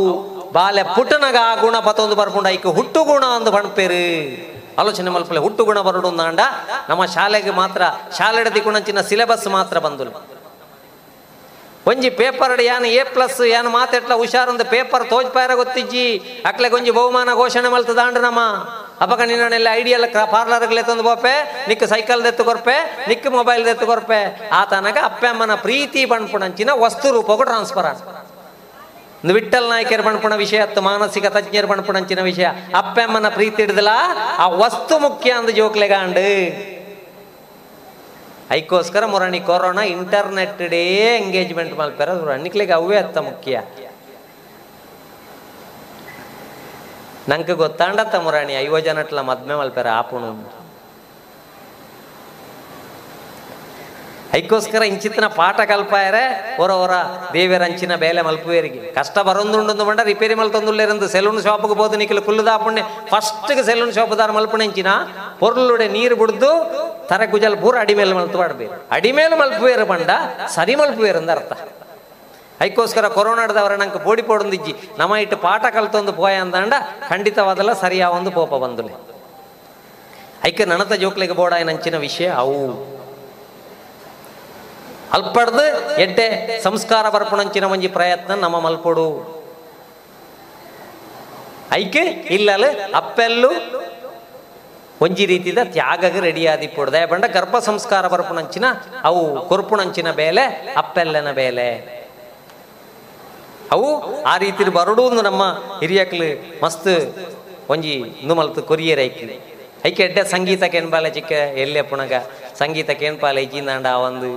ಬಾಲೆ 0.57 0.83
ಪುಟ್ಟನಗ 0.95 1.39
ಆ 1.51 1.53
ಗುಣ 1.65 1.77
ಬತ್ತೊಂದು 1.87 2.17
ಬರ್ಪುಂಡ. 2.21 2.47
ಐಕ್ 2.55 2.67
ಹುಟ್ಟು 2.79 3.01
ಗುಣ 3.11 3.25
ಅಂದು 3.37 3.51
ಬಣ್ಪೇರು 3.57 4.05
ಆಲೋಚನೆ 4.81 5.11
ಮಲ್ಪಲೆ, 5.15 5.41
ಹುಟ್ಟು 5.47 5.63
ಗುಣ 5.69 5.79
ಬರಡು 5.89 6.11
ನಾಂಡ 6.23 6.41
ನಮ್ಮ 6.91 7.03
ಶಾಲೆಗೆ 7.15 7.55
ಮಾತ್ರ, 7.63 7.83
ಶಾಲೆ 8.19 8.51
ದಿಕ್ಕುಣಂಚಿನ 8.57 9.01
ಸಿಲೆಬಸ್ 9.11 9.49
ಮಾತ್ರ 9.57 9.79
ಬಂದುಲು. 9.87 10.13
ಒಂಜಿ 11.91 12.09
ಪೇಪರ್ 12.21 12.53
ಯಾನ್ 12.71 12.87
ಎ 12.87 13.03
ಪ್ಲಸ್, 13.15 13.41
ಯಾನ್ 13.55 13.69
ಮಾತೆಟ್ಲ 13.77 14.13
ಹುಷಾರೊಂದು 14.23 14.65
ಪೇಪರ್ 14.75 15.05
ತೋಜ್ಪಾಯರ 15.13 15.53
ಗೊತ್ತಿಜ್ಜಿ? 15.61 16.07
ಅಕ್ಲೆ 16.51 16.69
ಒಂಜಿ 16.77 16.93
ಬಹುಮಾನ 16.99 17.35
ಘೋಷಣೆ 17.43 17.69
ಮಲ್ತದಾಂಡು 17.75 18.21
ನಮ್ಮ. 18.27 18.41
ಅಪಕ 19.05 19.21
ನಿನ್ನೆಲ್ಲ 19.29 19.69
ಐಡಿಯಲ್ 19.81 20.05
ಪಾರ್ಲರ್ಗಳೇ 20.35 20.83
ತಂದು 20.89 21.05
ಬೋಪೆ, 21.09 21.35
ನಿಕ್ 21.69 21.85
ಸೈಕಲ್ 21.93 22.23
ದೆತ್ತು 22.27 22.45
ಕೊರ್ಪೆ, 22.49 22.77
ನಿಕ್ 23.11 23.29
ಮೊಬೈಲ್ 23.37 23.63
ದೆತ್ತು 23.69 23.87
ಕೊರ್ಪೆ. 23.91 24.21
ಆತನಗ 24.61 24.99
ಅಪ್ಪಮ್ಮನ 25.11 25.55
ಪ್ರೀತಿ 25.67 26.03
ಬಣ್ಪುಣಂಚಿನ 26.13 26.71
ವಸ್ತು 26.85 27.11
ರೂಪಗೂ 27.17 27.45
ಟ್ರಾನ್ಸ್ಫರ್ 27.51 27.89
ಆಗ 27.93 28.01
ಒಂದು 28.09 28.20
ವಿಠಲ್ 29.25 29.69
ನಾಯಕರ 29.69 30.01
ಬಣ್ಪುಣ 30.01 30.35
ವಿಷಯ 30.35 30.59
ಅತ್ತು 30.59 30.83
ಮಾನಸಿಕ 30.83 31.27
ತಜ್ಞರ 31.27 31.67
ಬಣ್ಪುಣಂಚಿನ 31.67 32.21
ವಿಷಯ 32.21 32.47
ಅಪ್ಪಮ್ಮನ 32.75 33.29
ಪ್ರೀತಿ 33.29 33.63
ಹಿಡಿದಲ್ಲ 33.63 33.89
ಆ 34.39 34.47
ವಸ್ತು 34.47 34.99
ಮುಖ್ಯ 34.99 35.33
ಅಂದ 35.33 35.49
ಜೋಕ್ಲೆಗಾಂಡು 35.49 36.25
ಐಕೋಸ್ಕರ 38.53 39.07
ಮೊರಣಿ 39.07 39.41
ಕೊರೋನಾ 39.41 39.83
ಇಂಟರ್ನೆಟ್ 39.83 40.63
ಡೇ 40.69 40.83
ಎಂಗೇಜ್ಮೆಂಟ್ 41.19 41.79
ಮಲ್ಪೆರ 41.79 42.11
ಅನ್ನಿಕ್ಲಿಗೆ 42.33 42.73
ಅವೇ 42.73 42.97
ಅತ್ತ 42.97 43.19
ಮುಖ್ಯ 43.19 43.63
ನಂಗೆ 47.29 47.53
ಗೊತ್ತಾಂಡತ್ತ 47.53 48.15
ಮುರಾಣಿ 48.15 48.55
ಐವಜನಟ್ಲ 48.55 49.21
ಮದ್ಮೆ 49.21 49.55
ಮಲ್ಪಾರ 49.55 49.89
ಆಪುಣು 49.89 50.60
ಐಕೋಸ್ಕರ 54.39 54.83
ಇಂಚಿತ್ತಿನ 54.83 55.27
ಪಾಠ 55.27 55.61
ಕಲ್ಪಾಯರೆ, 55.61 56.57
ಹೊರ 56.57 56.73
ಹೊರ 56.73 56.91
ದೇವಿಯರ 57.35 57.63
ಅಂಚಿನ 57.63 57.95
ಬೇಲೆ 57.95 58.23
ಮಲ್ಪುವೇರಿಗೆ. 58.23 58.81
ಕಷ್ಟ 58.99 59.19
ಬರೊಂದುಂಡು 59.19 59.85
ಮಂಡ 59.85 60.01
ರಿಪೇರಿ 60.01 60.35
ಮಲ್ತೊಂದುಲ್ಲೇರಂದು 60.35 61.09
ಸೆಲೂನ್ 61.09 61.43
ಶಾಪ್ಗೆ 61.43 61.75
ಬೋದು 61.75 61.97
ನಿಖಿಲು 61.97 62.23
ಕುಲ್ಲುದಾಪುಣ್ಣೆ 62.23 62.83
ಫಸ್ಟ್ಗೆ 63.11 63.63
ಸೆಲೂನ್ 63.63 63.93
ಶಾಪ್ದಾರ 63.93 64.31
ಮಲ್ಪುಣೆಂಚಿನ 64.31 64.87
ಪೊರ್ಲುಡೆ 65.41 65.89
ನೀರು 65.89 66.17
ಬಿಡ್ದು 66.17 66.51
ತರೆ 67.09 67.27
ಗುಜಲ್ 67.27 67.57
ಪೂರ 67.63 67.79
ಅಡಿಮೇಲೆ 67.81 68.15
ಮಾಡ್ಬೇಕು 68.15 68.75
ಅಡಿಮೇಲೆ 68.91 69.37
ಮಲ್ಪುವೇರು 69.37 69.87
ಬಂಡ 69.87 70.11
ಸರಿ 70.55 70.75
ಮಲ್ಪುವೇರು 70.75 71.19
ಅಂದ 71.19 71.31
ಅರ್ಥ 71.31 71.53
ಐಕೋಸ್ಕರ 72.63 73.09
ಕೊರೋನಾಡದವರ 73.09 73.75
ನಂಗೆ 73.75 74.05
ಬೋಡಿ 74.05 74.23
ಪೋಡೊಂದಿಜ್ಜಿ 74.23 74.75
ನಮ್ಮ 74.99 75.17
ಇಟ್ಟು 75.17 75.37
ಪಾಠ 75.37 75.65
ಕಲ್ತೊಂದು 75.75 76.13
ಪೋಯ 76.13 76.35
ಅಂದಂಡ 76.35 76.75
ಖಂಡಿತವಾದಲ್ಲ 77.09 77.71
ಒಂದು 78.07 78.31
ಪೋಪ 78.31 78.55
ಬಂದುಲೆ. 78.55 78.95
ಐಕೆ 80.45 80.65
ನನತ 80.65 80.93
ಜೋಕ್ಲಿಗೆ 80.93 81.33
ಬೋಡಾಯ 81.33 81.63
ನಂಚಿನ 81.63 81.97
ವಿಷಯ 81.97 82.29
ಅವು. 82.29 83.00
ಅಲ್ಪಡ್ದು 85.17 85.65
ಎಡ್ಡೆ 86.05 86.27
ಸಂಸ್ಕಾರ 86.67 87.05
ಬರ್ಪಣಂಚಿನ 87.15 87.65
ಒಂಜಿ 87.75 87.89
ಪ್ರಯತ್ನ 87.99 88.33
ನಮ್ಮ 88.45 88.57
ಮಲ್ಪೊಡು. 88.67 89.07
ಐಕೆ 91.81 92.03
ಇಲ್ಲಲ್ಲ 92.37 92.67
ಅಪ್ಪೆಲ್ಲು 93.01 93.51
ಒಂಜಿ 95.05 95.25
ರೀತಿದ 95.33 95.61
ತ್ಯಾಗಗ್ 95.75 96.19
ರೆಡಿ 96.27 96.43
ಆದಿಪ್ಪುಡು 96.53 96.91
ಬಂಡ 97.13 97.25
ಗರ್ಭ 97.37 97.57
ಸಂಸ್ಕಾರ 97.69 98.05
ಬರ್ಪುಣಂಚಿನ, 98.15 98.67
ಅವು 99.09 99.23
ಕೊರ್ಪುಣಂಚಿನ 99.51 100.09
ಬೇಲೆ, 100.23 100.45
ಅಪ್ಪೆಲ್ಲನ 100.83 101.31
ಬೇಲೆ. 101.43 101.69
ಅವು 103.75 103.89
ಆ 104.33 104.35
ರೀತಿ 104.45 104.65
ಬರಡು 104.79 105.03
ನಮ್ಮ 105.29 105.43
ಹಿರಿಯಕ್ಲು 105.83 106.29
ಮಸ್ತ್ 106.65 106.93
ಒಂಜಿ 107.73 107.95
ನುಮಲ್ತು 108.29 108.37
ಮಲ್ತು 108.39 108.63
ಕೊರಿಯರ್ 108.71 109.01
ಐಕೆ. 109.09 109.27
ಐಕೆ 109.89 110.03
ಎಡ್ಡೆ 110.07 110.23
ಸಂಗೀತ 110.35 110.63
ಏನ್ಪಾಲೆ 110.79 111.11
ಚಿಕ್ಕ 111.17 111.33
ಎಲ್ಲೆ 111.65 111.83
ಪುಣಗ 111.91 112.15
ಸಂಗೀತ 112.61 112.91
ಕೇನ್ಪಾಲೆ 113.03 113.43
ಒಂದು 114.09 114.31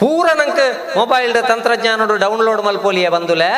ಪೂರ 0.00 0.26
ನಂಗೆ 0.32 0.96
ಮೊಬೈಲ್ 0.96 1.48
ತಂತ್ರಜ್ಞಾನಡು 1.48 2.16
ಡೌನ್ಲೋಡ್ 2.16 2.62
ಮಲ್ಪೋಲಿಯ 2.62 3.08
ಬಂದುಲೆ. 3.08 3.52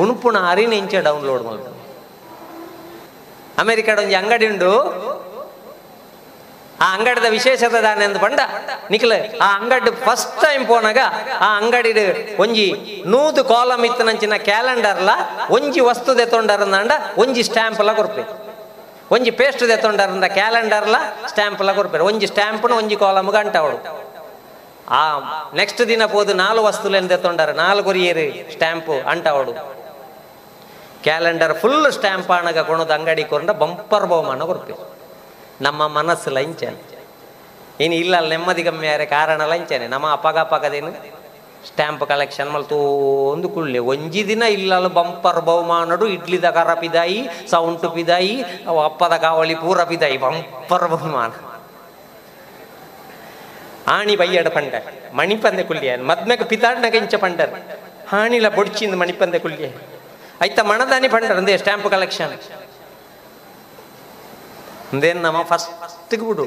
ಉಣುಪುಣ 0.00 0.36
ಅರಿನ 0.50 0.72
ಇಂಚೆ 0.72 1.00
ಡೌನ್ಲೋಡ್ 1.00 1.42
ಮಲ್ಪ. 1.42 1.66
ಅಮೆರಿಕದ 3.58 3.98
ಒಂಜಿ 3.98 4.14
ಅಂಗಡಿ 4.14 4.46
ಉಂಡು. 4.46 4.72
ಆ 6.84 6.94
ಅಂಗಡಿದ 6.94 7.24
ವಿಶೇಷತೆ 7.30 7.82
ದಾನೆಂದು 7.82 8.20
ಪಂಡ. 8.20 8.40
ನಿಖಿಲ್, 8.90 9.12
ಆ 9.42 9.56
ಅಂಗಡಿ 9.58 9.90
ಫಸ್ಟ್ 9.90 10.42
ಟೈಮ್ 10.42 10.66
ಪೋನಾಗ 10.66 10.98
ಆ 11.40 11.56
ಅಂಗಡಿ 11.58 11.92
ಒಂಜಿ 12.38 12.66
ನೂದು 13.06 13.44
ಕಾಲಮ್ 13.44 13.84
ಇತ್ತನಂಚಿನ 13.84 14.36
ಕ್ಯಾಲೆಂಡರ್ಲ 14.36 15.10
ಒಂಜಿ 15.50 15.80
ವಸ್ತು 15.80 16.18
ದೆತ್ತೊಂಡರಂದ 16.18 16.92
ಒಂಜಿ 17.18 17.42
ಸ್ಟ್ಯಾಂಪ್ 17.42 17.80
ಲ 17.80 17.92
ಕೊರ್ಪೆ. 17.92 18.24
ಒಂಜಿ 19.10 19.30
ಪೇಸ್ಟ್ 19.30 19.68
ದೆತ್ತೊಂಡರಂದ 19.68 20.24
ಕ್ಯಾಲೆಂಡರ್ಲ 20.24 20.96
ಸ್ಟ್ಯಾಂಪ್ 21.28 21.60
ಎಲ್ಲ 21.60 21.72
ಕೊರ್ಪೇರು 21.72 22.04
ಒಂಜಿ 22.04 22.26
ಸ್ಟ್ಯಾಂಪ್ನ 22.26 22.72
ಒಂಜಿ 22.72 22.96
ಕಾಲಮ್ 22.96 23.28
ಗಂಟ 23.28 23.56
ಅವಳು. 23.56 24.03
ಆ 24.88 25.18
ನೆಕ್ಸ್ಟ್ 25.54 25.88
ದಿನ 25.88 26.02
ಪೋದು 26.06 26.34
ನಾಲ್ 26.34 26.58
ದೆತ್ತೊಂಡಾರ 27.08 27.50
ನಾಲು 27.50 27.84
ಕೊರಿಯೇರು 27.84 28.52
ಸ್ಟ್ಯಾಂಪು 28.52 28.92
ಅಂಟ 28.92 29.26
ಅವಡು 29.28 29.84
ಕ್ಯಾಲೆಂಡರ್ 31.02 31.54
ಫುಲ್ 31.54 31.92
ಸ್ಟ್ಯಾಂಪ್ 31.92 32.30
ಆಣಗ 32.30 32.58
ಕೊಣದ 32.58 32.90
ಅಂಗಡಿ 32.90 33.24
ಕೊಂಡ 33.24 33.50
ಬಂಪರ್ 33.50 34.06
ಬಹುಮಾನ 34.06 34.42
ಕೊಡ್ತೀವಿ. 34.42 34.78
ನಮ್ಮ 35.60 35.86
ಮನಸ್ಸು 35.86 36.30
ಲಂಚನೆ. 36.30 36.78
ಏನು 37.80 37.94
ಇಲ್ಲ 37.94 38.28
ನೆಮ್ಮದಿ 38.28 38.62
ಕಮ್ಮಿ 38.62 38.88
ಆರೆ 38.88 39.06
ಕಾರಣ 39.06 39.42
ಲಂಚನೆ. 39.42 39.88
ನಮ್ಮ 39.88 40.12
ಅಪಗ 40.12 40.38
ಅಪಗದೇನು 40.38 40.92
ಸ್ಟ್ಯಾಂಪ್ 41.66 42.08
ಕಲೆಕ್ಷನ್ 42.08 42.50
ಮಲ್ತು 42.50 42.76
ಒಂದು 43.32 43.48
ಕುಳ್ಳಿ. 43.48 43.78
ಒಂಜಿ 43.78 44.28
ದಿನ 44.28 44.42
ಇಲ್ಲಲ್ಲ 44.42 44.86
ಬಂಪರ್ 44.86 45.40
ಬಹುಮಾನಡು 45.40 46.06
ಇಡ್ಲಿದ 46.06 46.44
ಕರ 46.44 46.74
ಪಿದಾಯಿ 46.74 47.28
ಸೌಂಟು 47.50 47.90
ಪಿದಾಯಿ 47.90 48.42
ಅಪ್ಪದ 48.84 49.12
ಕಾವಳಿ 49.12 49.54
ಪೂರ 49.54 49.84
ಪಿದಾಯಿ. 49.84 50.16
ಬಂಪರ್ 50.16 50.88
ಬಹುಮಾನ. 50.88 51.32
ಆಣಿ 53.88 54.16
ಬಯ್ಯಡ 54.16 54.48
ಪಂಡ, 54.48 54.74
ಮಣಿಪಂದೆ 55.14 55.62
ಕುಲ್ಯ. 55.62 55.96
ಮದ್ಮೆಗ 56.10 56.42
ಪಿತಾಡ್ನಾಗ 56.42 56.94
ಇಂಚ 56.94 57.14
ಪಂಡರ್. 57.14 57.50
ಹಾಣಿಲ 58.08 58.48
ಬೊಡ್ಚಿಂದ 58.48 58.94
ಮಣಿಪಂದೆ 58.94 59.38
ಕುಲ್ಯ. 59.38 59.66
ಐತ 60.42 60.60
ಮಣದಾನಿ 60.60 61.08
ಪಂಡರ್ 61.08 61.36
ಅಂದೇ 61.40 61.56
ಸ್ಟ್ಯಾಂಪ್ 61.56 61.88
ಕಲೆಕ್ಷನ್. 61.90 62.34
ಅಂದೇನ್ 64.92 65.20
ನಮ್ಮ 65.22 65.42
ಫಸ್ಟ್ 65.42 66.16
ಬಿಡು. 66.24 66.46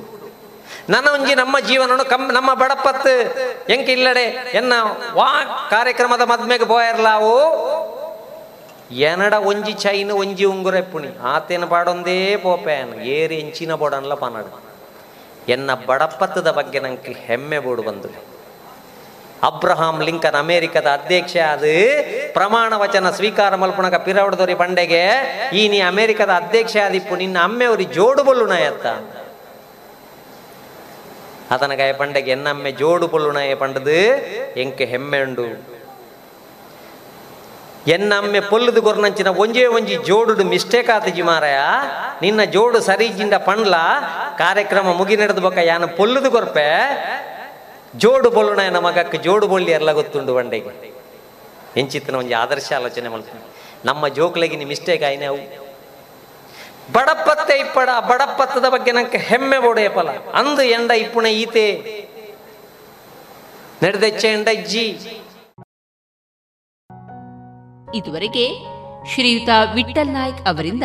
ನನ್ನ 0.90 1.08
ಒಂಜಿ 1.14 1.34
ನಮ್ಮ 1.36 1.60
ಜೀವನ 1.60 2.02
ಕಮ್ 2.10 2.26
ನಮ್ಮ 2.34 2.54
ಬಡಪತ್ 2.54 3.10
ಎಂಕ 3.70 3.88
ಇಲ್ಲಡೆ, 3.90 4.26
ಎನ್ನ 4.60 4.74
ವಾ 5.14 5.30
ಕಾರ್ಯಕ್ರಮದ 5.70 6.22
ಮದ್ಮೆಗೆ 6.22 6.64
ಬೋಯರ್ಲಾವು? 6.64 7.34
ಎನಡ 8.92 9.34
ಒಂಜಿ 9.34 9.74
ಚೈನ್, 9.74 10.12
ಒಂಜಿ 10.12 10.46
ಉಂಗುರೆ 10.46 10.82
ಪುಣಿ 10.82 11.10
ಆತೇನ 11.24 11.66
ಪಾಡೊಂದೇ 11.66 12.36
ಪೋಪೇನ್ 12.36 12.94
ಏರಿ 13.02 13.36
ಎಂಚಿನ 13.36 13.74
ಬೋಡನ್ಲ 13.76 14.14
ಪನಡ. 14.14 14.46
ಎನ್ನ 15.50 15.74
ಬಡಪತ್ತದ 15.74 16.52
ಬಗ್ಗೆ 16.52 16.80
ನಂಗೆ 16.80 17.12
ಹೆಮ್ಮೆ 17.12 17.60
ಬೋಡು 17.60 17.84
ಬಂದು. 17.84 18.10
ಅಬ್ರಹಾಂ 19.44 20.02
ಲಿಂಕನ್ 20.02 20.36
ಅಮೆರಿಕದ 20.36 20.88
ಅಧ್ಯಕ್ಷ 20.88 21.38
ಅದು 21.38 21.74
ಪ್ರಮಾಣ 22.34 22.74
ವಚನ 22.76 23.10
ಸ್ವೀಕಾರ 23.10 23.56
ಮಲ್ಪುಣಕ 23.56 23.96
ಪಿರವಡದೋರಿ 23.96 24.54
ಬಂಡೆಗೆ, 24.54 25.04
ಈ 25.54 25.70
ನೀ 25.70 25.80
ಅಮೇರಿಕದ 25.80 26.30
ಅಧ್ಯಕ್ಷ 26.30 26.78
ಆದಿಪ್ಪು, 26.86 27.16
ನಿನ್ನ 27.16 27.38
ಅಮ್ಮೆಯವ್ರಿ 27.44 27.84
ಜೋಡು 27.84 28.24
ಬೊಲ್ಲುಣಯತ್ತ 28.24 28.86
ಆತನ 31.52 31.74
ಗಾಯ 31.74 31.94
ಪಂಡೆಗೆ 31.94 32.32
ಎನ್ನಮ್ಮೆ 32.32 32.72
ಜೋಡು 32.72 33.08
ಬೊಲ್ಲುಣಯ 33.08 33.56
ಪಂಡದು 33.56 34.00
ಎಂಕೆ 34.60 34.86
ಹೆಮ್ಮೆ 34.86 35.22
ಉಂಡು. 35.22 35.77
ಎನ್ನಮ್ಮೆ 37.88 38.40
ಪೊಲ್ಲುದು 38.40 38.82
ಗೊರ್ನಂಚಿನ 38.82 39.28
ಒಂಜೇ 39.28 39.66
ಒಂಜಿ 39.66 39.96
ಜೋಡುಡು 39.96 40.44
ಮಿಸ್ಟೇಕ್ 40.44 40.90
ಆತಜಿ 40.90 41.22
ಮಾರಾಯ. 41.22 41.58
ನಿನ್ನ 42.22 42.44
ಜೋಡು 42.44 42.80
ಸರಿಜಿಂದ 42.80 43.34
ಪಂಡ್ಲ 43.34 43.76
ಕಾರ್ಯಕ್ರಮ 44.38 44.94
ಮುಗಿ 44.94 45.16
ನಡೆದು 45.16 45.42
ಬಕ 45.42 45.58
ಯಾನ 45.58 45.86
ಪೊಲ್ಲುದು 45.86 46.30
ಗೊರ್ಪೆ. 46.30 46.68
ಜೋಡು 47.96 48.30
ಬೊಲ್ಲುಣ 48.30 48.60
ನಮಗಕ್ಕೆ 48.60 49.18
ಜೋಡು 49.18 49.48
ಬೊಳ್ಳಿ 49.48 49.72
ಎಲ್ಲ 49.72 49.92
ಗೊತ್ತುಂಡು 49.92 50.34
ಬಂಡೆಗೆ. 50.34 50.94
ಎಂಚಿತ್ತಿನ 51.78 52.16
ಒಂಜಿ 52.16 52.34
ಆದರ್ಶ 52.34 52.74
ಆಲೋಚನೆ 52.74 53.10
ಮಾಡ್ತೀನಿ 53.10 53.42
ನಮ್ಮ 53.86 54.08
ಜೋಕ್ಲಗಿನ 54.08 54.68
ಮಿಸ್ಟೇಕ್ 54.68 55.04
ಆಯ್ನೆ 55.04 55.26
ಅವು. 55.26 55.68
ಬಡಪತ್ತೆ 56.94 57.58
ಇಪ್ಪಡ, 57.60 57.90
ಬಡಪತ್ತದ 58.00 58.66
ಬಗ್ಗೆ 58.70 58.92
ನಂಗೆ 58.92 59.18
ಹೆಮ್ಮೆ 59.18 59.60
ಬೋಡೆ 59.60 59.90
ಫಲ 59.90 60.10
ಅಂದು 60.10 60.64
ಎಂಡ 60.64 60.92
ಇಪ್ಪುಣ 60.92 61.26
ಈತೆ. 61.26 61.68
ನಡೆದೆಚ್ಚ 63.84 64.26
ಎಂಡ 64.26 64.48
ಇದುವರೆಗೆ 68.00 68.46
ಶ್ರೀಯುತ 69.14 69.50
ವಿಠಲ್ 69.74 70.08
ನಾಯ್ಕ್ 70.08 70.48
ಅವರಿಂದ 70.48 70.84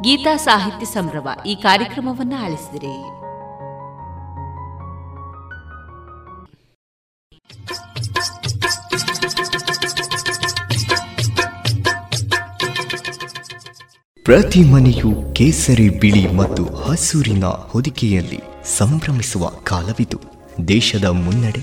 ಗೀತಾ 0.00 0.36
ಸಾಹಿತ್ಯ 0.36 0.86
ಸಂಭ್ರಮ 0.86 1.28
ಈ 1.46 1.54
ಕಾರ್ಯಕ್ರಮವನ್ನು 1.54 2.44
ಆಲಿಸಿದರೆ. 2.44 3.22
ಪ್ರತಿ 14.24 14.60
ಮನೆಯು 14.60 15.34
ಕೇಸರಿ 15.34 15.88
ಬಿಳಿ 15.88 16.32
ಮತ್ತು 16.32 16.64
ಹಸೂರಿನ 16.64 17.44
ಹೊದಿಕೆಯಲ್ಲಿ 17.44 18.40
ಸಂಭ್ರಮಿಸುವ 18.78 19.48
ಕಾಲವಿತು 19.48 20.18
ದೇಶದ 20.68 21.04
ಮುನ್ನಡೆ 21.04 21.62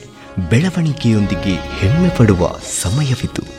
ಬೆಳವಣಿಗೆಯೊಂದಿಗೆ 0.50 1.56
ಹೆಮ್ಮೆ 1.80 2.10
ಪಡುವ 2.18 2.50
ಸಮಯವಿತು 2.82 3.59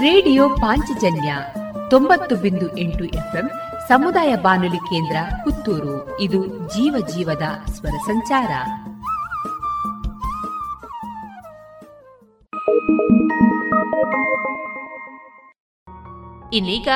ರೇಡಿಯೋ 0.00 0.48
ಪಾಂಚಜನ್ಯ 0.48 1.36
ತೊಂಬತ್ತು 1.90 2.36
ಬಿಂದು 2.36 2.78
ಎಂಟು 2.78 3.04
ಎಫ್ಎಂ 3.04 3.50
ಸಮುದಾಯ 3.88 4.36
ಬಾನುಲಿ 4.36 4.76
ಕೇಂದ್ರ 4.76 5.16
ಪುತ್ತೂರು. 5.44 6.20
ಇದು 6.20 6.46
ಜೀವ 6.46 7.06
ಜೀವದ 7.16 7.42
ಸ್ವರ 7.70 7.90
ಸಂಚಾರ. 7.90 8.50
ಇನ್ನೀಗ 16.52 16.88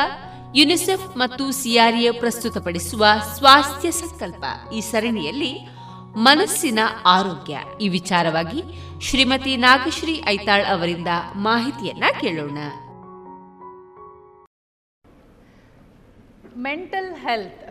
ಯುನಿಸೆಫ್ 0.55 1.16
ಮತ್ತು 1.16 1.51
ಸಿಆರ್ಎ 1.51 2.11
ಪ್ರಸ್ತುತಪಡಿಸುವ 2.11 3.05
ಸ್ವಾಸ್ಥ್ಯ 3.39 3.91
ಸಂಕಲ್ಪ. 3.91 4.45
ಈ 4.73 4.81
ಸರಣಿಯಲ್ಲಿ 4.81 5.69
ಮನಸ್ಸಿನ 6.16 6.79
ಆರೋಗ್ಯ. 7.07 7.59
ಈ 7.81 7.89
ವಿಚಾರವಾಗಿ 7.89 8.62
ಶ್ರೀಮತಿ 9.01 9.57
ನಾಗಶ್ರೀ 9.57 10.24
ಐತಾಳ್ 10.29 10.66
ಅವರಿಂದ 10.66 11.09
ಮಾಹಿತಿಯನ್ನ 11.37 12.05
ಕೇಳೋಣ. 12.20 12.59
ಮೆಂಟಲ್ 16.66 17.11
ಹೆಲ್ತ್ 17.24 17.65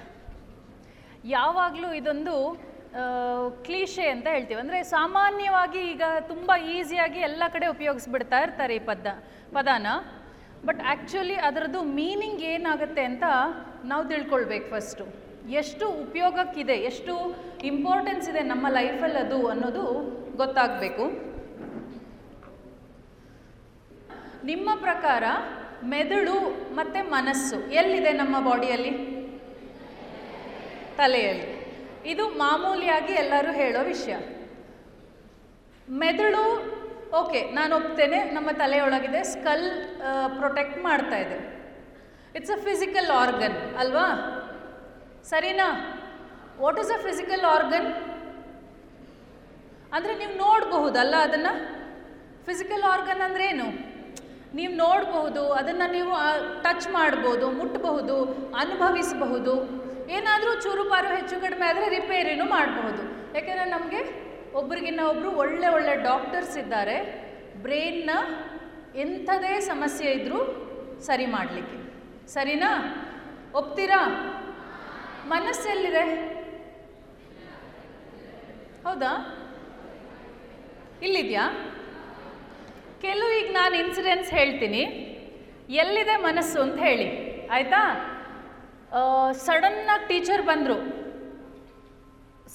ಯಾವಾಗಲೂ 1.35 1.89
ಇದೊಂದು 1.99 2.35
ಕ್ಲೀಶೆ 3.65 4.05
ಅಂತ 4.13 4.27
ಹೇಳ್ತೀವಿ. 4.35 4.59
ಅಂದರೆ 4.63 4.79
ಸಾಮಾನ್ಯವಾಗಿ 4.95 5.81
ಈಗ 5.91 6.03
ತುಂಬ 6.31 6.51
ಈಸಿಯಾಗಿ 6.75 7.19
ಎಲ್ಲ 7.27 7.43
ಕಡೆ 7.55 7.67
ಉಪಯೋಗಿಸ್ಬಿಡ್ತಾ 7.75 8.39
ಇರ್ತಾರೆ 8.45 8.73
ಈ 8.79 8.81
ಪದ, 8.89 9.07
ಪದಾನ. 9.57 9.87
ಬಟ್ 10.67 10.81
ಆ್ಯಕ್ಚುಲಿ 10.91 11.37
ಅದರದ್ದು 11.49 11.81
ಮೀನಿಂಗ್ 11.99 12.43
ಏನಾಗುತ್ತೆ 12.53 13.03
ಅಂತ 13.11 13.27
ನಾವು 13.91 14.03
ತಿಳ್ಕೊಳ್ಬೇಕು 14.11 14.67
ಫಸ್ಟು 14.73 15.05
ಎಷ್ಟು 15.61 15.85
ಉಪಯೋಗಕ್ಕಿದೆ, 16.05 16.75
ಎಷ್ಟು 16.89 17.13
ಇಂಪಾರ್ಟೆನ್ಸ್ 17.71 18.27
ಇದೆ 18.31 18.41
ನಮ್ಮ 18.51 18.65
ಲೈಫಲ್ಲಿ 18.79 19.19
ಅದು 19.25 19.39
ಅನ್ನೋದು 19.53 19.85
ಗೊತ್ತಾಗಬೇಕು. 20.41 21.05
ನಿಮ್ಮ 24.51 24.69
ಪ್ರಕಾರ 24.85 25.23
ಮೆದುಳು 25.83 26.35
ಮತ್ತು 26.75 27.09
ಮನಸ್ಸು. 27.09 27.71
ಎಲ್ಲಿದೆ 27.71 28.11
ನಮ್ಮ 28.13 28.49
ಬಾಡಿಯಲ್ಲಿ? 28.49 28.91
ತಲೆಯಲ್ಲಿ. 30.97 31.47
ಇದು 32.05 32.29
ಮಾಮೂಲಿಯಾಗಿ 32.29 33.13
ಎಲ್ಲರೂ 33.13 33.51
ಹೇಳೋ 33.51 33.83
ವಿಷಯ. 33.83 34.15
ಮೆದುಳು, 35.89 36.43
ಓಕೆ, 37.17 37.51
ನಾನು 37.51 37.75
ಒಪ್ತೇನೆ, 37.75 38.23
ನಮ್ಮ 38.23 38.49
ತಲೆಯೊಳಗಿದೆ, 38.51 39.23
ಸ್ಕಲ್ 39.23 39.65
ಪ್ರೊಟೆಕ್ಟ್ 40.39 40.83
ಮಾಡ್ತಾ 40.83 41.17
ಇದೆ. 41.17 41.37
ಇಟ್ಸ್ 42.35 42.51
ಅ 42.51 42.59
ಫಿಸಿಕಲ್ 42.63 43.11
ಆರ್ಗನ್ 43.11 43.75
ಅಲ್ವಾ? 43.77 44.07
ಸರಿನಾ? 45.23 45.67
What 46.59 46.79
is 46.79 46.91
a 46.91 46.97
physical 46.97 47.45
organ 47.45 47.91
ಅಂದರೆ 49.93 50.15
ನೀವು 50.15 50.37
ನೋಡಬಹುದಲ್ಲ 50.37 51.15
ಅದನ್ನು? 51.15 51.53
ಫಿಸಿಕಲ್ 52.45 52.83
ಆರ್ಗನ್ 52.83 53.21
ಅಂದ್ರೇನು 53.21 53.65
ಏನು? 53.65 53.90
ನೀವು 54.55 54.73
ನೋಡಬಹುದು, 54.73 55.51
ಅದನ್ನು 55.51 55.91
ನೀವು 55.91 56.13
ಟಚ್ 56.61 56.87
ಮಾಡ್ಬೋದು 56.87 57.51
ಮುಟ್ಟಬಹುದು 57.51 58.15
ಅನುಭವಿಸಬಹುದು. 58.59 59.53
ಏನಾದರೂ 60.11 60.51
ಚೂರುಪಾರು 60.61 61.07
ಹೆಚ್ಚು 61.07 61.41
ಕಡಿಮೆ 61.41 61.65
ಆದರೆ 61.65 61.89
ರಿಪೇರಿನೂ 61.89 62.45
ಮಾಡಬಹುದು. 62.45 63.03
ಯಾಕೆಂದರೆ 63.37 63.69
ನಮಗೆ 63.69 64.01
ಒಬ್ರಿಗಿನ್ನ 64.53 64.99
ಒಬ್ಬರು 65.09 65.29
ಒಳ್ಳೆ 65.31 65.67
ಒಳ್ಳೆ 65.67 65.93
ಡಾಕ್ಟರ್ಸ್ 66.03 66.57
ಇದ್ದಾರೆ. 66.57 66.97
ಬ್ರೈನ್ನ 67.61 68.09
ಎಂಥದೇ 68.95 69.59
ಸಮಸ್ಯೆ 69.59 70.11
ಇದ್ದರೂ 70.11 70.39
ಸರಿ 71.01 71.25
ಮಾಡಲಿಕ್ಕೆ. 71.25 71.77
ಸರಿನಾ? 72.27 72.71
ಒಪ್ತೀರಾ? 73.55 74.01
ಮನಸ್ಸೆಲ್ಲಿದೆ? 75.25 76.03
ಹೌದಾ? 78.85 79.13
ಇಲ್ಲಿದೆಯಾ? 81.01 81.45
ಕೆಲವು 83.03 83.31
ಈಗ 83.39 83.49
ನಾನು 83.59 83.75
ಇನ್ಸಿಡೆನ್ಸ್ 83.83 84.29
ಹೇಳ್ತೀನಿ. 84.37 84.81
ಎಲ್ಲಿದೆ 85.81 86.15
ಮನಸ್ಸು 86.27 86.57
ಅಂತ 86.65 86.77
ಹೇಳಿ. 86.87 87.07
ಆಯಿತಾ? 87.55 87.81
ಸಡನ್ನಾಗಿ 89.45 90.05
ಟೀಚರ್ 90.09 90.43
ಬಂದರು. 90.49 90.77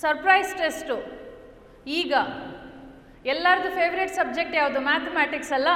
ಸರ್ಪ್ರೈಸ್ 0.02 0.50
ಟೆಸ್ಟು 0.60 0.96
ಈಗ 2.00 2.12
ಎಲ್ಲರದು 3.32 3.70
ಫೇವ್ರೇಟ್ 3.78 4.12
ಸಬ್ಜೆಕ್ಟ್ 4.20 4.56
ಯಾವುದು? 4.60 4.80
ಮ್ಯಾಥಮ್ಯಾಟಿಕ್ಸ್ 4.90 5.52
ಅಲ್ಲ? 5.58 5.68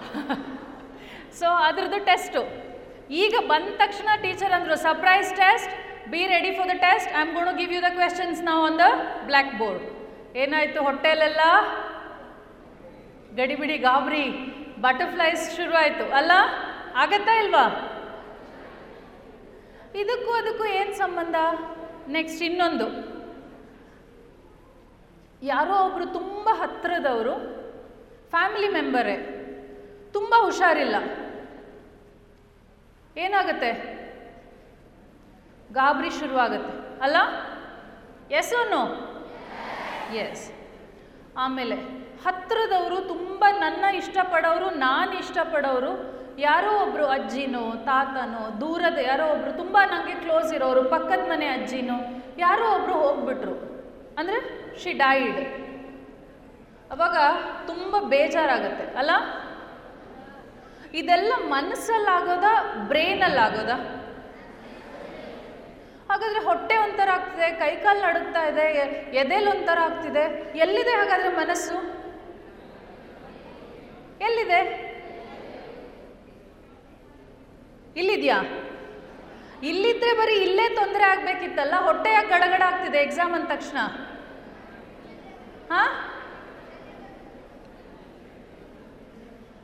ಸೊ 1.38 1.48
ಅದ್ರದ್ದು 1.68 1.98
ಟೆಸ್ಟು 2.08 2.40
ಈಗ 3.22 3.34
ಬಂದ 3.52 3.68
ತಕ್ಷಣ 3.82 4.08
ಟೀಚರ್ 4.24 4.52
ಅಂದರು 4.56 4.76
surprise 4.84 5.30
test 5.40 5.72
be 6.12 6.20
ready 6.34 6.50
for 6.56 6.68
the 6.72 6.74
test 6.84 7.08
I 7.16 7.20
am 7.22 7.32
gonna 7.36 7.52
give 7.60 7.72
you 7.76 7.80
the 7.86 7.90
questions 7.98 8.40
ನಾವು 8.48 8.62
ಆನ್ 8.68 8.78
ದ 8.82 8.86
ಬ್ಲ್ಯಾಕ್ 9.30 9.52
ಬೋರ್ಡ್ 9.60 9.84
ಏನಾಯಿತು? 10.42 10.78
ಹೊಟ್ಟೆಲೆಲ್ಲ 10.88 11.42
ಗಡಿಬಿಡಿ 13.34 13.78
ಗಾಬರಿ. 13.78 14.30
ಬಟರ್ಫ್ಲೈಸ್ 14.80 15.56
ಶುರುವಾಯಿತು. 15.56 16.12
ಅಲ್ಲ, 16.12 16.32
ಆಗತ್ತಾ 16.96 17.34
ಇಲ್ವಾ? 17.34 17.64
ಇದಕ್ಕೂ 19.94 20.30
ಅದಕ್ಕೂ 20.32 20.64
ಏನು 20.64 20.94
ಸಂಬಂಧ? 20.94 21.34
ನೆಕ್ಸ್ಟ್ 22.08 22.42
ಇನ್ನೊಂದು. 22.42 23.14
ಯಾರೋ 25.42 25.84
ಒಬ್ಬರು 25.84 26.06
ತುಂಬ 26.06 26.48
ಹತ್ತಿರದವರು 26.52 27.34
ಫ್ಯಾಮಿಲಿ 28.30 28.68
ಮೆಂಬರೇ 28.68 29.16
ತುಂಬ 30.12 30.34
ಹುಷಾರಿಲ್ಲ. 30.40 30.96
ಏನಾಗುತ್ತೆ? 33.16 33.94
ಗಾಬರಿ 35.72 36.10
ಶುರುವಾಗುತ್ತೆ. 36.10 37.02
ಅಲ್ಲ? 37.02 37.16
ಎಸ್ 38.30 38.70
ನೋ 38.70 38.82
ಎಸ್ 40.14 40.52
ಆಮೇಲೆ 41.36 42.03
ಹತ್ತಿರದವರು 42.26 42.98
ತುಂಬ 43.12 43.44
ನನ್ನ 43.64 43.84
ಇಷ್ಟಪಡೋರು, 44.00 44.68
ನಾನು 44.86 45.12
ಇಷ್ಟಪಡೋರು, 45.22 45.92
ಯಾರೋ 46.44 46.70
ಒಬ್ಬರು 46.84 47.04
ಅಜ್ಜಿನೋ, 47.16 47.64
ತಾತನೋ, 47.88 48.44
ದೂರದ 48.60 48.98
ಯಾರೋ 49.08 49.24
ಒಬ್ಬರು 49.34 49.52
ತುಂಬ 49.62 49.76
ನನಗೆ 49.92 50.14
ಕ್ಲೋಸ್ 50.24 50.50
ಇರೋರು, 50.58 50.82
ಪಕ್ಕದ 50.94 51.24
ಮನೆ 51.32 51.48
ಅಜ್ಜಿನೋ, 51.56 51.98
ಯಾರೋ 52.38 52.66
ಒಬ್ಬರು 52.76 52.94
ಹೋಗ್ಬಿಟ್ರು. 53.02 53.54
ಅಂದರೆ 54.18 54.38
ಶಿ 54.82 54.92
ಡೈಡ್ 55.02 55.42
ಅವಾಗ 56.94 57.16
ತುಂಬ 57.70 57.94
ಬೇಜಾರಾಗುತ್ತೆ, 58.12 58.86
ಅಲ್ಲ? 59.00 59.12
ಇದೆಲ್ಲ 61.00 61.32
ಮನಸ್ಸಲ್ಲಾಗೋದ, 61.54 62.48
ಬ್ರೈನಲ್ಲಾಗೋದಾ? 62.90 63.76
ಹಾಗಾದರೆ 66.08 66.40
ಹೊಟ್ಟೆ 66.48 66.76
ಒಂಥರ 66.84 67.08
ಆಗ್ತಿದೆ 67.16 67.46
ಕೈಕಾಲು 67.62 68.00
ನಡುಗ್ತಾ 68.06 68.42
ಇದೆ 68.50 68.66
ಎದೆಲ್ 69.22 69.48
ಒಂಥರ 69.54 69.78
ಆಗ್ತಿದೆ, 69.88 70.24
ಎಲ್ಲಿದೆ 70.64 70.94
ಹಾಗಾದರೆ 71.00 71.30
ಮನಸ್ಸು? 71.42 71.76
ಎಲ್ಲಿದೆ? 74.20 74.60
ಇಲ್ಲಿದ್ಯಾ? 77.96 78.42
ಇಲ್ಲಿದ್ರೆ 79.62 80.16
ಬರೀ 80.16 80.34
ಇಲ್ಲೇ 80.34 80.68
ತೊಂದರೆ 80.68 81.04
ಆಗ್ಬೇಕಿತ್ತಲ್ಲ 81.04 81.74
ಹೊಟ್ಟೆಯ 81.74 82.16
ಗಡಗಡ 82.28 82.62
ಆಗ್ತಿದೆ 82.66 82.98
ಎಕ್ಸಾಮ್ 82.98 83.34
ಅಂದ 83.34 83.44
ತಕ್ಷಣ. 83.44 83.76
ಹಾ? 85.70 85.84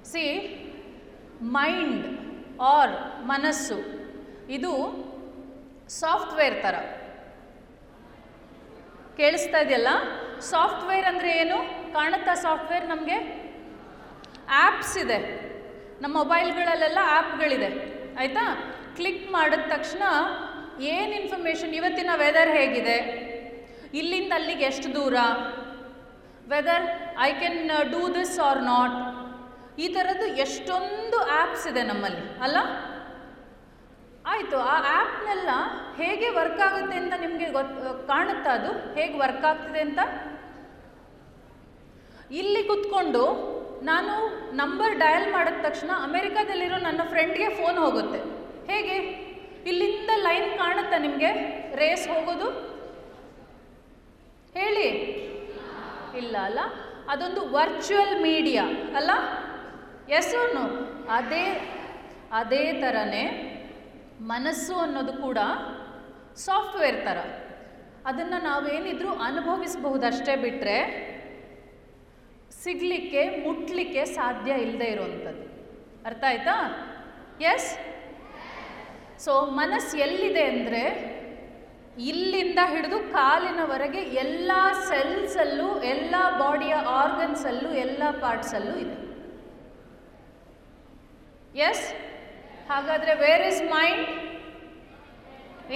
ಸಿ 0.04 0.24
ಮೈಂಡ್ 1.42 2.06
ಆರ್ 2.60 3.24
ಮನಸ್ಸು, 3.24 3.78
ಇದು 4.48 4.72
ಸಾಫ್ಟ್ವೇರ್ 5.88 6.62
ಥರ 6.62 6.74
ಕೇಳಿಸ್ತಾ 9.16 9.58
ಇದೆಯಲ್ಲ? 9.58 9.88
ಸಾಫ್ಟ್ವೇರ್ 10.40 11.04
ಅಂದರೆ 11.04 11.30
ಏನು? 11.30 11.58
ಕಾಣುತ್ತಾ 11.92 12.34
ಸಾಫ್ಟ್ವೇರ್ 12.34 12.86
ನಮಗೆ? 12.86 13.39
ಆ್ಯಪ್ಸ್ 14.58 14.98
ಇದೆ. 14.98 15.18
ನಮ್ಮ 16.02 16.14
ಮೊಬೈಲ್ಗಳಲ್ಲೆಲ್ಲ 16.18 16.98
ಆ್ಯಪ್ಗಳಿದೆ 17.02 17.70
ಆಯಿತಾ? 18.18 18.44
ಕ್ಲಿಕ್ 18.96 19.32
ಮಾಡಿದ 19.32 19.60
ತಕ್ಷಣ 19.68 20.02
ಏನು 20.78 21.12
ಇನ್ಫಾರ್ಮೇಷನ್? 21.20 21.72
ಇವತ್ತಿನ 21.74 22.10
ವೆದರ್ 22.14 22.48
ಹೇಗಿದೆ? 22.48 22.98
ಇಲ್ಲಿಂದ 23.94 24.32
ಅಲ್ಲಿಗೆ 24.32 24.64
ಎಷ್ಟು 24.64 24.94
ದೂರ? 24.94 25.14
Whether 26.48 26.86
I 27.18 27.32
can 27.32 27.90
do 27.92 28.14
this 28.14 28.40
or 28.40 28.62
not 28.62 28.96
ಈ 29.78 29.88
ಥರದ್ದು 29.88 30.26
ಎಷ್ಟೊಂದು 30.26 31.18
ಆ್ಯಪ್ಸ್ 31.18 31.66
ಇದೆ 31.66 31.82
ನಮ್ಮಲ್ಲಿ, 31.82 32.40
ಅಲ್ಲ? 32.42 32.56
ಆಯಿತು, 34.26 34.58
ಆ 34.58 34.74
ಆ್ಯಪ್ನೆಲ್ಲ 34.96 35.50
ಹೇಗೆ 35.96 36.28
ವರ್ಕ್ 36.28 36.60
ಆಗುತ್ತೆ 36.60 36.96
ಅಂತ 36.96 37.14
ನಿಮಗೆ 37.20 37.50
ಗೊತ್ತು 37.50 38.06
ಕಾಣುತ್ತಾ 38.06 38.50
ಅದು? 38.50 38.94
ಹೇಗೆ 38.94 39.18
ವರ್ಕ್ 39.18 39.44
ಆಗ್ತಿದೆ 39.44 39.80
ಅಂತ? 39.80 40.00
ಇಲ್ಲಿ 42.30 42.62
ಕುತ್ಕೊಂಡು 42.62 43.24
ನಾನು 43.82 44.14
ನಂಬರ್ 44.56 44.94
ಡಯಲ್ 44.98 45.26
ಮಾಡಿದ 45.32 45.58
ತಕ್ಷಣ 45.66 45.90
ಅಮೆರಿಕಾದಲ್ಲಿರೋ 46.06 46.78
ನನ್ನ 46.86 47.02
ಫ್ರೆಂಡ್ಗೆ 47.12 47.48
ಫೋನ್ 47.58 47.78
ಹೋಗುತ್ತೆ. 47.78 48.18
ಹೇಗೆ? 48.72 48.96
ಇಲ್ಲಿಂದ 49.70 50.10
ಲೈನ್ 50.26 50.58
ಕಾಣುತ್ತಾ 50.58 50.98
ನಿಮಗೆ? 50.98 51.30
ರೇಸ್ 51.80 52.04
ಹೋಗೋದು? 52.08 52.48
ಹೇಳಿ. 54.54 54.88
ಇಲ್ಲ 56.20 56.36
ಅಲ್ಲ, 56.48 56.60
ಅದೊಂದು 57.08 57.42
ವರ್ಚುವಲ್ 57.56 58.16
ಮೀಡಿಯಾ, 58.22 58.64
ಅಲ್ಲ? 58.96 59.10
ಎಸ್ 60.18 60.34
ನೋ 60.54 60.64
ಅದೇ 61.18 61.44
ಅದೇ 62.32 62.64
ಥರನೇ 62.80 63.24
ಮನಸ್ಸು 64.20 64.74
ಅನ್ನೋದು 64.74 65.12
ಕೂಡ 65.12 65.38
ಸಾಫ್ಟ್ವೇರ್ 66.46 66.98
ಥರ 67.04 67.18
ಅದನ್ನು 68.06 68.38
ನಾವೇನಿದ್ರೂ 68.44 69.10
ಅನುಭವಿಸಬಹುದಷ್ಟೇ 69.28 70.36
ಬಿಟ್ಟರೆ 70.36 70.76
ಸಿಗಲಿಕ್ಕೆ, 72.64 73.22
ಮುಟ್ಲಿಕ್ಕೆ 73.44 74.02
ಸಾಧ್ಯ 74.18 74.50
ಇಲ್ಲದೆ 74.64 74.88
ಇರುವಂಥದ್ದು. 74.94 75.46
ಅರ್ಥ 76.08 76.22
ಆಯ್ತಾ? 76.30 76.56
ಎಸ್ 77.52 77.70
ಸೊ 79.24 79.32
ಮನಸ್ಸು 79.60 79.94
ಎಲ್ಲಿದೆ 80.06 80.44
ಅಂದರೆ, 80.52 80.82
ಇಲ್ಲಿಂದ 82.10 82.60
ಹಿಡಿದು 82.72 82.98
ಕಾಲಿನವರೆಗೆ 83.16 84.02
ಎಲ್ಲ 84.24 84.50
ಸೆಲ್ಸಲ್ಲೂ 84.90 85.68
ಎಲ್ಲ 85.92 86.14
ಬಾಡಿಯ 86.42 86.74
ಆರ್ಗನ್ಸಲ್ಲೂ 87.00 87.70
ಎಲ್ಲ 87.84 88.02
ಪಾರ್ಟ್ಸಲ್ಲೂ 88.24 88.74
ಇದೆ. 88.84 88.96
ಎಸ್ 91.68 91.86
ಹಾಗಾದರೆ 92.70 93.14
where 93.24 93.44
is 93.50 93.62
mind 93.76 94.08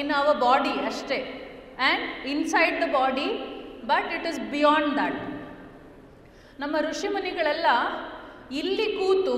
in 0.01 0.13
our 0.21 0.39
body 0.47 0.75
ಅಷ್ಟೇ. 0.91 1.19
And 1.87 2.05
inside 2.33 2.77
the 2.85 2.89
body 2.99 3.29
but 3.93 4.11
it 4.17 4.27
is 4.33 4.41
beyond 4.57 4.93
that 5.01 5.19
ನಮ್ಮ 6.61 6.77
ಋಷಿಮುನಿಗಳೆಲ್ಲ 6.91 7.67
ಇಲ್ಲಿ 8.61 8.87
ಕೂತು 8.93 9.37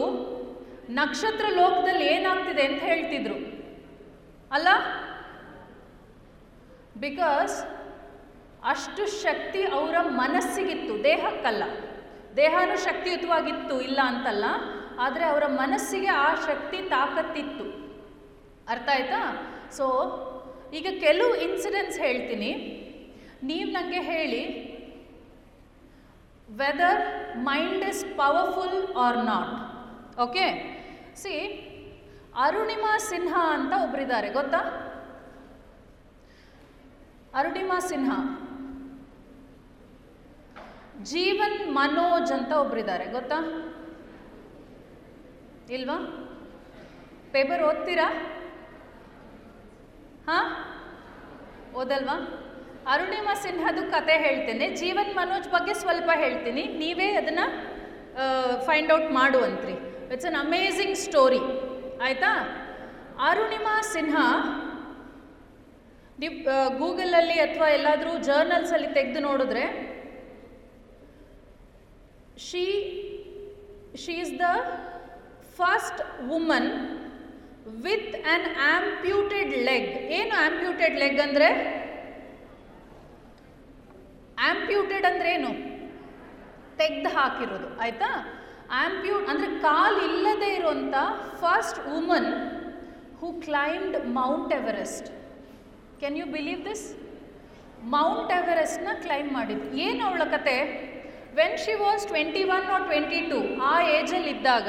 ನಕ್ಷತ್ರ 0.91 1.47
ಲೋಕದಲ್ಲಿ 1.51 2.07
ಏನಾಗ್ತಿದೆ 2.07 2.63
ಅಂತ 2.67 2.81
ಹೇಳ್ತಿದ್ರು. 2.83 3.39
ಅಲ್ಲ? 4.53 4.69
ಬಿಕಾಸ್ 6.97 7.55
ಅಷ್ಟು 8.73 9.03
ಶಕ್ತಿ 9.23 9.63
ಅವರ 9.63 9.97
ಮನಸ್ಸಿಗಿತ್ತು, 10.23 11.05
ದೇಹಕ್ಕಲ್ಲ. 11.05 11.65
ದೇಹನೂ 12.37 12.77
ಶಕ್ತಿಯುತವಾಗಿತ್ತು 12.77 13.75
ಇಲ್ಲ 13.81 14.01
ಅಂತಲ್ಲ, 14.05 14.45
ಆದರೆ 15.01 15.25
ಅವರ 15.25 15.45
ಮನಸ್ಸಿಗೆ 15.47 16.07
ಆ 16.07 16.29
ಶಕ್ತಿ 16.35 16.79
ತಾಕತ್ತಿತ್ತು. 16.95 17.67
ಅರ್ಥ 18.69 18.89
ಆಯ್ತಾ? 18.95 19.21
ಸೊ 19.77 19.87
ಈಗ 20.75 20.87
ಕೆಲವು 21.01 21.35
ಇನ್ಸಿಡೆಂಟ್ಸ್ 21.47 21.99
ಹೇಳ್ತೀನಿ. 21.99 22.51
ನೀವು 23.43 23.69
ನನಗೆ 23.71 24.01
ಹೇಳಿ 24.13 24.43
whether 26.61 27.01
mind 27.37 27.85
is 27.85 28.17
powerful 28.17 28.97
or 28.97 29.17
not 29.17 29.53
okay 30.21 30.47
see 31.15 31.33
Arunima 32.45 32.99
Sinha 32.99 33.43
ಅಂತ 33.53 33.73
ಒಬ್ಬರಿದ್ದಾರೆ 33.83 34.29
ಗೊತ್ತಾ? 34.31 34.61
ಅರುಣಿಮಾ 37.35 37.79
ಸಿನ್ಹಾ 37.79 38.19
ಜೀವನ್ 41.03 41.75
ಮನೋಜ್ 41.75 42.33
ಅಂತ 42.33 42.53
ಒಬ್ಬರಿದ್ದಾರೆ 42.53 43.07
ಗೊತ್ತಾ? 43.13 43.39
ಇಲ್ವಾ? 45.71 45.97
ಪೇಪರ್ 47.33 47.63
ಓದ್ತೀರಾ? 47.63 48.09
ಹಾಂ? 50.29 50.47
ಓದಲ್ವಾ? 51.75 52.17
ಅರುಣಿಮಾ 52.93 53.33
ಸಿನ್ಹಾದು 53.45 53.83
ಕತೆ 53.95 54.15
ಹೇಳ್ತೇನೆ. 54.25 54.67
ಜೀವನ್ 54.81 55.11
ಮನೋಜ್ 55.21 55.49
ಬಗ್ಗೆ 55.55 55.73
ಸ್ವಲ್ಪ 55.83 56.11
ಹೇಳ್ತೀನಿ. 56.23 56.65
ನೀವೇ 56.83 57.09
ಅದನ್ನು 57.21 57.47
ಫೈಂಡ್ 58.67 58.91
ಔಟ್ 58.97 59.11
ಮಾಡುವಂತ್ರಿ. 59.19 59.75
ಇಟ್ಸ್ 60.13 60.29
ಅನ್ 60.31 60.39
ಅಮೇಝಿಂಗ್ 60.43 60.97
ಸ್ಟೋರಿ 61.07 61.41
ಆಯಿತಾ? 62.07 62.31
ಅರುಣಿಮಾ 63.29 63.75
ಸಿನ್ಹಾ, 63.95 64.27
ನೀವು 66.21 66.35
ಗೂಗಲಲ್ಲಿ 66.81 67.39
ಅಥವಾ 67.47 67.69
ಎಲ್ಲಾದರೂ 67.79 68.13
ಜರ್ನಲ್ಸಲ್ಲಿ 68.29 68.91
ತೆಗೆದು 68.99 69.21
ನೋಡಿದ್ರೆ 69.29 69.65
she 72.47 72.65
she 74.03 74.15
is 74.23 74.35
the 74.45 74.49
first 75.59 76.01
woman 76.31 76.71
with 77.87 78.15
an 78.21 78.47
amputated 78.77 79.53
leg 79.69 79.91
ಏನು 80.19 80.35
ಆಂಪ್ಯೂಟೆಡ್ 80.47 80.97
ಲೆಗ್ 81.03 81.21
ಅಂದರೆ? 81.27 81.51
ಆಂಪ್ಯೂಟೆಡ್ 84.51 85.07
ಅಂದ್ರೆ 85.11 85.31
ಏನು 85.37 85.53
ತೆಗ್ದು 86.81 87.11
ಹಾಕಿರೋದು, 87.17 87.69
ಆಯಿತಾ? 87.83 88.11
ಆಂಪ್ಯೂಟ್ 88.85 89.29
ಅಂದರೆ 89.33 89.51
ಕಾಲು 89.65 90.01
ಇಲ್ಲದೆ 90.09 90.49
ಇರುವಂಥ 90.59 90.95
first 91.43 91.79
woman 91.93 92.31
who 93.21 93.29
climbed 93.47 93.99
Mount 94.21 94.53
Everest 94.61 95.09
can 96.01 96.17
you 96.21 96.27
believe 96.37 96.63
this 96.71 96.87
Mount 97.95 98.33
ಎವರೆಸ್ಟ್ನ 98.41 98.93
climb 99.05 99.29
ಮಾಡಿದ್ದು. 99.37 99.67
ಏನು 99.87 100.01
ಅವಳ 100.09 100.25
ಕತೆ? 100.35 100.57
When 101.39 101.57
she 101.65 101.75
was 101.85 102.05
twenty 102.13 102.43
one 102.57 102.67
or 102.75 102.85
twenty 102.91 103.21
two 103.33 103.39
ಆ 103.71 103.75
ಏಜಲ್ಲಿ 103.97 104.31
ಇದ್ದಾಗ, 104.37 104.69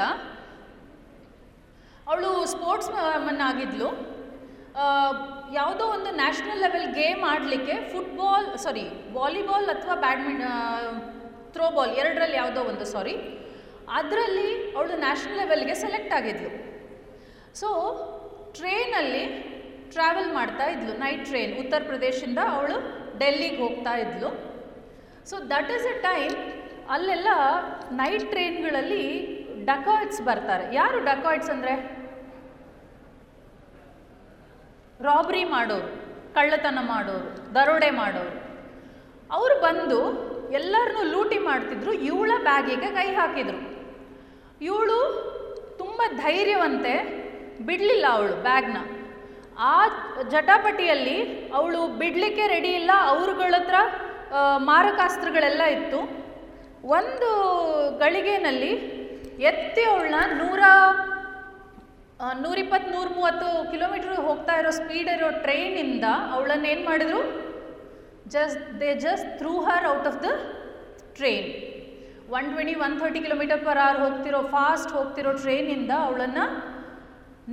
ಅವಳು 2.10 2.32
ಸ್ಪೋರ್ಟ್ಸ್ 2.54 2.90
ಮನ್ 3.28 3.42
ಆಗಿದ್ಲು 3.50 3.90
ಯಾವುದೋ 5.56 5.84
ಒಂದು 5.96 6.10
ನ್ಯಾಷನಲ್ 6.22 6.62
ಲೆವೆಲ್ 6.66 6.88
ಗೇಮ್ 7.00 7.22
ಆಡಲಿಕ್ಕೆ 7.32 7.76
ಫುಟ್ಬಾಲ್ 7.92 8.48
ಸಾರಿ 8.64 8.86
ವಾಲಿಬಾಲ್ 9.18 9.70
ಅಥವಾ 9.74 9.96
ಬ್ಯಾಡ್ಮಿಂಟ 10.06 10.44
ಥ್ರೋಬಾಲ್ 11.56 11.92
ಎರಡರಲ್ಲಿ 12.02 12.38
ಯಾವುದೋ 12.42 12.62
ಒಂದು 12.72 12.86
ಸಾರಿ 12.86 13.16
ಅದರಲ್ಲಿ 14.00 14.50
ಅವಳು 14.78 14.96
ನ್ಯಾಷನಲ್ 15.06 15.40
ಲೆವೆಲ್ಗೆ 15.42 15.76
ಸೆಲೆಕ್ಟ್ 15.84 16.14
ಆಗಿದ್ಲು. 16.18 16.50
ಸೊ 17.60 17.70
ಟ್ರೈನಲ್ಲಿ 18.58 19.24
ಟ್ರಾವೆಲ್ 19.94 20.32
ಮಾಡ್ತಾ 20.38 20.66
ಇದ್ಲು 20.74 20.94
ನೈಟ್ 21.04 21.26
ಟ್ರೈನ್ 21.30 21.54
ಉತ್ತರ 21.62 21.82
ಪ್ರದೇಶದಿಂದ 21.92 22.42
ಅವಳು 22.56 22.78
ಡೆಲ್ಲಿಗೆ 23.22 23.60
ಹೋಗ್ತಾ 23.64 23.94
ಇದ್ಲು. 24.04 24.30
So 25.30 25.38
that 25.54 25.72
is 25.76 25.88
a 25.94 25.96
time 26.10 26.36
ಅಲ್ಲೆಲ್ಲ 26.96 27.30
ನೈಟ್ 28.02 28.26
ಟ್ರೈನ್ಗಳಲ್ಲಿ 28.34 29.06
ಡಕಾಯ್ಟ್ಸ್ 29.72 30.22
ಬರ್ತಾರೆ. 30.22 30.76
ಯಾರು 30.76 31.00
ಡಕಾಯ್ಟ್ಸ್ 31.12 31.50
ಅಂದರೆ? 31.50 31.76
ರಾಬ್ರಿ 35.06 35.42
ಮಾಡೋರು, 35.54 35.90
ಕಳ್ಳತನ 36.36 36.80
ಮಾಡೋರು, 36.92 37.30
ದರೋಡೆ 37.56 37.90
ಮಾಡೋರು. 38.00 38.34
ಅವರು 39.38 39.56
ಬಂದು 39.66 40.00
ಎಲ್ಲರನ್ನು 40.60 41.04
ಲೂಟಿ 41.14 41.40
ಮಾಡ್ತಿದ್ರು, 41.48 41.92
ಇವಳ 42.10 42.32
ಬ್ಯಾಗಿಗೆ 42.48 42.90
ಕೈ 42.98 43.08
ಹಾಕಿದರು. 43.20 43.62
ಇವಳು 44.70 45.00
ತುಂಬ 45.82 46.02
ಧೈರ್ಯವಂತೆ 46.24 46.94
ಬಿಡಲಿಲ್ಲ 47.68 48.06
ಅವಳು 48.18 48.36
ಬ್ಯಾಗ್ನ. 48.48 48.78
ಆ 49.72 49.74
ಜಟಾಪಟಿಯಲ್ಲಿ 50.34 51.18
ಅವಳು 51.58 51.80
ಬಿಡಲಿಕ್ಕೆ 52.02 52.46
ರೆಡಿ 52.56 52.72
ಇಲ್ಲ, 52.80 52.92
ಅವ್ರಗಳ 53.12 53.54
ಹತ್ರ 53.60 53.76
ಮಾರಕಾಸ್ತ್ರಗಳೆಲ್ಲ 54.70 55.64
ಇತ್ತು. 55.78 56.00
ಒಂದು 56.98 57.30
ಗಳಿಗೆನಲ್ಲಿ 58.02 58.74
ಎತ್ತಿ 59.52 59.84
ಅವಳನ್ನ 59.92 60.20
ನೂರ 60.42 60.62
ನೂರಿಪ್ಪತ್ತು 62.20 62.90
ನೂರ 62.94 63.08
ಮೂವತ್ತು 63.16 63.48
ಕಿಲೋಮೀಟ್ರ್ 63.72 64.14
ಹೋಗ್ತಾ 64.28 64.54
ಇರೋ 64.60 64.70
ಸ್ಪೀಡ್ 64.78 65.10
ಇರೋ 65.16 65.28
ಟ್ರೈನಿಂದ 65.44 66.06
ಅವಳನ್ನು 66.36 66.68
ಏನು 66.72 66.84
ಮಾಡಿದ್ರು? 66.90 67.20
Just 68.36 68.64
they 68.80 68.90
just 69.04 69.30
threw 69.40 69.52
her 69.68 69.86
out 69.92 70.08
of 70.12 70.18
the 70.26 70.30
train 71.18 71.50
one 72.38 72.48
twenty 72.54 72.74
one 72.86 72.96
thirty 73.02 73.20
kilometer 73.26 73.62
per 73.68 73.82
hour 73.84 74.00
ಹೋಗ್ತಿರೋ 74.06 74.40
fast 74.56 74.92
ಹೋಗ್ತಿರೋ 74.98 75.32
ಟ್ರೈನಿಂದ 75.44 75.92
ಅವಳನ್ನು 76.08 76.46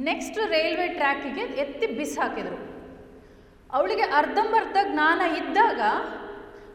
ನೆಕ್ಸ್ಟ್ 0.08 0.38
ರೈಲ್ವೆ 0.54 0.88
ಟ್ರ್ಯಾಕಿಗೆ 0.98 1.44
ಎತ್ತಿ 1.64 1.86
ಬಿಸಾಕಿದ್ರು 1.98 2.58
ಅವಳಿಗೆ 3.70 4.06
ಅರ್ಧಂಬರ್ಧ 4.20 4.76
ಜ್ಞಾನ 4.92 5.20
ಇದ್ದಾಗ 5.40 5.80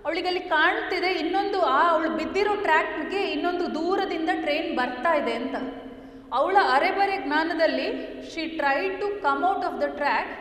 ಅವಳಿಗೆ 0.05 0.27
ಅಲ್ಲಿ 0.31 0.43
ಕಾಣ್ತಿದೆ 0.53 1.09
ಇನ್ನೊಂದು, 1.21 1.59
ಆ 1.75 1.79
ಅವಳು 1.93 2.09
ಬಿದ್ದಿರೋ 2.19 2.53
ಟ್ರ್ಯಾಕ್ಗೆ 2.65 3.21
ಇನ್ನೊಂದು 3.33 3.65
ದೂರದಿಂದ 3.75 4.31
ಟ್ರೈನ್ 4.43 4.69
ಬರ್ತಾ 4.77 5.11
ಇದೆ 5.21 5.33
ಅಂತ. 5.41 5.55
ಅವಳ 6.37 6.57
ಅರೆಬರೆ 6.75 7.15
ಜ್ಞಾನದಲ್ಲಿ 7.25 7.87
she 8.31 8.41
try 8.57 8.79
to 8.99 9.07
come 9.25 9.43
out 9.49 9.65
of 9.67 9.77
the 9.83 9.87
track 9.99 10.31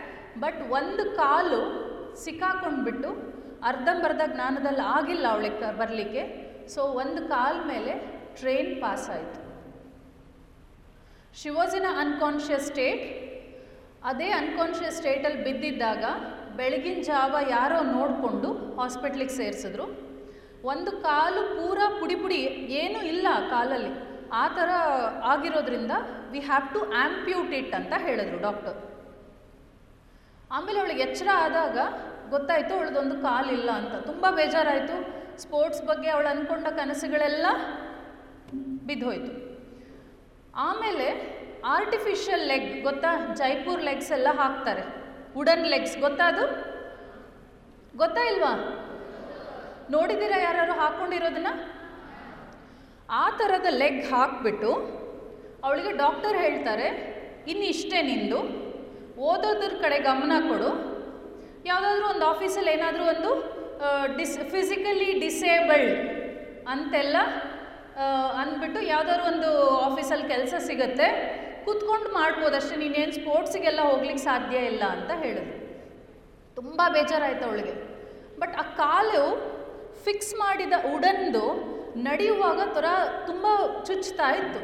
but 0.43 0.59
ಒಂದು 0.79 1.05
ಕಾಲು 1.21 1.61
ಸಿಕ್ಕಾಕೊಂಡ್ಬಿಟ್ಟು 2.25 3.11
ಅರ್ಧಂಬರ್ಧ 3.69 4.23
ಜ್ಞಾನದಲ್ಲಿ 4.35 4.85
ಆಗಿಲ್ಲ 4.97 5.27
ಅವಳಿಗೆ 5.35 5.71
ಬರಲಿಕ್ಕೆ. 5.79 6.23
ಸೊ 6.75 6.81
ಒಂದು 7.03 7.21
ಕಾಲ್ 7.29 7.61
ಮೇಲೆ 7.67 7.93
ಟ್ರೈನ್ 8.41 8.73
ಪಾಸ್ 8.83 9.07
ಆಯಿತು. 9.11 9.41
She 11.41 11.51
was 11.59 11.75
in 11.79 11.89
a 11.93 11.95
unconscious 12.05 12.67
state 12.67 13.05
ಅದೇ 14.11 14.29
ಅನ್ಕಾನ್ಷಿಯಸ್ 14.43 14.97
ಸ್ಟೇಟಲ್ಲಿ 14.97 15.41
ಬಿದ್ದಿದ್ದಾಗ 15.47 16.05
ಬೆಳಗಿನ 16.59 17.01
ಜಾವ 17.09 17.37
ಯಾರೋ 17.51 17.79
ನೋಡಿಕೊಂಡು 17.97 18.51
ಹಾಸ್ಪಿಟ್ಲಿಗೆ 18.79 19.35
ಸೇರಿಸಿದ್ರು. 19.41 19.87
ಒಂದು 20.73 20.93
ಕಾಲು 21.09 21.43
ಪೂರ 21.57 21.79
ಪುಡಿ 22.01 22.17
ಪುಡಿ 22.23 22.41
ಏನೂ 22.83 23.01
ಇಲ್ಲ 23.13 23.29
ಕಾಲಲ್ಲಿ. 23.51 23.93
ಆ 24.33 24.49
ಥರ 24.49 24.69
ಆಗಿರೋದ್ರಿಂದ 25.25 25.91
we 26.31 26.41
have 26.41 26.75
to 26.75 26.81
amputate 26.93 27.53
it 27.53 27.75
ಅಂತ 27.75 27.93
ಹೇಳಿದ್ರು 27.97 28.39
ಡಾಕ್ಟರ್ 28.43 28.77
ಆಮೇಲೆ 30.51 30.79
ಅವಳಿಗೆ 30.79 31.03
ಎಚ್ಚರ 31.03 31.29
ಆದಾಗ 31.35 31.79
ಗೊತ್ತಾಯಿತು 32.31 32.75
ಅವಳದೊಂದು 32.75 33.23
ಕಾಲಿಲ್ಲ 33.23 33.71
ಅಂತ. 33.71 33.95
ತುಂಬ 33.95 34.27
ಬೇಜಾರಾಯಿತು. 34.31 35.19
ಸ್ಪೋರ್ಟ್ಸ್ 35.41 35.83
ಬಗ್ಗೆ 35.83 36.09
ಅವಳು 36.09 36.29
ಅಂದ್ಕೊಂಡ 36.29 36.67
ಕನಸುಗಳೆಲ್ಲ 36.67 37.47
ಬಿದ್ದೋಯ್ತು 38.87 39.33
ಆಮೇಲೆ 40.55 41.39
ಆರ್ಟಿಫಿಷಿಯಲ್ 41.65 42.49
ಲೆಗ್ 42.49 42.83
ಗೊತ್ತಾ? 42.83 43.35
ಜೈಪುರ್ 43.35 43.83
ಲೆಗ್ಸ್ 43.83 44.13
ಎಲ್ಲ 44.13 44.29
ಹಾಕ್ತಾರೆ. 44.35 44.83
ವುಡನ್ 45.37 45.67
ಲೆಗ್ಸ್ 45.67 45.99
ಗೊತ್ತಾ 45.99 46.25
ಅದು? 46.25 46.47
ಗೊತ್ತಾ 47.97 48.21
ಇಲ್ವಾ? 48.21 48.53
ನೋಡಿದ್ದೀರಾ 49.91 50.39
ಯಾರು 50.41 50.73
ಹಾಕ್ಕೊಂಡಿರೋದನ್ನ 50.73 51.47
ಆ 53.17 53.25
ಥರದ 53.39 53.69
ಲೆಗ್ 53.81 54.01
ಹಾಕ್ಬಿಟ್ಟು 54.13 54.71
ಅವಳಿಗೆ 55.67 55.93
ಡಾಕ್ಟರ್ 56.03 56.37
ಹೇಳ್ತಾರೆ, 56.45 56.89
ಇನ್ನು 57.51 57.65
ಇಷ್ಟೇ 57.75 57.99
ನಿಂದು. 58.09 58.41
ಓದೋದ್ರ 59.31 59.71
ಕಡೆ 59.85 59.97
ಗಮನ 60.09 60.33
ಕೊಡು. 60.49 60.71
ಯಾವುದಾದ್ರೂ 61.71 62.07
ಒಂದು 62.15 62.25
ಆಫೀಸಲ್ಲಿ 62.33 62.71
ಏನಾದರೂ 62.77 63.05
ಒಂದು 63.15 63.31
ಡಿಸ್, 64.19 64.37
ಫಿಸಿಕಲಿ 64.53 65.09
ಡಿಸೇಬಲ್ಡ್ 65.23 65.95
ಅಂತೆಲ್ಲ 66.73 67.17
ಅಂದ್ಬಿಟ್ಟು 68.41 68.81
ಯಾವುದಾದ್ರು 68.93 69.25
ಒಂದು 69.33 69.51
ಆಫೀಸಲ್ಲಿ 69.87 70.27
ಕೆಲಸ 70.35 70.55
ಸಿಗುತ್ತೆ, 70.69 71.09
ಕೂತ್ಕೊಂಡು 71.65 72.11
ಮಾಡ್ಬೋದು 72.19 72.55
ಅಷ್ಟೇ. 72.59 72.77
ನೀನೇನು 72.83 73.15
ಸ್ಪೋರ್ಟ್ಸಿಗೆಲ್ಲ 73.21 73.81
ಹೋಗ್ಲಿಕ್ಕೆ 73.91 74.23
ಸಾಧ್ಯ 74.29 74.59
ಇಲ್ಲ 74.73 74.85
ಅಂತ 74.97 75.11
ಹೇಳಿದ್ರು. 75.23 75.57
ತುಂಬ 76.59 76.81
ಬೇಜಾರಾಯ್ತು 76.97 77.45
ಅವಳಿಗೆ. 77.49 77.75
ಬಟ್ 78.43 78.55
ಆ 78.63 78.65
ಕಾಲು 78.83 79.25
ಫಿಕ್ಸ್ 80.07 80.33
ಮಾಡಿದ 80.45 80.75
ಉಡನ್ದು 80.95 81.45
ನಡೆಯುವಾಗ 82.07 82.61
ಥರ 82.77 82.87
ತುಂಬ 83.29 83.47
ಚುಚ್ತಾ 83.89 84.29
ಇತ್ತು. 84.41 84.61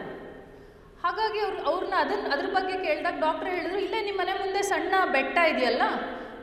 ಹಾಗಾಗಿ 1.02 1.38
ಅವ್ರು, 1.46 1.58
ಅವ್ರನ್ನ 1.70 1.96
ಅದನ್ನು 2.04 2.28
ಅದ್ರ 2.34 2.48
ಬಗ್ಗೆ 2.56 2.76
ಕೇಳಿದಾಗ 2.86 3.16
ಡಾಕ್ಟ್ರ್ 3.24 3.48
ಹೇಳಿದ್ರು, 3.52 3.78
ಇಲ್ಲೇ 3.86 4.00
ನಿಮ್ಮ 4.06 4.18
ಮನೆ 4.22 4.34
ಮುಂದೆ 4.42 4.60
ಸಣ್ಣ 4.70 4.94
ಬೆಟ್ಟ 5.16 5.36
ಇದೆಯಲ್ಲ, 5.52 5.84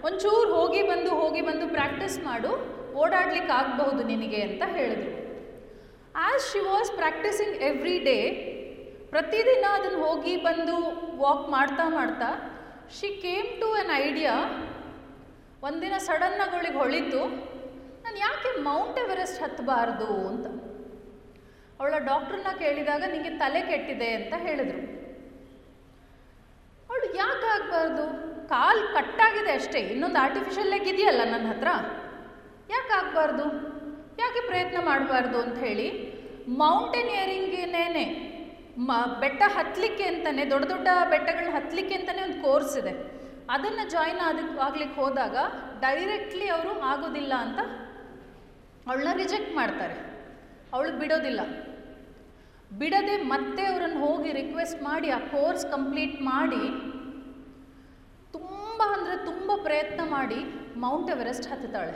ಒಂಚೂರು 0.08 0.50
ಹೋಗಿ 0.58 0.82
ಬಂದು 0.92 1.12
ಹೋಗಿ 1.22 1.42
ಬಂದು 1.50 1.66
ಪ್ರಾಕ್ಟೀಸ್ 1.78 2.18
ಮಾಡು, 2.28 2.52
ಓಡಾಡ್ಲಿಕ್ಕೆ 3.02 3.54
ಆಗಬಹುದು 3.60 4.04
ನಿನಗೆ, 4.12 4.42
ಅಂತ 4.48 4.64
ಹೇಳಿದ್ರು. 4.78 5.12
As 6.24 6.48
she 6.52 6.62
was 6.70 6.92
practising 7.02 7.58
every 7.70 7.98
day 8.08 8.18
ಪ್ರತಿದಿನ 9.14 9.66
ಅದನ್ನು 9.78 10.00
ಹೋಗಿ 10.08 10.34
ಬಂದು 10.48 10.76
ವಾಕ್ 11.24 11.48
ಮಾಡ್ತಾ 11.56 11.86
ಮಾಡ್ತಾ 11.98 12.30
she 12.98 13.10
came 13.24 13.50
to 13.62 13.68
an 13.82 13.92
idea 14.06 14.36
ಒಂದಿನ 15.68 15.96
ಸಡನ್ನಾಗಿ 16.08 16.54
ಅವಳಿಗೆ 16.58 16.80
ಹೊಳಿತು, 16.84 17.22
ನಾನು 18.04 18.18
ಯಾಕೆ 18.26 18.50
ಮೌಂಟ್ 18.70 19.00
ಎವರೆಸ್ಟ್ 19.06 19.40
ಹತ್ತಬಾರ್ದು 19.44 20.10
ಅಂತ. 20.30 20.46
ಅವಳ 21.82 21.98
ಡಾಕ್ಟ್ರನ್ನ 21.98 22.50
ಕೇಳಿದಾಗ 22.58 23.04
ನಿಮಗೆ 23.12 23.30
ತಲೆ 23.30 23.62
ಕೆಟ್ಟಿದೆ 23.62 24.14
ಅಂತ 24.14 24.34
ಹೇಳಿದರು. 24.38 24.82
ಅವಳು 26.90 27.18
ಯಾಕೆ 27.18 27.48
ಆಗಬಾರ್ದು? 27.48 28.04
ಕಾಲು 28.48 28.94
ಕಟ್ಟಾಗಿದೆ 28.94 29.52
ಅಷ್ಟೇ, 29.52 29.80
ಇನ್ನೊಂದು 29.80 30.20
ಆರ್ಟಿಫಿಷಿಯಲ್ 30.20 30.70
ಲೆಗ್ 30.70 30.88
ಇದೆಯಲ್ಲ 30.88 31.22
ನನ್ನ 31.32 31.48
ಹತ್ರ. 31.48 31.68
ಯಾಕೆ 32.70 32.94
ಆಗಬಾರ್ದು? 32.94 33.46
ಯಾಕೆ 34.20 34.48
ಪ್ರಯತ್ನ 34.48 34.78
ಮಾಡಬಾರ್ದು 34.86 35.42
ಅಂತ 35.42 35.58
ಹೇಳಿ 35.58 35.88
ಮೌಂಟೇನಿಯರಿಂಗೇನೇ 36.48 38.28
ಮ, 38.78 38.92
ಬೆಟ್ಟ 39.20 39.42
ಹತ್ತಲಿಕ್ಕೆ 39.48 40.04
ಅಂತಲೇ 40.04 40.50
ದೊಡ್ಡ 40.50 40.66
ದೊಡ್ಡ 40.66 40.88
ಬೆಟ್ಟಗಳನ್ನ 41.10 41.56
ಹತ್ತಲಿಕ್ಕೆ 41.56 41.96
ಅಂತಲೇ 41.96 42.22
ಒಂದು 42.24 42.44
ಕೋರ್ಸ್ 42.44 42.78
ಇದೆ. 42.78 42.94
ಅದನ್ನು 43.50 43.90
ಜಾಯಿನ್ 43.90 44.20
ಅದಕ್ಕೆ 44.20 44.60
ಆಗ್ಲಿಕ್ಕೆ 44.60 45.02
ಹೋದಾಗ 45.02 45.36
ಡೈರೆಕ್ಟ್ಲಿ 45.80 46.48
ಅವರು 46.48 46.82
ಆಗೋದಿಲ್ಲ 46.82 47.34
ಅಂತ 47.34 47.60
ಅವಳನ್ನ 48.88 49.18
ರಿಜೆಕ್ಟ್ 49.18 49.56
ಮಾಡ್ತಾರೆ. 49.56 49.94
ಅವಳು 50.74 50.92
ಬಿಡೋದಿಲ್ಲ. 50.92 51.71
ಬಿಡದೆ 52.80 53.16
ಮತ್ತೆ 53.32 53.62
ಅವರನ್ನು 53.72 54.00
ಹೋಗಿ 54.06 54.30
ರಿಕ್ವೆಸ್ಟ್ 54.40 54.80
ಮಾಡಿ, 54.88 55.08
ಆ 55.18 55.20
ಕೋರ್ಸ್ 55.34 55.66
ಕಂಪ್ಲೀಟ್ 55.74 56.16
ಮಾಡಿ, 56.32 56.64
ತುಂಬ 58.36 58.80
ಅಂದರೆ 58.96 59.16
ತುಂಬ 59.30 59.52
ಪ್ರಯತ್ನ 59.66 60.02
ಮಾಡಿ 60.16 60.40
ಮೌಂಟ್ 60.84 61.12
ಎವರೆಸ್ಟ್ 61.16 61.50
ಹತ್ತುತ್ತಾಳೆ 61.52 61.96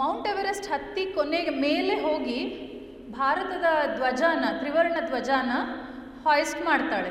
ಮೌಂಟ್ 0.00 0.28
ಎವರೆಸ್ಟ್ 0.32 0.68
ಹತ್ತಿ 0.72 1.02
ಕೊನೆಗೆ 1.16 1.52
ಮೇಲೆ 1.66 1.94
ಹೋಗಿ 2.04 2.38
ಭಾರತದ 3.18 3.68
ಧ್ವಜಾನ, 3.96 4.44
ತ್ರಿವರ್ಣ 4.60 4.98
ಧ್ವಜಾನ 5.10 5.50
ಹಾಯಿಸ್ಟ್ 6.26 6.62
ಮಾಡ್ತಾಳೆ. 6.68 7.10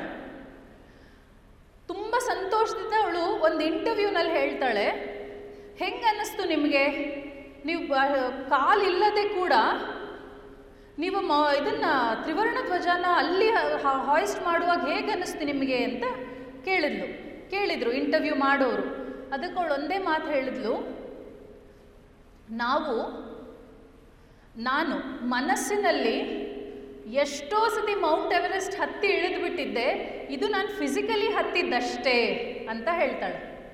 ತುಂಬ 1.88 2.14
ಸಂತೋಷದಿಂದ 2.32 2.94
ಅವಳು 3.04 3.24
ಒಂದು 3.46 3.62
ಇಂಟರ್ವ್ಯೂನಲ್ಲಿ 3.70 4.32
ಹೇಳ್ತಾಳೆ, 4.40 4.86
ಹೆಂಗೆ 5.80 6.06
ಅನ್ನಿಸ್ತು 6.10 6.44
ನಿಮಗೆ? 6.54 6.84
ನೀವು 7.68 7.82
ಕಾಲಿಲ್ಲದೆ 8.54 9.24
ಕೂಡ 9.38 9.54
ನೀವು 11.02 11.20
ಮ, 11.20 11.32
ಇದನ್ನು 11.62 12.22
ತ್ರಿವರ್ಣ 12.22 12.56
ಧ್ವಜನ 12.64 13.04
ಅಲ್ಲಿ 13.16 13.48
ಹಾಯಿಸ್ಟ್ 13.50 14.44
ಮಾಡುವಾಗ 14.44 14.80
ಹೇಗೆ 14.88 15.10
ಅನ್ನಿಸ್ತು 15.10 15.44
ನಿಮಗೆ 15.44 15.84
ಅಂತ 15.84 16.04
ಕೇಳಿದ್ಲು. 16.64 17.06
ಕೇಳಿದರು 17.50 17.92
ಇಂಟರ್ವ್ಯೂ 17.92 18.34
ಮಾಡೋರು. 18.34 18.82
ಅದಕ್ಕೆ 19.34 19.58
ಅವಳು 19.58 19.74
ಒಂದೇ 19.74 19.98
ಮಾತು 19.98 20.30
ಹೇಳಿದ್ಲು. 20.30 20.74
ನಾವು, 22.50 22.96
ನಾನು 24.56 25.26
ಮನಸ್ಸಿನಲ್ಲಿ 25.28 26.42
ಎಷ್ಟೋ 27.12 27.68
ಸತಿ 27.68 27.94
ಮೌಂಟ್ 27.94 28.34
ಎವರೆಸ್ಟ್ 28.34 28.80
ಹತ್ತಿ 28.80 29.08
ಇಳಿದುಬಿಟ್ಟಿದ್ದೆ 29.08 29.88
ಇದು 30.30 30.48
ನಾನು 30.48 30.68
ಫಿಸಿಕಲಿ 30.68 31.26
ಹತ್ತಿದ್ದಷ್ಟೇ 31.26 32.26
ಅಂತ 32.70 32.88
ಹೇಳ್ತಾಳೆ. 32.92 33.70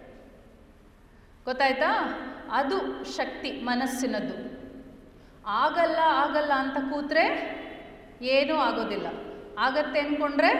ಗೊತ್ತಾಯ್ತಾ? 1.44 2.12
ಅದು 2.52 3.04
ಶಕ್ತಿ 3.16 3.52
ಮನಸ್ಸಿನದ್ದು. 3.52 4.47
ಆಗಲ್ಲ 5.48 5.98
ಆಗಲ್ಲ 6.22 6.52
ಅಂತ 6.62 6.78
ಕೂತ್ರೆ 6.92 7.24
ಏನೂ 8.36 8.54
ಆಗೋದಿಲ್ಲ. 8.56 9.06
ಆಗತ್ತೆ 9.58 10.00
ಅಂದ್ಕೊಂಡ್ರೆ 10.00 10.50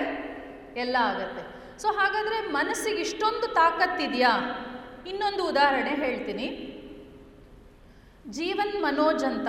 ಎಲ್ಲ 0.82 0.96
ಆಗತ್ತೆ. 1.00 1.42
ಸೊ 1.82 1.88
ಹಾಗಾದರೆ 1.98 2.38
ಮನಸ್ಸಿಗೆ 2.52 3.00
ಇಷ್ಟೊಂದು 3.06 3.46
ತಾಕತ್ತಿದೆಯಾ 3.54 4.32
ಇನ್ನೊಂದು 5.10 5.42
ಉದಾಹರಣೆ 5.44 5.92
ಹೇಳ್ತೀನಿ. 6.04 6.48
ಜೀವನ್ 8.36 8.74
ಮನೋಜ್ 8.82 9.24
ಅಂತ 9.24 9.48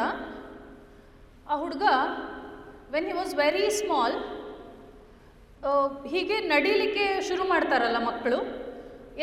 ಆ 1.49 1.55
ಹುಡುಗ 1.55 1.85
when 2.91 3.07
he 3.11 3.13
was 3.13 3.33
very 3.35 3.69
small 3.79 4.17
ಹೀಗೆ 6.07 6.39
ನಡೀಲಿಕ್ಕೆ 6.53 7.05
ಶುರು 7.27 7.43
ಮಾಡ್ತಾರಲ್ಲ 7.43 7.99
ಮಕ್ಕಳು. 8.07 8.39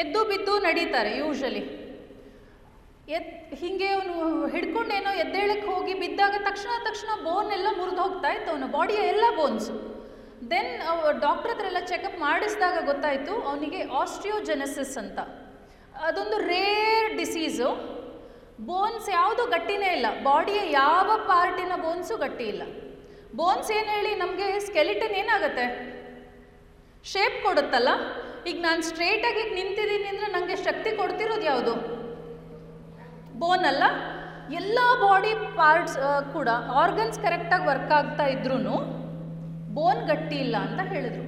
ಎದ್ದು 0.02 0.20
ಬಿದ್ದು 0.24 0.54
ನಡೀತಾರೆ 0.58 1.12
ಯೂಶಲಿ 1.18 1.62
ಎದ್, 3.14 3.26
ಹಿಂಗೆ 3.60 3.88
ಅವನು 3.96 4.14
ಹಿಡ್ಕೊಂಡೇನೋ 4.52 5.10
ಎದ್ದೇಳಕ್ಕೆ 5.24 5.66
ಹೋಗಿ 5.72 5.92
ಬಿದ್ದಾಗ 6.00 6.34
ತಕ್ಷಣ 6.46 6.72
ತಕ್ಷಣ 6.86 7.10
ಬೋನ್ 7.26 7.50
ಎಲ್ಲ 7.56 7.68
ಮುರಿದು 7.76 8.00
ಹೋಗ್ತಾ 8.04 8.30
ಇತ್ತು 8.36 8.48
ಅವನ 8.52 8.66
ಬಾಡಿಯ 8.76 9.02
ಎಲ್ಲ 9.12 9.26
ಬೋನ್ಸು 9.36 9.74
ದೆನ್ 10.52 10.72
ಡಾಕ್ಟ್ರ್ 11.24 11.50
ಹತ್ರ 11.52 11.66
ಎಲ್ಲ 11.70 11.80
ಚೆಕಪ್ 11.90 12.18
ಮಾಡಿಸಿದಾಗ 12.24 12.78
ಗೊತ್ತಾಯಿತು 12.88 13.34
ಅವನಿಗೆ 13.50 13.80
ಆಸ್ಟ್ರಿಯೋಜೆನೆಸಿಸ್ 14.00 14.96
ಅಂತ. 15.02 15.18
ಅದೊಂದು 16.08 16.36
ರೇರ್ 16.50 17.08
ಡಿಸೀಸು 17.20 17.70
ಬೋನ್ಸ್ 18.68 19.08
ಯಾವುದು 19.18 19.42
ಗಟ್ಟಿನೇ 19.54 19.90
ಇಲ್ಲ. 19.98 20.08
ಬಾಡಿಯ 20.28 20.60
ಯಾವ 20.80 21.08
ಪಾರ್ಟಿನ 21.30 21.74
ಬೋನ್ಸು 21.84 22.14
ಗಟ್ಟಿ 22.24 22.46
ಇಲ್ಲ. 22.52 22.62
ಬೋನ್ಸ್ 23.40 23.70
ಏನು 23.78 23.90
ಹೇಳಿ 23.96 24.12
ನಮಗೆ 24.22 24.46
ಸ್ಕೆಲಿಟನ್ 24.68 25.14
ಏನಾಗುತ್ತೆ? 25.22 25.66
ಶೇಪ್ 27.12 27.38
ಕೊಡುತ್ತಲ್ಲ? 27.46 27.90
ಈಗ 28.50 28.58
ನಾನು 28.68 28.82
ಸ್ಟ್ರೇಟಾಗಿ 28.90 29.42
ನಿಂತಿದ್ದೀನಿ 29.58 30.08
ಅಂದರೆ 30.12 30.28
ನನಗೆ 30.36 30.56
ಶಕ್ತಿ 30.66 30.90
ಕೊಡ್ತಿರೋದು 31.00 31.46
ಯಾವುದು? 31.52 31.74
ಬೋನ್ 33.40 33.64
ಅಲ್ಲ, 33.70 33.84
ಎಲ್ಲ 34.60 34.78
ಬಾಡಿ 35.02 35.30
ಪಾರ್ಟ್ಸ್ 35.58 35.96
ಕೂಡ 36.34 36.48
ಆರ್ಗನ್ಸ್ 36.82 37.18
ಕರೆಕ್ಟಾಗಿ 37.24 37.66
ವರ್ಕ್ 37.72 37.92
ಆಗ್ತಾ 37.98 38.24
ಇದ್ರೂ 38.34 38.58
ಬೋನ್ 39.76 40.02
ಗಟ್ಟಿ 40.10 40.36
ಇಲ್ಲ 40.44 40.56
ಅಂತ 40.66 40.80
ಹೇಳಿದರು. 40.92 41.24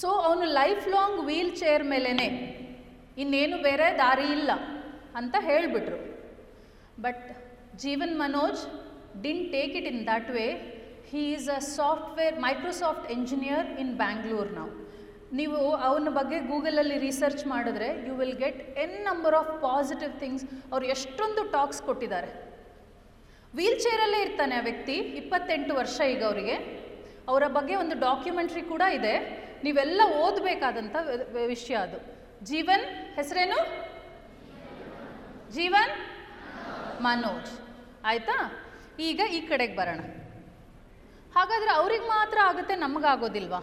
ಸೊ 0.00 0.08
ಅವನು 0.26 0.44
ಲೈಫ್ 0.60 0.84
ಲಾಂಗ್ 0.96 1.18
ವೀಲ್ 1.28 1.54
ಚೇರ್ 1.62 1.84
ಮೇಲೇ 1.92 2.28
ಇನ್ನೇನು 3.22 3.56
ಬೇರೆ 3.68 3.86
ದಾರಿ 4.02 4.28
ಇಲ್ಲ 4.38 4.50
ಅಂತ 5.20 5.34
ಹೇಳಿಬಿಟ್ರು. 5.48 5.98
But 7.04 7.24
Jeevan 7.82 8.14
Manoj 8.22 8.60
didn't 9.24 9.44
take 9.54 9.74
it 9.80 9.88
in 9.92 10.02
that 10.12 10.30
way 10.36 10.46
he 11.10 11.22
is 11.36 11.48
a 11.56 11.60
software 11.78 12.36
Microsoft 12.46 13.06
engineer 13.16 13.68
in 13.82 13.92
Bangalore 14.02 14.50
ನಾವು 14.58 14.72
ನೀವು 15.32 15.74
ಅವನ 15.74 16.08
ಬಗ್ಗೆ 16.08 16.38
ಗೂಗಲಲ್ಲಿ 16.40 16.98
ರಿಸರ್ಚ್ 16.98 17.46
ಮಾಡಿದ್ರೆ 17.46 18.06
you 18.06 18.14
will 18.16 18.38
get 18.38 18.78
a 18.78 19.04
number 19.04 19.34
of 19.34 19.62
positive 19.62 20.12
things 20.20 20.44
ಅವ್ರು 20.72 20.86
ಎಷ್ಟೊಂದು 20.86 21.42
ಟಾಕ್ಸ್ 21.50 21.82
ಕೊಟ್ಟಿದ್ದಾರೆ. 21.82 22.30
ವೀಲ್ 23.54 23.80
ಚೇರಲ್ಲೇ 23.80 24.20
ಇರ್ತಾನೆ 24.22 24.54
ಆ 24.56 24.60
ವ್ಯಕ್ತಿ, 24.60 24.92
ಇಪ್ಪತ್ತೆಂಟು 24.92 25.74
ವರ್ಷ 25.74 26.00
ಈಗ 26.00 26.24
ಅವರಿಗೆ. 26.24 26.56
ಅವರ 27.28 27.42
ಬಗ್ಗೆ 27.46 27.74
ಒಂದು 27.76 28.00
ಡಾಕ್ಯುಮೆಂಟ್ರಿ 28.00 28.62
ಕೂಡ 28.62 28.80
ಇದೆ. 28.80 29.14
ನೀವೆಲ್ಲ 29.64 30.00
ಓದಬೇಕಾದಂಥ 30.20 30.96
ವಿಷಯ 31.46 31.74
ಅದು. 31.74 31.98
ಜೀವನ್, 32.44 33.14
ಹೆಸರೇನು? 33.14 33.58
ಜೀವನ್ 35.52 35.92
ಮನೋಜ್. 37.02 37.52
ಆಯಿತಾ? 38.04 38.36
ಈಗ 39.00 39.20
ಈ 39.32 39.40
ಕಡೆಗೆ 39.40 39.76
ಬರೋಣ. 39.76 40.00
ಹಾಗಾದರೆ 41.36 41.70
ಅವ್ರಿಗೆ 41.70 42.06
ಮಾತ್ರ 42.08 42.38
ಆಗುತ್ತೆ 42.44 42.74
ನಮಗಾಗೋದಿಲ್ವಾ 42.76 43.60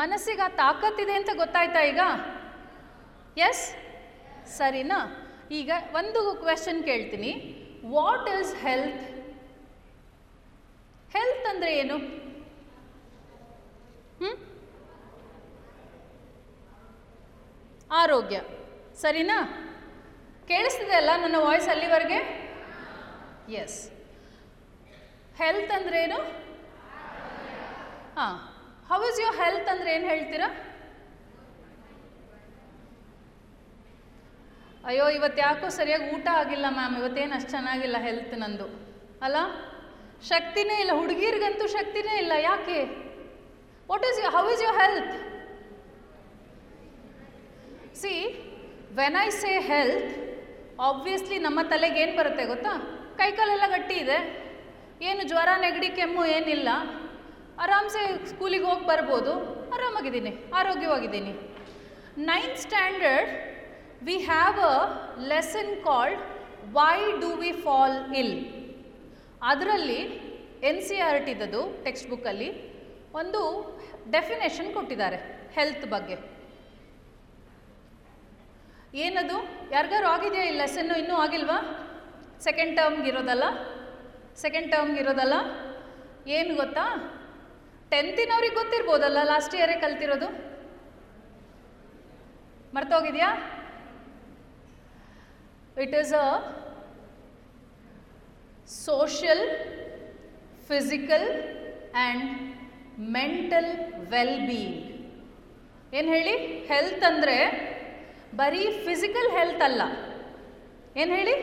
ಮನಸ್ಸಿಗೆ 0.00 0.42
ಆ 0.42 0.48
ತಾಕತ್ತಿದೆ 0.60 1.14
ಅಂತ 1.14 1.30
ಗೊತ್ತಾಯ್ತಾ 1.34 1.80
ಈಗ? 1.92 2.02
ಎಸ್ 3.48 3.64
ಸರಿನಾ? 4.58 4.98
ಈಗ 5.50 5.70
ಒಂದು 5.94 6.20
ಕ್ವೆಶನ್ 6.42 6.80
ಕೇಳ್ತೀನಿ. 6.84 7.32
ವಾಟ್ 7.96 8.28
ಈಸ್ 8.36 8.52
ಹೆಲ್ತ್ 8.64 9.02
ಹೆಲ್ತ್ 11.14 11.46
ಅಂದರೆ 11.50 11.72
ಏನು? 11.78 11.96
ಹ್ಞೂ 14.20 14.32
ಆರೋಗ್ಯ. 18.02 18.38
ಸರಿನಾ? 19.02 19.38
ಕೇಳಿಸ್ತಿದೆ 20.48 20.94
ಅಲ್ಲ 21.00 21.10
ನನ್ನ 21.22 21.36
ವಾಯ್ಸ್ 21.38 21.68
ಅಲ್ಲಿವರೆಗೆ? 21.68 22.20
ಎಸ್ 23.62 23.78
ಹೆಲ್ತ್ 25.40 25.72
ಅಂದ್ರೇನು 25.72 26.18
ಹಾಂ. 28.18 28.38
ಹೌ 28.92 29.00
ಇಸ್ 29.08 29.20
ಯೋರ್ 29.24 29.36
ಹೆಲ್ತ್ 29.42 29.68
ಅಂದ್ರೆ 29.72 29.90
ಏನು 29.96 30.06
ಹೇಳ್ತೀರಾ? 30.12 30.48
ಅಯ್ಯೋ 34.90 35.04
ಇವತ್ತು 35.16 35.40
ಯಾಕೋ 35.46 35.66
ಸರಿಯಾಗಿ 35.76 36.06
ಊಟ 36.14 36.26
ಆಗಿಲ್ಲ 36.40 36.66
ಮ್ಯಾಮ್. 36.78 36.94
ಇವತ್ತೇನು 37.00 37.34
ಅಷ್ಟು 37.36 37.50
ಚೆನ್ನಾಗಿಲ್ಲ 37.50 37.96
ಹೆಲ್ತ್ 38.06 38.34
ನಂದು. 38.42 38.66
ಅಲ್ಲ? 39.26 39.36
ಶಕ್ತಿನೇ 40.30 40.76
ಇಲ್ಲ. 40.82 40.92
ಹುಡುಗಿರಿಗಂತೂ 41.00 41.66
ಶಕ್ತಿನೇ 41.76 42.14
ಇಲ್ಲ. 42.22 42.32
ಯಾಕೆ? 42.48 42.78
What 43.90 44.04
is 44.08 44.18
how 44.36 44.44
is 44.54 44.62
your 44.66 44.80
health 44.84 45.14
see 48.02 48.14
when 48.98 49.16
I 49.26 49.28
say 49.42 49.52
health 49.70 50.10
obviously 50.88 51.38
ನಮ್ಮ 51.38 51.60
ತಲೆಗೆ 51.72 52.00
ಏನು 52.04 52.14
ಬರುತ್ತೆ 52.18 52.44
ಗೊತ್ತಾ? 52.52 52.72
ಕೈಕಾಲೆಲ್ಲ 53.20 53.66
ಗಟ್ಟಿ 53.76 53.94
ಇದೆ. 54.04 54.18
ಏನು 55.00 55.22
ಜ್ವರ, 55.30 55.48
ನೆಗಡಿ, 55.64 55.88
ಕೆಮ್ಮು 55.88 56.24
ಏನಿಲ್ಲ. 56.36 56.68
ಆರಾಮ್ಸೆ 57.64 58.02
ಸ್ಕೂಲಿಗೆ 58.30 58.66
ಹೋಗಿ 58.70 58.84
ಬರ್ಬೋದು. 58.90 59.32
ಆರಾಮಾಗಿದ್ದೀನಿ, 59.74 60.32
ಆರೋಗ್ಯವಾಗಿದ್ದೀನಿ. 60.60 61.32
Ninth 62.30 62.60
standard 62.64 63.30
we 64.06 64.16
have 64.30 64.58
a 64.72 64.74
lesson 65.30 65.72
called 65.86 66.20
why 66.78 66.96
do 67.22 67.30
we 67.42 67.52
fall 67.64 67.96
ill 68.20 68.34
ಅದರಲ್ಲಿ 69.50 70.00
ಎನ್ 70.70 70.82
ಸಿ 70.88 70.96
ಆರ್ 71.06 71.20
ಟಿದದು 71.28 71.62
ಟೆಕ್ಸ್ಟ್ 71.84 72.10
ಬುಕ್ಕಲ್ಲಿ 72.10 72.50
ಒಂದು 73.20 73.40
ಡೆಫಿನೇಷನ್ 74.16 74.68
ಕೊಟ್ಟಿದ್ದಾರೆ 74.76 75.18
ಹೆಲ್ತ್ 75.56 75.86
ಬಗ್ಗೆ. 75.94 76.16
ಏನದು? 79.04 79.36
ಯಾರಿಗಾರು 79.74 80.06
ಆಗಿದೆಯಾ 80.14 80.44
ಈ 80.50 80.52
ಲೆಸನ್ನು 80.60 80.94
ಇನ್ನೂ 81.02 81.16
ಆಗಿಲ್ವಾ? 81.24 81.58
ಸೆಕೆಂಡ್ 82.46 82.74
ಟರ್ಮ್ಗೆ 82.78 83.08
ಇರೋದಲ್ಲ 83.12 83.44
ಸೆಕೆಂಡ್ 84.42 84.70
ಟರ್ಮ್ಗೆ 84.72 85.00
ಇರೋದಲ್ಲ 85.04 85.34
ಏನು 86.36 86.52
ಗೊತ್ತಾ? 86.62 86.84
ಟೆಂತಿನವ್ರಿಗೆ 87.92 88.56
ಗೊತ್ತಿರ್ಬೋದಲ್ಲ 88.60 89.18
ಲಾಸ್ಟ್ 89.30 89.54
ಇಯರೇ 89.58 89.76
ಕಲ್ತಿರೋದು? 89.84 90.28
ಮರ್ತೋಗಿದೆಯಾ? 92.76 93.30
It 95.84 95.94
is 96.00 96.12
a 96.24 96.28
social 98.84 99.44
physical 100.70 101.26
and 102.04 102.24
mental 103.16 103.70
well 104.14 104.38
being 104.50 104.78
ಏನು 105.98 106.08
ಹೇಳಿ? 106.14 106.34
ಹೆಲ್ತ್ 106.70 107.04
ಅಂದರೆ 107.10 107.36
ಬರೀ 108.40 108.64
ಫಿಸಿಕಲ್ 108.86 109.28
ಹೆಲ್ತ್ 109.38 109.62
ಅಲ್ಲ. 109.68 109.82
ಏನು 111.00 111.12
ಹೇಳಿ? 111.18 111.34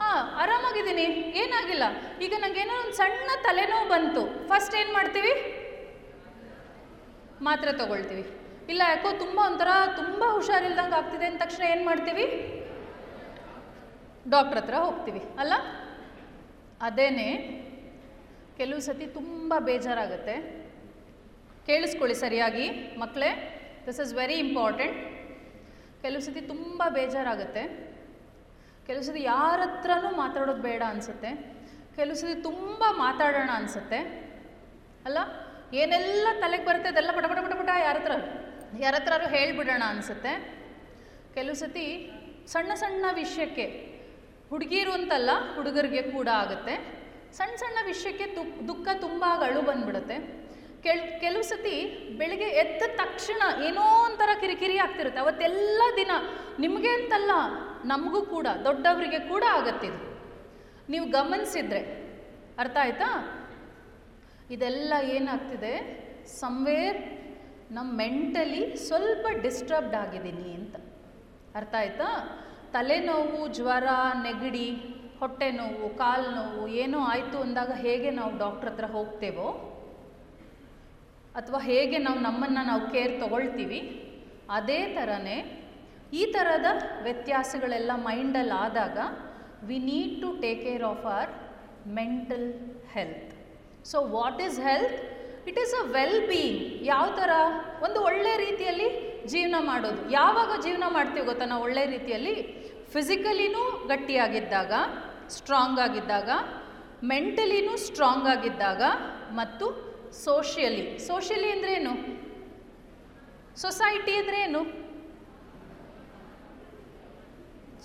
ಹಾಂ, 0.00 0.24
ಆರಾಮಾಗಿದ್ದೀನಿ. 0.42 1.06
ಏನಾಗಿಲ್ಲ? 1.42 1.84
ಈಗ 2.24 2.34
ನನಗೇನೋ 2.44 2.74
ಒಂದು 2.82 2.96
ಸಣ್ಣ 3.00 3.30
ತಲೆನೋವು 3.46 3.88
ಬಂತು. 3.94 4.22
ಫಸ್ಟ್ 4.50 4.74
ಏನು 4.80 4.92
ಮಾಡ್ತೀವಿ? 4.92 5.32
ಮಾತ್ರೆ 7.46 7.72
ತೊಗೊಳ್ತೀವಿ. 7.80 8.24
ಇಲ್ಲ, 8.72 8.82
ಯಾಕೋ 8.88 9.10
ತುಂಬ 9.24 9.38
ಒಂಥರ 9.48 9.70
ತುಂಬ 9.96 10.22
ಹುಷಾರಿಲ್ದಂಗೆ 10.36 10.96
ಆಗ್ತಿದೆ 10.96 11.26
ಅಂದ 11.26 11.38
ತಕ್ಷಣ 11.42 11.62
ಏನು 11.74 11.84
ಮಾಡ್ತೀವಿ? 11.84 12.26
ಡಾಕ್ಟ್ರ್ 14.34 14.58
ಹತ್ರ 14.60 14.76
ಹೋಗ್ತೀವಿ, 14.86 15.20
ಅಲ್ಲ? 15.42 15.54
ಅದೇನೇ, 16.88 17.28
ಕೆಲವು 18.58 18.80
ಸತಿ 18.80 19.06
ತುಂಬ 19.18 19.54
ಬೇಜಾರಾಗುತ್ತೆ. 19.68 20.34
ಕೇಳಿಸ್ಕೊಳ್ಳಿ 21.68 22.14
ಸರಿಯಾಗಿ. 22.14 22.66
ಮಕ್ಕಳೇ 22.98 23.30
ದಿಸ್ 23.86 24.00
ಇಸ್ 24.00 24.12
ವೆರಿ 24.14 24.36
ಇಂಪಾರ್ಟೆಂಟ್ 24.46 24.98
ಕೆಲವು 26.02 26.22
ಸತಿ 26.26 26.40
ತುಂಬ 26.40 26.82
ಬೇಜಾರಾಗುತ್ತೆ. 26.88 27.87
ಕೆಲವು 28.88 29.02
ಸತಿ 29.02 29.22
ಯಾರ 29.22 29.60
ಹತ್ರನೂ 29.60 30.16
ಮಾತಾಡೋದು 30.16 30.62
ಬೇಡ 30.62 30.82
ಅನಿಸುತ್ತೆ. 30.88 31.30
ಕೆಲವು 31.96 32.16
ಸತಿ 32.16 32.42
ತುಂಬ 32.42 32.84
ಮಾತಾಡೋಣ 32.90 33.50
ಅನಿಸುತ್ತೆ. 33.54 33.98
ಅಲ್ಲ? 35.04 35.18
ಏನೆಲ್ಲ 35.72 36.26
ತಲೆಗೆ 36.40 36.64
ಬರುತ್ತೆ 36.64 36.88
ಅದೆಲ್ಲ 36.88 37.10
ಪಟ 37.12 37.24
ಪಟ 37.24 37.38
ಪಟ 37.38 37.52
ಪಟ 37.52 37.68
ಯಾರ 37.78 37.96
ಹತ್ರ? 37.96 38.12
ಯಾರ 38.80 38.94
ಹತ್ರ 38.94 39.12
ಹೇಳಿಬಿಡೋಣ 39.28 39.82
ಅನಿಸುತ್ತೆ. 39.86 40.58
ಕೆಲವು 41.34 41.54
ಸತಿ 41.54 42.12
ಸಣ್ಣ 42.46 42.74
ಸಣ್ಣ 42.74 43.04
ವಿಷಯಕ್ಕೆ 43.12 43.66
ಹುಡುಗಿರು 44.50 44.92
ಅಂತಲ್ಲ 44.92 45.30
ಹುಡುಗರಿಗೆ 45.54 46.02
ಕೂಡ 46.02 46.28
ಆಗುತ್ತೆ. 46.28 46.76
ಸಣ್ಣ 47.32 47.56
ಸಣ್ಣ 47.56 47.78
ವಿಷಯಕ್ಕೆ 47.86 48.36
ದುಃಖ 48.68 48.88
ತುಂಬ 49.00 49.24
ಅಳು 49.40 49.62
ಬಂದ್ಬಿಡುತ್ತೆ. 49.62 50.38
ಕೆಲ್, 50.82 51.20
ಕೆಲವು 51.20 51.42
ಸತಿ 51.42 51.84
ಬೆಳಿಗ್ಗೆ 52.18 52.44
ಎದ್ದ 52.44 52.82
ತಕ್ಷಣ 52.96 53.64
ಏನೋ 53.64 54.04
ಒಂಥರ 54.04 54.28
ಕಿರಿಕಿರಿ 54.40 54.78
ಆಗ್ತಿರುತ್ತೆ. 54.78 55.20
ಅವತ್ತೆಲ್ಲ 55.20 55.82
ದಿನ 55.96 56.10
ನಿಮಗೆ 56.58 56.88
ಅಂತಲ್ಲ 56.88 57.30
ನಮಗೂ 57.84 58.22
ಕೂಡ, 58.22 58.46
ದೊಡ್ಡವರಿಗೆ 58.64 59.18
ಕೂಡ 59.18 59.44
ಆಗತ್ತಿದು. 59.50 60.18
ನೀವು 60.88 61.06
ಗಮನಿಸಿದ್ರೆ, 61.06 61.80
ಅರ್ಥ 62.58 62.76
ಆಯ್ತಾ? 62.80 63.34
ಇದೆಲ್ಲ 64.50 64.94
ಏನಾಗ್ತಿದೆ? 65.02 65.98
ಸಮ್ವೇರ್ 66.26 67.18
ನಮ್ಮ 67.72 67.96
ಮೆಂಟಲಿ 67.96 68.76
ಸ್ವಲ್ಪ 68.76 69.26
ಡಿಸ್ಟರ್ಬ್ಡ್ 69.42 69.94
ಆಗಿದ್ದೀನಿ 69.94 70.54
ಅಂತ. 70.54 70.76
ಅರ್ಥ 71.54 71.74
ಆಯ್ತಾ? 71.74 72.38
ತಲೆನೋವು, 72.72 73.48
ಜ್ವರ, 73.48 73.84
ನೆಗಡಿ 74.22 74.70
ಹೊಟ್ಟೆ 75.18 75.50
ನೋವು 75.50 75.96
ಕಾಲು 75.96 76.30
ನೋವು 76.30 76.68
ಏನೋ 76.68 76.98
ಆಯಿತು 76.98 77.38
ಅಂದಾಗ 77.38 77.72
ಹೇಗೆ 77.72 78.10
ನಾವು 78.10 78.38
ಡಾಕ್ಟ್ರ್ 78.38 78.70
ಹತ್ರ 78.70 78.84
ಹೋಗ್ತೇವೋ? 78.84 79.50
ಅಥವಾ 81.34 81.60
ಹೇಗೆ 81.60 81.98
ನಾವು 81.98 82.18
ನಮ್ಮನ್ನು 82.18 82.66
ನಾವು 82.66 82.90
ಕೇರ್ 82.90 83.20
ತಗೊಳ್ತೀವಿ? 83.20 84.04
ಅದೇ 84.50 84.86
ಥರನೇ 84.86 85.57
ಈ 86.12 86.22
ಥರದ 86.34 86.68
ವ್ಯತ್ಯಾಸಗಳೆಲ್ಲ 87.06 87.92
ಮೈಂಡಲ್ಲಿ 88.08 88.56
ಆದಾಗ 88.64 88.98
we 89.68 89.78
need 89.90 90.14
to 90.22 90.28
take 90.44 90.62
care 90.66 90.84
of 90.92 91.04
our 91.12 91.30
mental 91.98 92.46
health 92.94 93.32
so 93.90 93.98
what 94.16 94.40
is 94.46 94.58
health 94.68 94.96
it 95.50 95.58
is 95.64 95.74
a 95.80 95.84
well 95.96 96.20
being 96.30 96.60
ಯಾವ 96.92 97.06
ಥರ 97.20 97.32
ಒಂದು 97.86 97.98
ಒಳ್ಳೆ 98.08 98.32
ರೀತಿಯಲ್ಲಿ 98.46 98.88
ಜೀವನ 99.32 99.56
ಮಾಡೋದು. 99.68 100.00
ಯಾವಾಗ 100.10 100.50
ಜೀವನ 100.64 100.84
ಮಾಡ್ತೀವಿ 100.96 101.24
ಗೊತ್ತಾ? 101.26 101.46
ನಾವು 101.46 101.62
ಒಳ್ಳೆ 101.66 101.82
ರೀತಿಯಲ್ಲಿ 101.94 102.34
ಫಿಸಿಕಲಿನೂ 102.94 103.62
ಗಟ್ಟಿಯಾಗಿದ್ದಾಗ 103.90 104.72
ಸ್ಟ್ರಾಂಗ್ 105.36 105.80
ಆಗಿದ್ದಾಗ 105.86 106.30
ಮೆಂಟಲಿನೂ 107.10 107.74
ಸ್ಟ್ರಾಂಗ್ 107.86 108.28
ಆಗಿದ್ದಾಗ 108.34 108.82
ಮತ್ತು 109.40 109.66
ಸೋಷಿಯಲಿ 110.24 110.84
ಸೋಷಿಯಲಿ 111.08 111.50
ಅಂದ್ರೇನು 111.54 111.92
ಸೊಸೈಟಿ 113.64 114.14
ಅಂದರೆ 114.20 114.38
ಏನು 114.46 114.62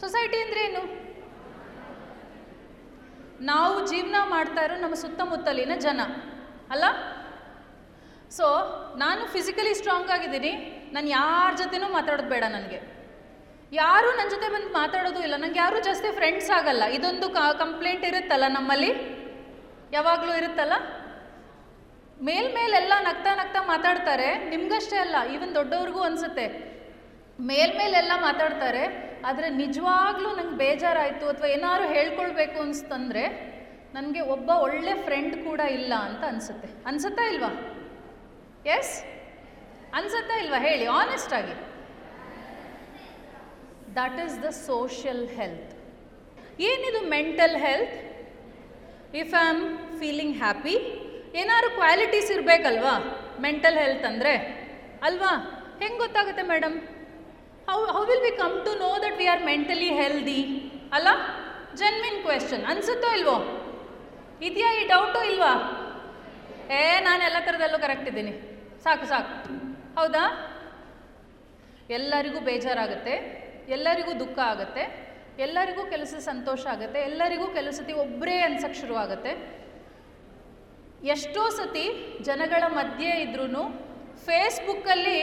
ಸೊಸೈಟಿ 0.03 0.37
ಅಂದರೆ 0.45 0.61
ಏನು? 0.69 0.83
ನಾವು 3.51 3.75
ಜೀವನ 3.91 4.17
ಮಾಡ್ತಾ 4.33 4.61
ಇರೋ 4.67 4.75
ನಮ್ಮ 4.83 4.95
ಸುತ್ತಮುತ್ತಲಿನ 5.03 5.73
ಜನ, 5.85 6.01
ಅಲ್ಲ? 6.73 6.85
ಸೊ 8.37 8.45
ನಾನು 9.03 9.21
ಫಿಸಿಕಲಿ 9.33 9.73
ಸ್ಟ್ರಾಂಗ್ 9.79 10.11
ಆಗಿದ್ದೀನಿ, 10.15 10.51
ನಾನು 10.95 11.07
ಯಾರ 11.19 11.49
ಜೊತೆನೂ 11.61 11.87
ಮಾತಾಡೋದು 11.97 12.31
ಬೇಡ 12.33 12.45
ನನಗೆ. 12.57 12.79
ಯಾರೂ 13.81 14.09
ನನ್ನ 14.17 14.29
ಜೊತೆ 14.33 14.47
ಬಂದು 14.55 14.69
ಮಾತಾಡೋದು 14.79 15.19
ಇಲ್ಲ 15.25 15.35
ನನಗೆ 15.43 15.59
ಯಾರೂ 15.63 15.77
ಜಾಸ್ತಿ 15.87 16.09
ಫ್ರೆಂಡ್ಸ್ 16.17 16.49
ಆಗಲ್ಲ. 16.57 16.83
ಇದೊಂದು 16.97 17.27
ಕಂಪ್ಲೇಂಟ್ 17.63 18.03
ಇರುತ್ತಲ್ಲ 18.09 18.47
ನಮ್ಮಲ್ಲಿ? 18.57 18.91
ಯಾವಾಗಲೂ 19.95 20.33
ಇರುತ್ತಲ್ಲ? 20.41 20.75
ಮೇಲ್ಮೇಲೆಲ್ಲ 22.27 22.93
ನಗ್ತಾ 23.07 23.31
ನಗ್ತಾ 23.39 23.61
ಮಾತಾಡ್ತಾರೆ, 23.73 24.29
ನಿಮ್ಗಷ್ಟೇ 24.51 24.97
ಅಲ್ಲ 25.05 25.15
ಈವನ್ 25.35 25.55
ದೊಡ್ಡವ್ರಿಗೂ 25.59 26.03
ಅನಿಸುತ್ತೆ. 26.09 26.45
ಮೇಲ್ಮೇಲೆಲ್ಲ 27.49 28.13
ಮಾತಾಡ್ತಾರೆ 28.27 28.83
ಆದರೆ 29.27 29.49
ನಿಜವಾಗ್ಲೂ 29.49 30.29
ನಂಗೆ 30.35 30.57
ಬೇಜಾರಾಯಿತು 30.57 31.25
ಅಥವಾ 31.29 31.47
ಏನಾದ್ರು 31.47 31.85
ಹೇಳ್ಕೊಳ್ಬೇಕು 31.93 32.61
ಅನ್ಸ್ತಂದ್ರೆ 32.61 33.23
ನನಗೆ 33.93 34.21
ಒಬ್ಬ 34.35 34.49
ಒಳ್ಳೆ 34.49 34.93
ಫ್ರೆಂಡ್ 35.05 35.35
ಕೂಡ 35.45 35.59
ಇಲ್ಲ 35.59 35.93
ಅಂತ 36.07 36.23
ಅನಿಸುತ್ತೆ. 36.23 36.69
ಅನ್ಸುತ್ತಾ 36.85 37.25
ಇಲ್ವಾ? 37.33 37.51
ಎಸ್ 38.77 38.93
ಅನ್ಸುತ್ತಾ 39.93 40.35
ಇಲ್ವಾ? 40.43 40.57
ಹೇಳಿ 40.57 40.85
ಆನೆಸ್ಟ್ 40.85 41.33
ಆಗಿ. 41.33 41.55
That 43.99 44.17
is 44.25 44.43
the 44.43 44.49
social 44.49 45.27
health 45.27 45.73
ಏನಿದು 46.69 47.01
mental 47.09 47.55
health 47.55 47.95
if 49.21 49.33
I 49.35 49.45
am 49.49 49.63
feeling 49.99 50.37
happy 50.37 50.75
ಏನಾದ್ರು 51.41 51.69
ಕ್ವಾಲಿಟೀಸ್ 51.69 52.31
ಇರಬೇಕಲ್ವಾ? 52.31 52.95
ಮೆಂಟಲ್ 53.41 53.77
ಹೆಲ್ತ್ 53.77 54.05
ಅಂದರೆ? 54.05 54.33
ಅಲ್ವಾ? 55.03 55.31
ಹೆಂಗೆ 55.79 55.97
ಗೊತ್ತಾಗುತ್ತೆ 55.97 56.41
madam 56.41 56.75
how 57.69 57.79
how 57.95 58.01
will 58.09 58.23
we 58.27 58.31
come 58.43 58.55
to 58.65 58.71
know 58.85 58.89
that 59.03 59.17
we 59.21 59.27
are 59.33 59.43
mentally 59.51 59.89
healthy 59.99 60.39
ಅಲ್ಲ? 60.97 61.09
ಜನ್ಮಿನ್ 61.81 62.19
ಕ್ವೆಶನ್ 62.25 62.63
ಅನ್ಸುತ್ತೋ 62.71 63.09
ಇಲ್ವೋ? 63.17 63.37
ಇದೆಯಾ 64.47 64.69
ಈ 64.79 64.81
ಡೌಟು 64.87 65.19
ಇಲ್ವಾ? 65.31 65.53
ಏ 66.79 66.81
ನಾನು 67.07 67.21
ಎಲ್ಲ 67.27 67.37
ಥರದಲ್ಲೂ 67.45 67.79
ಕರೆಕ್ಟ್ 67.85 68.07
ಇದ್ದೀನಿ. 68.07 68.33
ಸಾಕು 68.83 69.05
ಸಾಕು. 69.05 69.33
ಹೌದಾ? 69.99 70.23
ಎಲ್ಲರಿಗೂ 71.97 72.39
ಬೇಜಾರಾಗುತ್ತೆ, 72.39 73.15
ಎಲ್ಲರಿಗೂ 73.75 74.11
ದುಃಖ 74.19 74.37
ಆಗುತ್ತೆ, 74.51 74.83
ಎಲ್ಲರಿಗೂ 75.45 75.83
ಕೆಲಸ 75.93 76.13
ಸಂತೋಷ 76.29 76.63
ಆಗುತ್ತೆ, 76.73 76.99
ಎಲ್ಲರಿಗೂ 77.09 77.47
ಕೆಲವು 77.47 77.75
ಸತಿ 77.79 77.93
ಒಬ್ಬರೇ 78.05 78.35
ಅನ್ಸಕ್ಕೆ 78.39 78.79
ಶುರುವಾಗುತ್ತೆ. 78.81 79.33
ಎಷ್ಟೋ 81.15 81.43
ಸತಿ 81.49 81.85
ಜನಗಳ 82.27 82.63
ಮಧ್ಯೆ 82.79 83.09
ಇದ್ರೂ 83.25 83.63
ಫೇಸ್ಬುಕ್ಕಲ್ಲಿ 84.25 85.19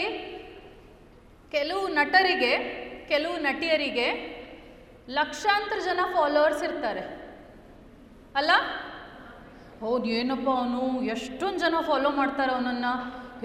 ಕೆಲವು 1.51 1.89
ನಟರಿಗೆ, 1.89 2.53
ಕೆಲವು 3.09 3.37
ನಟಿಯರಿಗೆ 3.37 4.09
ಲಕ್ಷಾಂತರ 5.09 5.79
ಜನ 5.85 6.01
ಫಾಲೋವರ್ಸ್ 6.13 6.63
ಇರ್ತಾರೆ. 6.65 7.03
ಅಲ್ಲ? 8.37 8.51
ಹೌದು, 9.81 10.05
ಏನಪ್ಪ 10.05 10.49
ಅವನು? 10.49 10.83
ಎಷ್ಟೊಂದು 11.15 11.59
ಜನ 11.59 11.75
ಫಾಲೋ 11.87 12.11
ಮಾಡ್ತಾರೆ 12.11 12.53
ಅವನನ್ನು. 12.53 12.93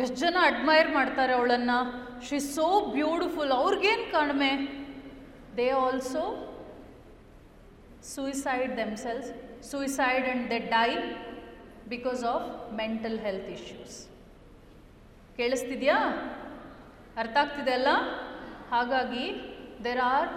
ಎಷ್ಟು 0.02 0.15
ಜನ 0.15 0.38
ಅಡ್ಮೈರ್ 0.41 0.90
ಮಾಡ್ತಾರೆ 0.91 1.34
ಅವಳನ್ನು. 1.34 1.77
ಶಿ 2.27 2.40
ಸೋ 2.40 2.68
ಬ್ಯೂಟಿಫುಲ್ 2.98 3.52
ಅವ್ರಿಗೇನು 3.52 4.06
ಕಡಿಮೆ? 4.11 4.52
They 5.57 5.69
also 5.69 6.23
suicide 8.14 8.77
themselves 8.77 9.30
suicide 9.72 10.26
and 10.26 10.49
they 10.49 10.60
die 10.77 10.90
because 11.94 12.23
of 12.34 12.73
mental 12.82 13.19
health 13.19 13.49
issues 13.57 13.98
ಕೇಳಿಸ್ತಿದ್ಯಾ? 15.38 15.98
ಅರ್ಥ 17.19 17.37
ಆಗ್ತಿದೆ 17.37 17.73
ಅಲ್ಲ? 17.73 17.89
ಹಾಗಾಗಿ 18.71 19.25
there 19.83 19.99
are 19.99 20.29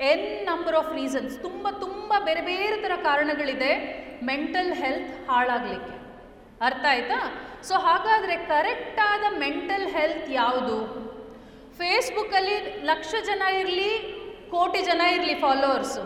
n 0.00 0.46
number 0.46 0.76
of 0.76 0.92
reasons 0.94 1.42
ತುಂಬ 1.42 1.68
ತುಂಬ 1.70 2.12
ಬೇರೆ 2.24 2.40
ಬೇರೆ 2.40 2.76
ಥರ 2.82 2.92
ಕಾರಣಗಳಿದೆ 3.02 3.72
ಮೆಂಟಲ್ 4.22 4.72
ಹೆಲ್ತ್ 4.74 5.30
ಹಾಳಾಗಲಿಕ್ಕೆ. 5.30 5.94
ಅರ್ಥ 6.60 6.84
ಆಯ್ತಾ? 6.88 7.18
ಸೊ 7.62 7.74
ಹಾಗಾದರೆ 7.74 8.36
ಕರೆಕ್ಟಾದ 8.36 9.24
ಮೆಂಟಲ್ 9.38 9.86
ಹೆಲ್ತ್ 9.88 10.30
ಯಾವುದು? 10.30 10.78
ಫೇಸ್ಬುಕ್ಕಲ್ಲಿ 11.78 12.56
ಲಕ್ಷ 12.84 13.14
ಜನ 13.26 13.42
ಇರಲಿ, 13.60 13.90
ಕೋಟಿ 14.50 14.80
ಜನ 14.82 15.00
ಇರಲಿ 15.00 15.34
ಫಾಲೋವರ್ಸು 15.34 16.02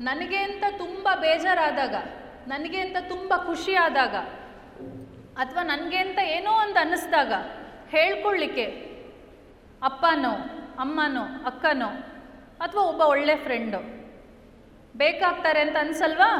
ನನಗೆ 0.00 0.36
ಅಂತ 0.36 0.64
ತುಂಬ 0.78 1.08
ಬೇಜಾರಾದಾಗ, 1.14 1.96
ನನಗೆ 2.48 2.80
ಅಂತ 2.80 2.96
ತುಂಬ 3.08 3.32
ಖುಷಿ 3.46 3.74
ಆದಾಗ, 3.74 4.14
ಅಥವಾ 5.42 5.62
ನನಗೆ 5.62 5.96
ಅಂತ 5.96 6.18
ಏನೋ 6.18 6.52
ಒಂದು 6.52 6.78
ಅನ್ನಿಸ್ದಾಗ 6.80 7.32
ಹೇಳ್ಕೊಳ್ಳಿಕ್ಕೆ 7.88 8.89
ಅಪ್ಪನೋ, 9.88 10.32
ಅಮ್ಮನೋ, 10.84 11.24
ಅಕ್ಕನೋ 11.50 11.90
ಅಥವಾ 12.64 12.82
ಒಬ್ಬ 12.90 13.02
ಒಳ್ಳೆ 13.14 13.34
ಫ್ರೆಂಡು 13.44 13.80
ಬೇಕಾಗ್ತಾರೆ 15.02 15.60
ಅಂತ 15.64 15.76
ಅನ್ಸಲ್ವಾ? 15.84 16.30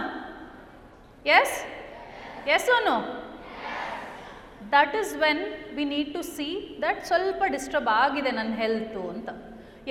Yes 1.39 1.57
yes 2.57 2.69
own 2.77 2.97
that 4.75 4.95
is 5.01 5.13
when 5.23 5.43
we 5.77 5.85
need 5.95 6.11
to 6.15 6.23
see 6.35 6.49
that 6.83 7.01
ಸ್ವಲ್ಪ 7.11 7.43
ಡಿಸ್ಟರ್ಬ್ 7.55 7.89
ಆಗಿದೆ 8.03 8.31
ನನ್ನ 8.31 8.53
ಹೆಲ್ತು 8.63 9.03
ಅಂತ. 9.15 9.29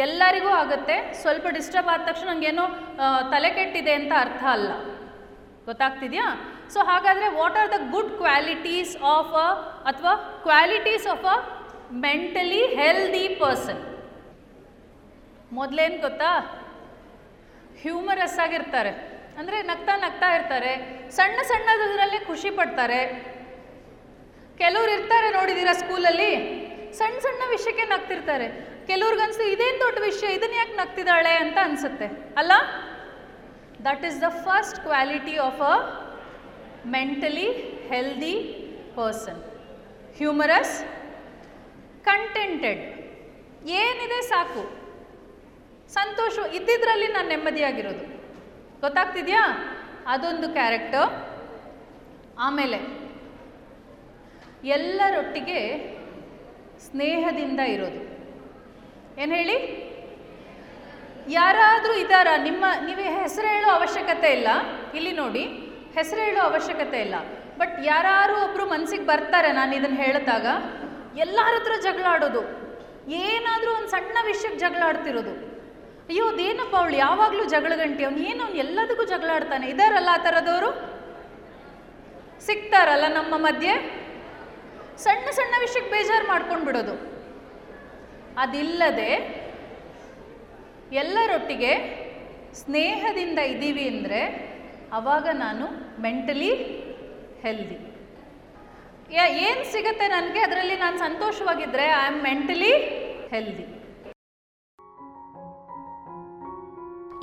ಎಲ್ಲರಿಗೂ 0.06 0.50
ಆಗುತ್ತೆ. 0.62 0.96
ಸ್ವಲ್ಪ 1.22 1.46
ಡಿಸ್ಟರ್ಬ್ 1.58 1.90
ಆದ 1.94 2.02
ತಕ್ಷಣ 2.10 2.28
ನನಗೇನೋ 2.32 2.66
ತಲೆ 3.32 3.50
ಕೆಟ್ಟಿದೆ 3.58 3.94
ಅಂತ 4.00 4.12
ಅರ್ಥ 4.24 4.44
ಅಲ್ಲ. 4.56 4.72
ಗೊತ್ತಾಗ್ತಿದೆಯಾ? 5.66 6.28
ಸೊ 6.74 6.80
ಹಾಗಾದರೆ 6.90 7.28
what 7.40 7.58
are 7.62 7.72
the 7.76 7.80
good 7.96 8.12
qualities 8.22 8.94
of 9.14 9.34
a 9.46 9.50
ಅಥವಾ 9.92 10.14
qualities 10.46 11.08
of 11.14 11.26
a 11.34 11.38
mentally 11.92 12.66
healthy 12.66 13.28
person 13.28 14.06
ಮೊದಲೇನು 15.52 16.02
ಗೊತ್ತಾ? 16.02 16.32
ಹ್ಯೂಮರಸ್ 17.82 18.40
ಆಗಿರ್ತಾರೆ. 18.40 18.90
ಅಂದರೆ 19.38 19.62
ನಗ್ತಾ 19.62 19.98
ನಗ್ತಾ 19.98 20.36
ಇರ್ತಾರೆ. 20.36 21.02
ಸಣ್ಣ 21.12 21.40
ಸಣ್ಣದರಲ್ಲೇ 21.42 22.20
ಖುಷಿ 22.20 22.50
ಪಡ್ತಾರೆ. 22.50 23.30
ಕೆಲವ್ರು 24.58 24.92
ಇರ್ತಾರೆ 24.92 25.30
ನೋಡಿದ್ದೀರಾ 25.30 25.74
ಸ್ಕೂಲಲ್ಲಿ 25.74 26.60
ಸಣ್ಣ 26.94 27.20
ಸಣ್ಣ 27.20 27.42
ವಿಷಯಕ್ಕೆ 27.50 27.84
ನಗ್ತಿರ್ತಾರೆ. 27.84 28.48
ಕೆಲವ್ರಿಗೆ 28.88 29.24
ಅನ್ಸುತ್ತೆ 29.24 29.52
ಇದೇನು 29.52 29.80
ದೊಡ್ಡ 29.80 30.00
ವಿಷಯ 30.00 30.34
ಇದನ್ನ 30.34 30.54
ಯಾಕೆ 30.54 30.74
ನಗ್ತಿದ್ದಾಳೆ 30.74 31.30
ಅಂತ 31.30 31.58
ಅನಿಸುತ್ತೆ. 31.64 32.06
ಅಲ್ಲ? 32.38 32.52
That 33.86 34.06
is 34.06 34.22
the 34.22 34.24
first 34.30 34.80
quality 34.80 35.38
of 35.38 35.62
a 35.62 35.76
mentally 36.86 37.52
healthy 37.88 38.36
person 38.96 39.44
humorous 40.18 40.99
contented 42.06 42.82
ಏನಿದೆ 43.68 44.22
ಸಾಕು. 44.22 44.80
ಸಂತೋಷ 45.90 46.40
ಇದ್ದಿದ್ರಲ್ಲಿ 46.54 47.08
ನಾನು 47.08 47.28
ನೆಮ್ಮದಿಯಾಗಿರೋದು. 47.28 48.06
ಗೊತ್ತಾಗ್ತಿದೆಯಾ? 48.82 49.76
ಅದೊಂದು 50.08 50.50
ಕ್ಯಾರೆಕ್ಟರ್ 50.50 51.10
ಆಮೇಲೆ, 52.40 52.80
ಎಲ್ಲರೊಟ್ಟಿಗೆ 54.64 55.60
ಸ್ನೇಹದಿಂದ 56.80 57.60
ಇರೋದು. 57.60 58.02
ಏನು 59.22 59.36
ಹೇಳಿ? 59.36 59.90
ಯಾರಾದರೂ 61.30 61.94
ಇದ್ದಾರಾ? 61.94 62.38
ನಿಮ್ಮ, 62.38 62.66
ನೀವು 62.86 63.22
ಹೆಸರು 63.22 63.48
ಹೇಳೋ 63.48 63.68
ಅವಶ್ಯಕತೆ 63.68 64.32
ಇಲ್ಲ. 64.32 64.48
ಇಲ್ಲಿ 64.96 65.12
ನೋಡಿ, 65.12 65.44
ಹೆಸರು 65.96 66.22
ಹೇಳೋ 66.22 66.42
ಅವಶ್ಯಕತೆ 66.42 67.02
ಇಲ್ಲ. 67.02 67.16
ಬಟ್ 67.58 67.80
ಯಾರು 67.86 68.44
ಒಬ್ಬರು 68.44 68.66
ಮನಸ್ಸಿಗೆ 68.66 69.06
ಬರ್ತಾರೆ, 69.06 69.52
ನಾನು 69.52 69.76
ಇದನ್ನು 69.76 69.98
ಹೇಳಿದಾಗ. 69.98 70.46
ಎಲ್ಲರ 71.16 71.54
ಹತ್ರ 71.56 71.74
ಜಗಳಾಡೋದು. 71.82 72.42
ಏನಾದರೂ 73.08 73.72
ಒಂದು 73.76 73.88
ಸಣ್ಣ 73.88 74.18
ವಿಷಯಕ್ಕೆ 74.26 74.60
ಜಗಳಾಡ್ತಿರೋದು. 74.60 75.34
ಅಯ್ಯೋ, 76.10 76.26
ಅದೇನಪ್ಪ 76.26 76.76
ಅವಳು 76.76 76.96
ಯಾವಾಗಲೂ 76.96 77.46
ಜಗಳ 77.46 77.74
ಗಂಟೆ 77.76 78.04
ಅವ್ನು 78.04 78.20
ಏನು, 78.20 78.44
ಅವ್ನು 78.46 78.58
ಎಲ್ಲದಕ್ಕೂ 78.58 79.04
ಜಗಳಾಡ್ತಾನೆ. 79.04 79.68
ಇದಾರಲ್ಲ 79.68 80.10
ಆ 80.14 80.18
ಥರದವರು 80.18 80.70
ಸಿಗ್ತಾರಲ್ಲ 82.48 83.06
ನಮ್ಮ 83.14 83.34
ಮಧ್ಯೆ? 83.38 83.74
ಸಣ್ಣ 84.98 85.30
ಸಣ್ಣ 85.30 85.54
ವಿಷಯಕ್ಕೆ 85.60 85.92
ಬೇಜಾರು 85.92 86.28
ಮಾಡ್ಕೊಂಡು 86.28 86.66
ಬಿಡೋದು 86.66 86.96
ಅದಿಲ್ಲದೆ 88.38 89.12
ಎಲ್ಲರೊಟ್ಟಿಗೆ 90.92 91.72
ಸ್ನೇಹದಿಂದ 92.54 93.40
ಇದ್ದೀವಿ 93.40 93.88
ಅಂದರೆ 93.88 94.22
ಆವಾಗ 94.94 95.28
ನಾನು 95.32 95.66
ಮೆಂಟಲಿ 96.02 96.52
ಹೆಲ್ದಿ. 97.44 97.78
ಏನು 99.18 99.72
ಸಿಗುತ್ತೆ 99.72 100.08
ನನಗೆ? 100.08 100.40
ಅದರಲ್ಲಿ 100.40 100.76
ನಾನು 100.76 100.98
ಸಂತೋಷವಾಗಿದ್ದರೆ 100.98 101.86
ಐ 101.86 102.06
ಆಮ್ 102.08 102.22
ಮೆಂಟಲಿ 102.24 102.74
ಹೆಲ್ದಿ 103.34 103.66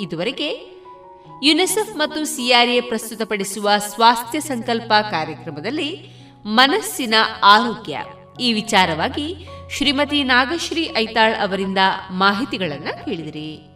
ಇದುವರೆಗೆ 0.04 0.48
ಯುನಿಸೆಫ್ 1.42 1.96
ಮತ್ತು 1.96 2.24
ಸಿಆರ್ಎ 2.24 2.80
ಪ್ರಸ್ತುತಪಡಿಸುವ 2.80 3.70
ಸ್ವಾಸ್ಥ್ಯ 3.78 4.40
ಸಂಕಲ್ಪ 4.40 4.92
ಕಾರ್ಯಕ್ರಮದಲ್ಲಿ 5.10 5.90
ಮನಸ್ಸಿನ 6.44 7.14
ಆರೋಗ್ಯ 7.42 8.02
ಈ 8.40 8.52
ವಿಚಾರವಾಗಿ 8.52 9.46
ಶ್ರೀಮತಿ 9.70 10.22
ನಾಗಶ್ರೀ 10.22 10.94
ಐತಾಳ್ 10.96 11.34
ಅವರಿಂದ 11.34 11.78
ಮಾಹಿತಿಗಳನ್ನು 12.10 13.04
ಕೇಳಿದಿರಿ. 13.04 13.75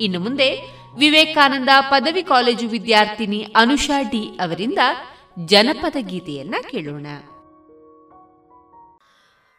ಇನ್ನು 0.00 0.20
ಮುಂದೆ 0.20 0.62
ವಿವೇಕಾನಂದ 0.98 1.68
ಪದವಿ 1.90 2.22
ಕಾಲೇಜು 2.22 2.68
ವಿದ್ಯಾರ್ಥಿನಿ 2.68 3.46
ಅನುಷಾ 3.56 4.02
ಡಿ 4.02 4.38
ಅವರಿಂದ 4.40 4.78
ಜನಪದ 5.44 5.96
ಗೀತೆಯನ್ನ 6.00 6.54
ಕೇಳೋಣ. 6.70 7.06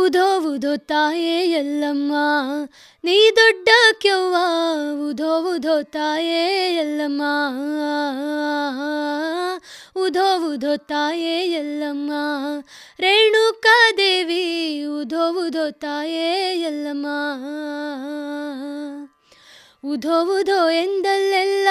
ಉಧೋ 0.00 0.26
ಉಧೋ 0.48 0.76
ತಾಯೇ 0.76 1.36
ಎಲ್ಲಮ್ಮ 1.52 2.12
ನೀ 3.04 3.16
ದೊಡ್ಡ 3.36 3.68
ಕೆವ್ವ, 3.98 4.36
ಉಧೋ 5.08 5.30
ಉಧೋ 5.54 5.82
ತಾಯೇ 5.82 6.42
ಎಲ್ಲಮ್ಮ 6.74 7.22
ಉಧೋ 9.96 10.26
ಉಧೋ 10.52 10.76
ತಾಯೇ 10.76 11.36
ಎಲ್ಲಮ್ಮ 11.52 12.12
ರೇಣುಕಾದೇವಿ 13.00 14.42
ಉಧೋ 15.00 15.24
ಉಧೋ 15.46 15.70
ತಾಯೇ 15.70 16.28
ಎಲ್ಲಮ್ಮ 16.62 17.06
ಉಧೋ 19.84 20.40
ಉಧೋ 20.40 20.70
ಎಂದಲ್ಲೆಲ್ಲ 20.70 21.68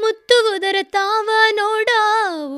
ಮುತ್ತುವುದರ 0.00 0.76
ತಾವ 0.82 1.28
ನೋಡ. 1.54 1.88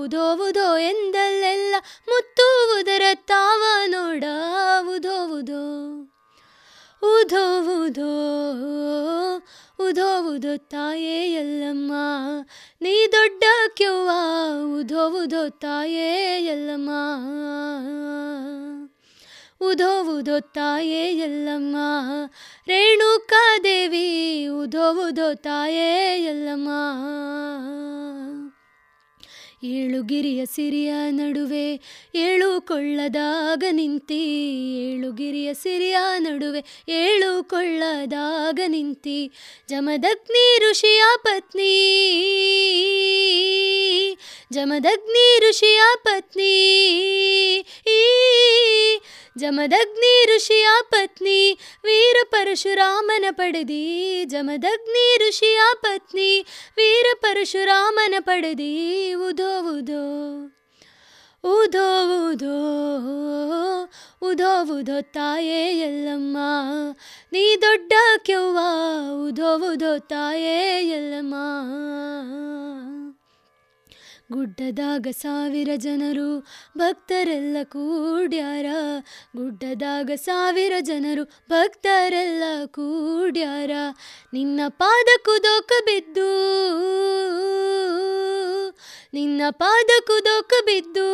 ಉಧೋ 0.02 0.48
ಉಧೋ 0.48 0.78
ಎಂದಲ್ಲೆಲ್ಲ 0.78 1.74
ಮುತ್ತುವುದರ 2.08 3.02
ತಾವ 3.14 3.62
ನೋಡ. 3.86 4.24
ಉಧೋ 4.96 5.38
ಉಧೋ. 5.38 5.96
ಉಧೋ 7.12 7.82
ಉಧೋ. 7.84 8.24
ತಾಯೇ 10.56 11.32
ಎಲ್ಲಮ್ಮ 11.32 11.92
ನೀ 12.80 13.06
ದೊಡ್ಡ 13.12 13.44
ಕ್ಯೂವಾ 13.68 14.50
ಉಧೋ 14.78 15.22
ಉಧೋ 15.22 15.48
ತಾಯೇ 15.48 16.40
ಎಲ್ಲಮ್ಮ 16.46 16.90
ಉಧೋ 19.64 19.90
ಉಧೋ 20.12 20.36
ತಾಯೇ 20.40 21.02
ಎಲ್ಲಮ್ಮ 21.18 21.76
ರೇಣುಕಾದೇವಿ 22.68 24.06
ಉಧೋ 24.60 24.86
ಉಧೋ 25.06 25.28
ತಾಯೇ 25.42 25.90
ಎಲ್ಲಮ್ಮ 26.24 26.68
ಏಳು 29.64 30.02
ಗಿರಿಯ 30.02 30.46
ಸಿರಿಯ 30.46 30.94
ನಡುವೆ 31.10 31.80
ಏಳು 32.14 32.60
ಕೊಳ್ಳದಾಗ 32.60 33.64
ನಿಂತಿ. 33.70 34.24
ಏಳು 34.76 35.12
ಗಿರಿಯ 35.12 35.54
ಸಿರಿಯ 35.54 35.96
ನಡುವೆ 36.18 36.84
ಏಳು 36.88 37.44
ಕೊಳ್ಳದಾಗ 37.44 38.60
ನಿಂತಿ. 38.66 39.32
ಜಮದಗ್ನಿ 39.68 40.70
ಋಷಿಯ 40.70 41.02
ಪತ್ನಿ. 41.16 41.70
ಜಮದಗ್ನಿ 44.52 45.48
ಋಷಿಯ 45.48 45.80
ಪತ್ನಿ. 45.96 46.54
ಜಮದಗ್ನಿ 49.38 50.36
ಋಷಿಯ 50.36 50.66
ಪತ್ನಿ. 50.82 51.58
ವೀರ 51.84 52.16
ಪರಶುರಾಮನ 52.30 53.24
ಪಡೆದಿ. 53.30 54.24
ಜಮದಗ್ನಿ 54.24 55.28
ಋಷಿಯ 55.28 55.58
ಪತ್ನಿ. 55.74 56.40
ವೀರ 56.76 57.06
ಪರಶುರಾಮನ 57.20 58.14
ಪಡೆದಿ. 58.18 59.14
ಉಧೋ 59.14 59.53
ಉದೋವುದೋ 59.54 60.02
ಉದೋವುದೋ 61.44 62.56
ಉದೋವುದೋ 64.22 65.00
ತಾಯೇ 65.00 65.78
ಎಲ್ಲಮ್ಮ. 65.78 66.36
ನೀ 67.32 67.56
ದೊಡ್ಡ 67.56 67.92
ಕೆವ್ವ 68.22 68.58
ಉದೋವುದೋ 69.26 69.98
ತಾಯೇ 69.98 70.86
ಎಲ್ಲಮ್ಮ. 70.88 71.34
ಗುಡ್ಡದಾಗ 74.34 75.06
ಸಾವಿರ 75.12 75.70
ಜನರು 75.76 76.28
ಭಕ್ತರೆಲ್ಲ 76.78 77.56
ಕೂಡ್ಯಾರ. 77.64 78.68
ಗುಡ್ಡದಾಗ 79.36 80.10
ಸಾವಿರ 80.16 80.74
ಜನರು 80.80 81.24
ಭಕ್ತರೆಲ್ಲ 81.24 82.44
ಕೂಡ್ಯಾರ. 82.66 83.70
ನಿನ್ನ 84.32 84.60
ಪಾದ 84.68 85.10
ಕುದೋಕ 85.24 85.72
ಬಿದ್ದು, 85.86 86.30
ನಿನ್ನ 89.14 89.42
ಪಾದ 89.50 89.90
ಕುದೋಕ 90.06 90.52
ಬಿದ್ದು 90.66 91.10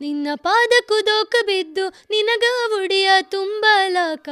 ನಿನ್ನ 0.00 0.28
ಪಾದ 0.34 0.70
ಕುದೋಕ 0.88 1.34
ಬಿದ್ದು 1.46 1.88
ನಿನಗ 1.88 2.44
ಉಡಿಯ 2.82 3.10
ತುಂಬಲಾಕ. 3.22 4.28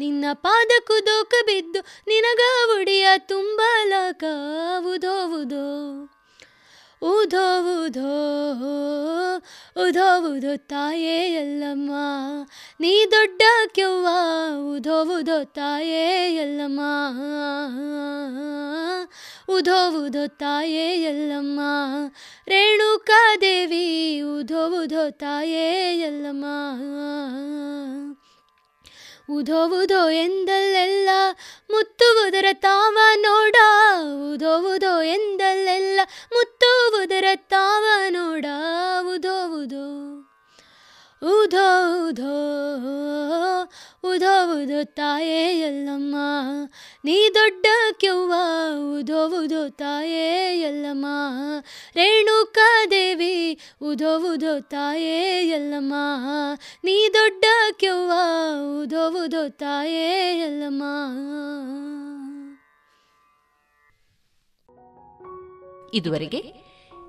ನಿನ್ನ 0.00 0.24
ಪಾದ 0.32 0.70
ಕುದೋಕ 0.86 1.34
ಬಿದ್ದು 1.46 1.80
ನಿನಗ 1.80 2.40
ಉಡಿಯ 2.80 3.08
ತುಂಬಲಾಕ. 3.18 4.24
ಉದೋ 4.94 5.40
ಉದೋ 5.40 5.66
ಊಧೋ 7.02 7.72
ಊಧೋ 7.72 8.12
ಊಧೋ 10.26 10.56
ತಾಯೇ 10.56 11.28
ಎಲ್ಲಮ್ಮ 11.34 11.90
ನೀ 12.80 13.04
ದೊಡ್ಡ 13.04 13.42
ಕೆವ್ವ 13.72 14.08
ಊಧೋ 14.64 15.18
ಊಧೋ 15.18 15.44
ತಾಯೇ 15.44 16.34
ಎಲ್ಲಮ್ಮ 16.34 16.80
ಊಧೋ 19.48 19.90
ಊಧೋ 19.90 20.26
ತಾಯೇ 20.26 21.02
ಎಲ್ಲಮ್ಮ 21.02 21.60
ರೇಣುಕಾ 22.48 23.36
ದೇವಿ 23.40 24.22
ಊಧೋ 24.22 25.10
ತಾಯೇ 25.10 26.00
ಎಲ್ಲಮ್ಮ 26.00 26.44
ಉಧೋ 29.30 29.82
ಉಧೋ 29.82 30.08
ಎಂದಲ್ಲೆಲ್ಲ 30.08 31.08
ಮುತ್ತುವುದರ 31.70 32.44
ತಾವ 32.52 32.98
ನೋಡ. 33.14 33.56
ಉಧೋ 34.32 34.74
ಉಧೋ 34.74 35.02
ಎಂದಲ್ಲೆಲ್ಲ 35.02 36.00
ಮುತ್ತುವುದರ 36.04 37.24
ತಾವ 37.34 37.84
ನೋಡ. 38.08 38.46
ಉಧೋ 39.14 39.62
ಉಧೋ 39.62 40.15
ಊದೋ 41.22 41.68
ಊದೋ 44.04 44.84
ತಾಯೇ 44.84 45.58
ಎಲ್ಲಮ್ಮ 45.60 46.16
ನೀ 47.04 47.28
ದೊಡ್ಡ 47.28 47.66
ಕೆವ್ವ, 47.98 48.34
ಉಧೋ 48.98 49.26
ಉಧೋ 49.28 49.68
ತಾಯೇ 49.68 50.60
ಎಲ್ಲಮ್ಮ 50.60 51.06
ರೇಣುಕಾ 51.96 52.86
ದೇವಿ, 52.90 53.60
ಉಧೋ 53.82 54.32
ಉಧೋ 54.32 54.60
ತಾಯೇ 54.60 55.48
ಎಲ್ಲಮ್ಮ 55.48 55.94
ನೀ 56.84 57.08
ದೊಡ್ಡ 57.08 57.44
ಕೆವ್ವ, 57.76 58.12
ಉಧೋ 58.82 59.24
ಉಧೋ 59.24 59.48
ತಾಯೇ 59.48 60.38
ಎಲ್ಲಮ್ಮ 60.38 60.82
ಇದುವರೆಗೆ 65.94 66.65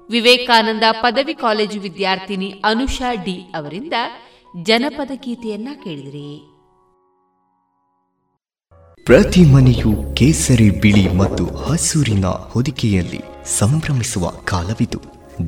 ವಿವೇಕಾನಂದ 0.10 0.84
ಪದವಿ 0.92 1.34
ಕಾಲೇಜು 1.34 1.80
ವಿದ್ಯಾರ್ಥಿನಿ 1.80 2.62
ಅನುಷಾ 2.66 3.14
ಡಿ 3.14 3.52
ಅವರಿಂದ 3.56 3.94
ಜನಪದ 4.64 5.12
ಗೀತೆಯನ್ನ 5.14 5.68
ಕೇಳಿದ್ರಿ. 5.84 6.30
ಪ್ರತಿ 9.06 9.42
ಮನೆಯು 9.42 10.16
ಕೇಸರಿ 10.16 10.70
ಬಿಳಿ 10.70 11.14
ಮತ್ತು 11.14 11.46
ಹಸೂರಿನ 11.56 12.26
ಹೊದಿಕೆಯಲ್ಲಿ 12.26 13.22
ಸಂಭ್ರಮಿಸುವ 13.46 14.30
ಕಾಲವಿದು. 14.30 15.00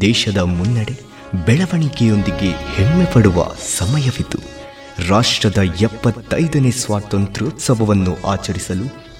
ದೇಶದ 0.01 0.37
ಮುನ್ನಡೆ 0.37 0.99
ಬೆಳವಣಿಗೆಯೊಂದಿಗೆ 1.45 2.51
ಹೆಮ್ಮೆ 2.51 3.05
ಪಡುವ 3.13 3.47
ಸಮಯವಿದು. 3.77 4.59
ರಾಷ್ಟ್ರದ 5.09 5.57
ಎಪ್ಪತ್ತೈದನೇ 5.57 6.71
ಸ್ವಾತಂತ್ರ್ಯೋತ್ಸವವನ್ನು 6.71 8.27
ಆಚರಿಸಲು 8.27 9.08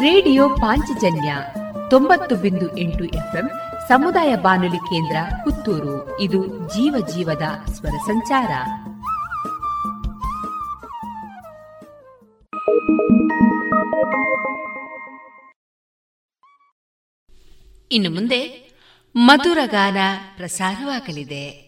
ರೇಡಿಯೋ 0.00 0.48
ಪಾಂಚಜನ್ಯ 0.48 1.36
ತೊಂಬತ್ತು 1.90 2.36
ಬಿಂದು 2.36 2.76
ಎಂಟು 2.76 3.04
ಎಫ್ಎಂ 3.04 3.50
ಸಮುದಾಯ 3.88 4.36
ಬಾನುಲಿ 4.36 4.76
ಕೇಂದ್ರ 4.76 5.16
ಪುತ್ತೂರು. 5.44 6.20
ಇದು 6.20 6.46
ಜೀವ 6.46 7.06
ಜೀವದ 7.14 7.70
ಸ್ವರ 7.72 7.88
ಸಂಚಾರ. 7.88 8.50
ಇನ್ನು 17.92 18.10
ಮುಂದೆ 18.10 18.70
ಮಧುರಗಾನ 19.16 19.96
ಪ್ರಸಾರವಾಗಲಿದೆ. 20.36 21.67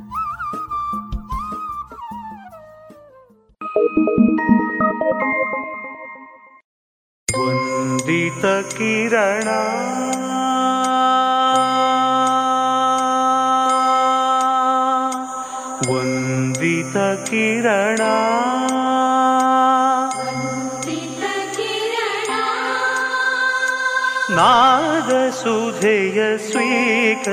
ವಂದಿತ 7.37 8.45
ಕಿರಣ. 8.75 9.47
ವಂದಿತ 15.93 16.97
ಕಿರಣ. 17.29 17.97
ನಾದ 24.35 25.29
ಸುಧೆಯ 25.29 26.37
ಸ್ವೀಕರಿಸು. 26.37 27.31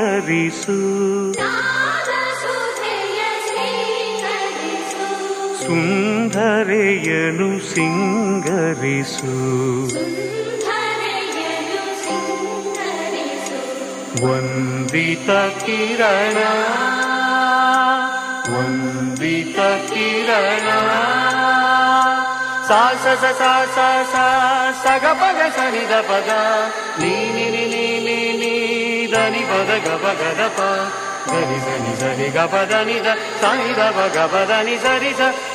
ಸುಂದರೆಯನು 5.69 7.75
ಸಿಂಗರಿಸು. 7.75 9.35
ವಂದಿತ 14.25 15.31
ಕಿರಣ 15.65 16.39
ವಂದಿತ 18.55 19.59
ಕಿರಣ. 19.91 20.69
ಸಾ, 22.69 22.93
ಸ 23.03 23.05
ಸ 23.05 23.07
ಸ 23.21 23.43
ಸ 23.75 23.77
ಸ 24.13 24.15
ಸ 24.83 24.85
ಗ 25.03 25.05
ಪಗ 25.05 25.41
ಸ 25.57 25.59
ನಿ 25.75 25.91
ದ 25.91 25.93
ಪದ. 26.01 26.31
ನೀ, 27.01 27.07
ನಿ 27.07 27.51
ನಿ 27.51 27.53
ನಿ 27.67 28.01
ನಿ 28.07 28.19
ನಿ 28.41 28.55
ದ 29.13 29.15
ನಿ 29.15 29.39
ಪದ, 29.39 29.87
ಗ, 29.87 29.89
ಪ, 29.89 29.91
ಗ, 30.21 30.23
ದ, 30.39 30.41
ಪ. 30.57 30.61
Sari 31.31 31.59
sari 31.67 31.93
sari 32.01 32.27
ga 32.37 32.45
pa 32.53 32.63
da. 32.71 32.81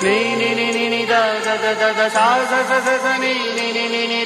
Ni 0.04 0.18
ni 0.40 0.50
ni 0.60 0.68
ni 0.76 0.86
ni 0.94 1.02
da 1.12 1.22
da 1.46 1.56
da 1.64 1.72
da 1.82 1.90
da. 2.00 2.06
Sa 2.16 2.26
sa 2.52 2.60
sa 2.70 2.96
sa 3.06 3.14
ni 3.24 3.34
ni 3.58 3.68
ni 3.76 3.86
ni 3.94 4.04
ni 4.12 4.20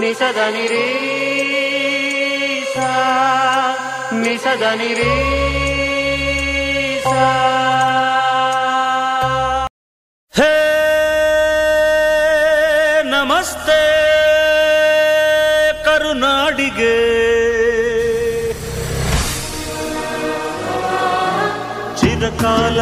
ni 0.00 0.10
sa 0.20 0.28
da 0.38 0.46
ni 0.54 0.64
ni 4.24 4.34
sa 4.44 4.52
da 4.62 4.70
ni 4.80 4.90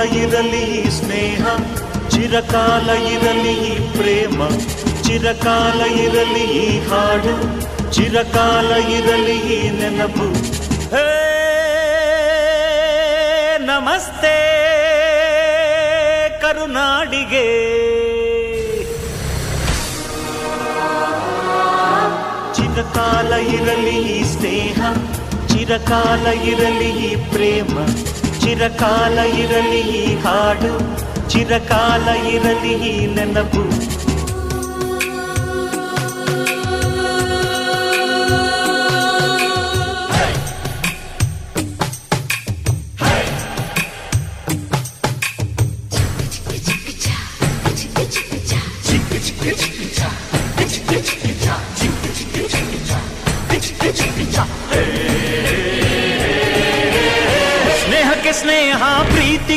ಇರಲಿ 0.02 0.90
ಸ್ನೇಹ 0.90 1.46
ಚಿರಕಾಲ 2.08 2.90
ಇರಲಿ 2.90 3.56
ಪ್ರೇಮ 3.98 4.48
ಚಿರಕಾಲ 5.02 5.80
ಇರಲಿ 6.04 6.46
ಹಾಡು 6.80 7.34
ಚಿರಕಾಲ 7.92 8.70
ಇರಲಿ 8.70 9.38
ನೆನಪು. 9.70 10.26
ಹೇ, 10.94 11.06
ನಮಸ್ತೆ, 13.58 14.36
ಕರುನಾಡಿಗೆ. 16.40 17.46
ಚಿರಕಾಲ 22.54 23.32
ಇರಲಿ 23.32 24.24
ಸ್ನೇಹ 24.24 24.80
ಚಿರಕಾಲ 25.46 26.26
ಇರಲಿ 26.26 27.16
ಪ್ರೇಮ 27.32 27.74
ಚಿರಕಾಲ 28.42 29.18
ಇರಲಿ 29.42 29.82
ಹಾಡು 30.24 30.72
ಚಿರಕಾಲ 31.28 32.06
ಇರಲಿ 32.34 32.74
ನೆನಪು. 33.16 33.62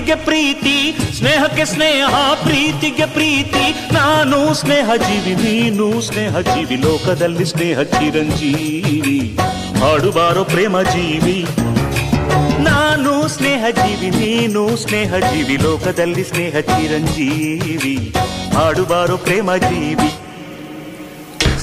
ಪ್ರೀತಿಗೆ 0.06 0.26
ಪ್ರೀತಿ, 0.26 0.98
ಸ್ನೇಹಕ್ಕೆ 1.18 1.66
ಸ್ನೇಹ, 1.66 2.08
ಪ್ರೀತಿಗೆ 2.44 3.06
ಪ್ರೀತಿ. 3.06 3.94
ನಾನು 3.94 4.54
ಸ್ನೇಹ 4.54 4.90
ಜೀವಿ, 4.96 5.44
ನೀನು 5.44 6.02
ಸ್ನೇಹ 6.02 6.40
ಜೀವಿ. 6.40 6.76
ಲೋಕದಲ್ಲಿ 6.76 7.46
ಸ್ನೇಹ 7.46 7.82
ಚಿರಂಜೀವಿ. 7.82 9.38
ಹಾಡುಬಾರೋ 9.80 10.44
ಪ್ರೇಮ 10.44 10.82
ಜೀವಿ. 10.82 11.48
ನಾನು 12.64 13.28
ಸ್ನೇಹ 13.28 13.66
ಜೀವಿ, 13.70 14.10
ನೀನು 14.10 14.78
ಸ್ನೇಹ 14.78 15.18
ಜೀವಿ. 15.18 15.58
ಲೋಕದಲ್ಲಿ 15.58 16.24
ಸ್ನೇಹ 16.24 16.60
ಚಿರಂಜೀವಿ. 16.60 18.14
ಹಾಡುಬಾರೋ 18.54 19.18
ಪ್ರೇಮ 19.18 19.56
ಜೀವಿ. 19.56 20.16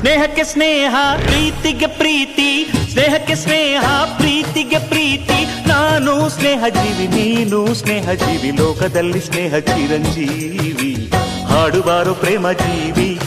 ಸ್ನೇಹಕ್ಕೆ 0.03 0.45
ಸ್ನೇಹ, 0.45 0.95
ಪ್ರೀತಿಗೆ 1.27 1.87
ಪ್ರೀತಿ. 1.87 2.73
ಸ್ನೇಹಕ್ಕೆ 2.93 3.35
ಸ್ನೇಹ, 3.35 3.81
ಪ್ರೀತಿಗೆ 4.16 4.79
ಪ್ರೀತಿ. 4.79 5.69
ನಾನು 5.69 6.29
ಸ್ನೇಹ 6.29 6.65
ಜೀವಿ, 6.69 7.07
ನೀನು 7.07 7.74
ಸ್ನೇಹ 7.74 8.12
ಜೀವಿ. 8.12 8.51
ಲೋಕದಲ್ಲಿ 8.51 9.20
ಸ್ನೇಹ 9.20 9.59
ಚಿರಂಜೀವಿ. 9.59 11.11
ಹಾಡುಬಾರೋ 11.49 12.15
ಪ್ರೇಮ 12.15 12.53
ಜೀವಿ. 12.53 13.20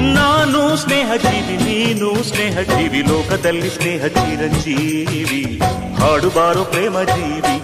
ನಾನು 0.00 0.76
ಸ್ನೇಹ 0.76 1.10
ಜೀವಿ, 1.16 1.56
ನೀನು 1.56 2.24
ಸ್ನೇಹ 2.24 2.60
ಜೀವಿ. 2.60 3.02
ಲೋಕದಲ್ಲಿ 3.02 3.70
ಸ್ನೇಹ 3.70 4.06
ಚಿರಂಜೀವಿ. 4.06 5.60
ಹಾಡುಬಾರೋ 5.98 6.64
ಪ್ರೇಮ 6.64 7.02
ಜೀವಿ. 7.02 7.60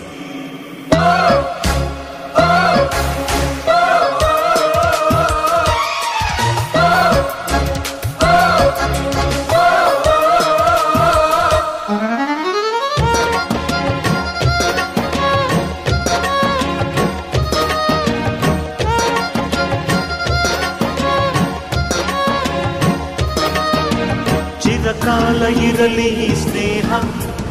ಚಿರಕಾಲ 24.81 25.43
ಇರಲಿ 25.69 26.37
ಸ್ನೇಹ, 26.43 26.89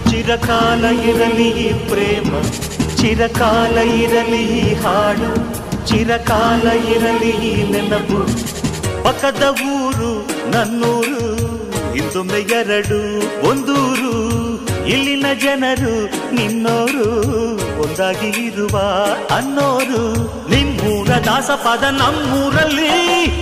ಚಿರಕಾಲ 0.10 0.84
ಇರಲಿ 1.10 1.50
ಪ್ರೇಮ, 1.90 2.32
ಚಿರಕಾಲ 2.96 3.78
ಇರಲಿ 3.78 4.46
ಹಾಡು, 4.74 5.30
ಚಿರಕಾಲ 5.86 6.66
ಇರಲಿ 6.96 7.34
ನೆನಪು. 7.72 8.22
ಪಕ್ಕದ 9.04 9.44
ಊರು, 9.76 10.12
ನನ್ನೂರು 10.52 11.22
ಹಿಂದೊಮ್ಮೆ 11.94 12.42
ಎರಡು, 12.60 13.00
ಒಂದೂರು, 13.50 14.14
ಇಲ್ಲಿನ 14.88 15.26
ಜನರು, 15.44 15.96
ನಿನ್ನೋರು, 16.36 17.08
ಒಂದಾಗಿ 17.84 18.32
ಇರುವ 18.46 18.78
ಅನ್ನೋರು. 19.36 20.04
ನಿಮ್ಮೂರ 20.50 21.10
ದಾಸಪದ 21.26 21.84
ನಮ್ಮೂರಲ್ಲಿ, 21.84 22.94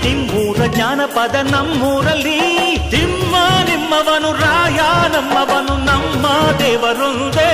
ನಿಮ್ಮೂರ 0.07 0.59
ಜ್ಞಾನಪದ 0.76 1.35
ನಮ್ಮೂರಲ್ಲಿ, 1.51 2.39
ತಿಮ್ಮ 2.91 3.16
ನಿಮ್ಮವನು 3.89 4.30
ರಾಯ 4.35 4.80
ನಮ್ಮವನು 5.14 5.73
ನಮ್ಮ 5.81 6.26
ದೇವರೊಂದೇ 6.59 7.51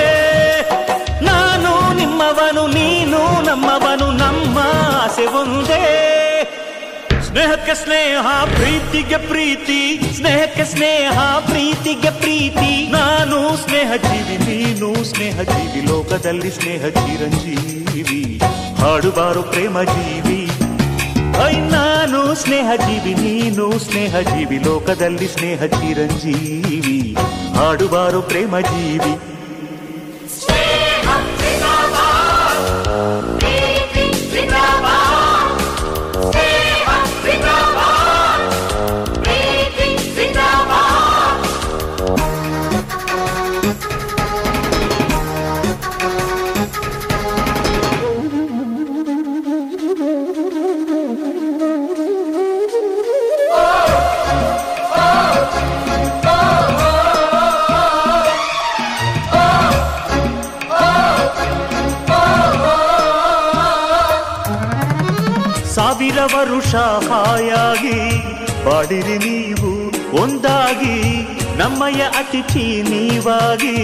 ನಾನು 1.26 1.72
ನಿಮ್ಮವನು 1.98 2.62
ನೀನು 2.68 3.20
ನಮ್ಮವನು 3.40 4.08
ನಮ್ಮ 4.14 4.56
ಆಸೆ 4.96 5.26
ಒಂದೇ 5.32 5.78
ಸ್ನೇಹಕ್ಕೆ 7.28 7.74
ಸ್ನೇಹ 7.74 8.24
ಪ್ರೀತಿಗೆ 8.54 9.20
ಪ್ರೀತಿ 9.28 9.78
ಸ್ನೇಹಕ್ಕೆ 10.18 10.64
ಸ್ನೇಹ 10.64 11.16
ಪ್ರೀತಿಗೆ 11.46 12.12
ಪ್ರೀತಿ 12.18 12.72
ನಾನು 12.90 13.38
ಸ್ನೇಹ 13.64 13.90
ಜೀವಿ 14.04 14.38
ನೀನು 14.44 14.90
ಸ್ನೇಹ 15.04 15.38
ಜೀವಿ 15.52 15.82
ಲೋಕದಲ್ಲಿ 15.88 16.50
ಸ್ನೇಹ 16.50 16.82
ಚಿರಂಜೀವಿ 16.98 18.20
ಹಾಡುಬಾರು 18.82 19.44
ಪ್ರೇಮ 19.44 19.78
ಜೀವಿ 19.92 20.40
ಐ 21.42 21.54
ನಾನು 21.68 22.34
ಸ್ನೇಹ 22.34 22.68
ಜೀವಿ 22.76 23.12
ನೀನು 23.20 23.78
ಸ್ನೇಹ 23.78 24.20
ಜೀವಿ 24.28 24.58
ಲೋಕದಲ್ಲಿ 24.58 25.28
ಸ್ನೇಹ 25.28 25.60
ಚಿರಂಜೀವಿ 25.74 26.98
ಹಾಡುಬಾರು 27.54 28.22
ಪ್ರೇಮ 28.22 28.60
ಜೀವಿ 28.68 29.12
ವರುಷ 66.24 66.74
ಹಾಯಾಗಿ 66.74 67.98
ಬಾಡಿರಿ 68.64 69.18
ನೀವು 69.18 69.70
ಒಂದಾಗಿ 70.22 70.96
ನಮ್ಮಯ 71.56 72.00
ಅತಿಥಿ 72.02 72.82
ನೀವಾಗಿ, 72.82 73.76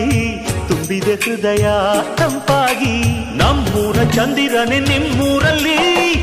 ತುಂಬಿದೆ 0.68 1.14
ಹೃದಯ 1.14 1.68
ತಂಪಾಗಿ. 2.16 3.02
ನಮ್ಮೂರ 3.36 4.02
ಚಂದಿರನೆ 4.10 4.78
ನಿಮ್ಮೂರಲ್ಲಿ, 4.80 5.78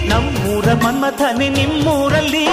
ನಮ್ಮೂರ 0.08 0.74
ಮನ್ಮಥನೆ 0.74 1.50
ನಿಮ್ಮೂರಲ್ಲಿ. 1.50 2.48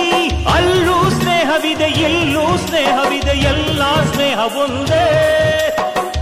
ಅಲ್ಲೂ 0.47 1.11
ಸ್ನೇಹವಿದೆ, 1.11 1.85
ಎಲ್ಲೂ 1.85 2.59
ಸ್ನೇಹವಿದೆ, 2.67 3.41
ಎಲ್ಲ 3.41 3.83
ಸ್ನೇಹ 4.13 4.39
ಒಂದೇ. 4.39 5.05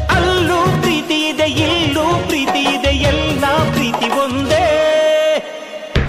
ಅಲ್ಲೂ 0.08 0.80
ಪ್ರೀತಿ 0.80 1.28
ಇದೆ, 1.28 1.44
ಇಲ್ಲೂ 1.44 2.04
ಪ್ರೀತಿ 2.28 2.60
ಇದೆ, 2.74 2.88
ಎಲ್ಲ 2.88 3.44
ಪ್ರೀತಿ 3.72 4.08
ಒಂದೇ. 4.08 4.81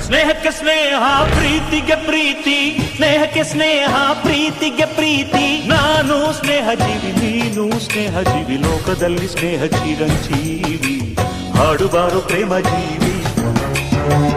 ಸ್ನೇಹಕ್ಕೆ 0.05 0.51
ಸ್ನೇಹ, 0.51 1.01
ಪ್ರೀತಿಗೆ 1.23 1.95
ಪ್ರೀತಿ. 1.95 2.93
ಸ್ನೇಹಕ್ಕೆ 2.95 3.43
ಸ್ನೇಹ, 3.43 3.95
ಪ್ರೀತಿಗೆ 4.21 4.85
ಪ್ರೀತಿ. 4.85 5.67
ನಾನು 5.67 6.33
ಸ್ನೇಹ 6.33 6.69
ಜೀವಿ, 6.73 7.11
ನೀನು 7.11 7.79
ಸ್ನೇಹ 7.79 8.21
ಜೀವಿ. 8.21 8.57
ಲೋಕದಲ್ಲಿ 8.57 9.27
ಸ್ನೇಹ 9.27 9.65
ಚಿರಂಜೀವಿ. 9.65 11.15
ಹಾಡುಬಾರು 11.57 12.21
ಪ್ರೇಮ 12.21 12.57
ಜೀವಿ. 12.57 13.23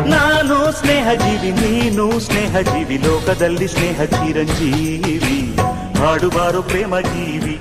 ನಾನು 0.08 0.72
ಸ್ನೇಹ 0.72 1.08
ಜೀವಿ, 1.12 1.50
ನೀನು 1.50 2.20
ಸ್ನೇಹ 2.20 2.60
ಜೀವಿ. 2.60 2.96
ಲೋಕದಲ್ಲಿ 2.96 3.68
ಸ್ನೇಹ 3.68 4.04
ಚಿರಂಜೀವಿ. 4.04 5.56
ಹಾಡುಬಾರು 5.98 6.62
ಪ್ರೇಮ 6.62 6.98
ಜೀವಿ. 6.98 7.60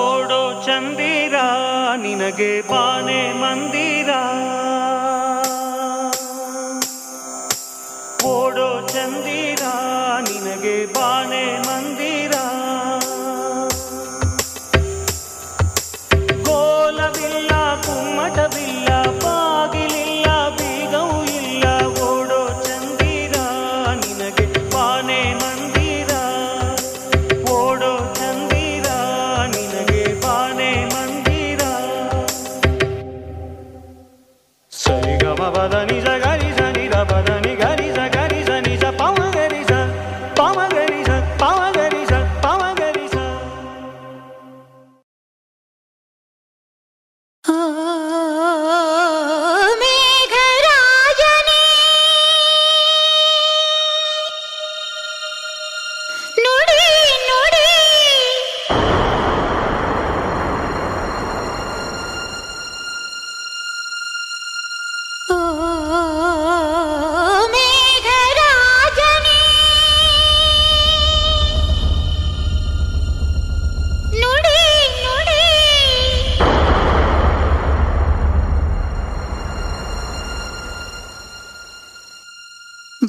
ಓಡೋ 0.00 0.42
ಚಂದಿರ 0.66 1.36
ನಿನಗೆ 1.96 2.62
ಬಾನೆ 2.70 3.20
ಮಂದಿರ 3.32 3.75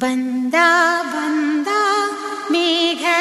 वन्दा 0.01 0.69
ब 1.11 1.15
मेघा 2.51 3.17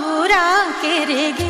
मूरा 0.00 0.46
करि 0.82 1.49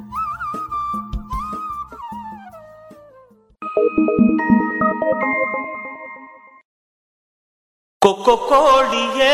ಕೊಕ್ಕೊ 8.01 8.35
ಕೋಳಿಯೇ, 8.37 9.33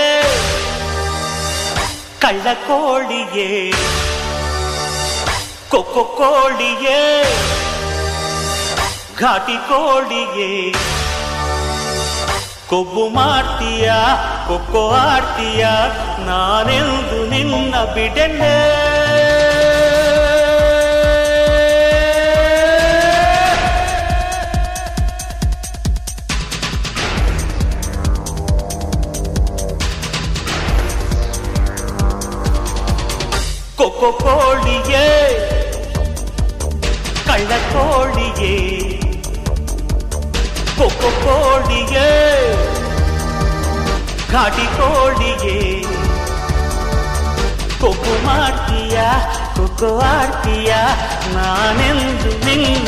ಕಳ್ಳ 2.19 2.47
ಕೋಳಿಯೇ, 2.67 3.71
ಕೊಕ್ಕೊ 5.69 6.03
ಕೋಳಿಯೇ, 6.03 6.99
ಘಾಟಿ 9.17 9.57
ಕೋಳಿಯೇ, 9.69 10.71
ಕೊಬ್ಬು 12.67 13.09
ಮಾಡ್ತೀಯ, 13.09 13.91
ಕೊಕ್ಕೊ 14.47 14.89
ಆಡ್ತೀಯ, 14.89 15.65
ನಾನೆಂದು 16.25 17.25
ನಿನ್ನ 17.25 17.75
ಬಿಡೆನೆ 17.95 18.86
ಕೊಕ್ಕೊ 33.99 34.09
ಕೋಳಿಯೇ 34.17 35.05
ಕಳ್ಳ 37.27 37.51
ಕೋಳಿಯೇ 37.71 38.51
ಕೊಕ್ಕೊ 40.77 41.09
ಕೋಳಿಯೇ 41.23 42.09
ಘಾಟಿ 44.29 44.65
ಕೋಳಿಯೇ 44.77 45.57
ಕೊಕ್ಕು 47.79 48.13
ಮಾಡ್ತೀಯ 48.25 48.97
ಕೊಕ್ಕು 49.55 49.89
ಆಡ್ತೀಯ 50.11 50.71
ನಾನೆಂದು 51.33 52.31
ನಿನ್ನ 52.45 52.87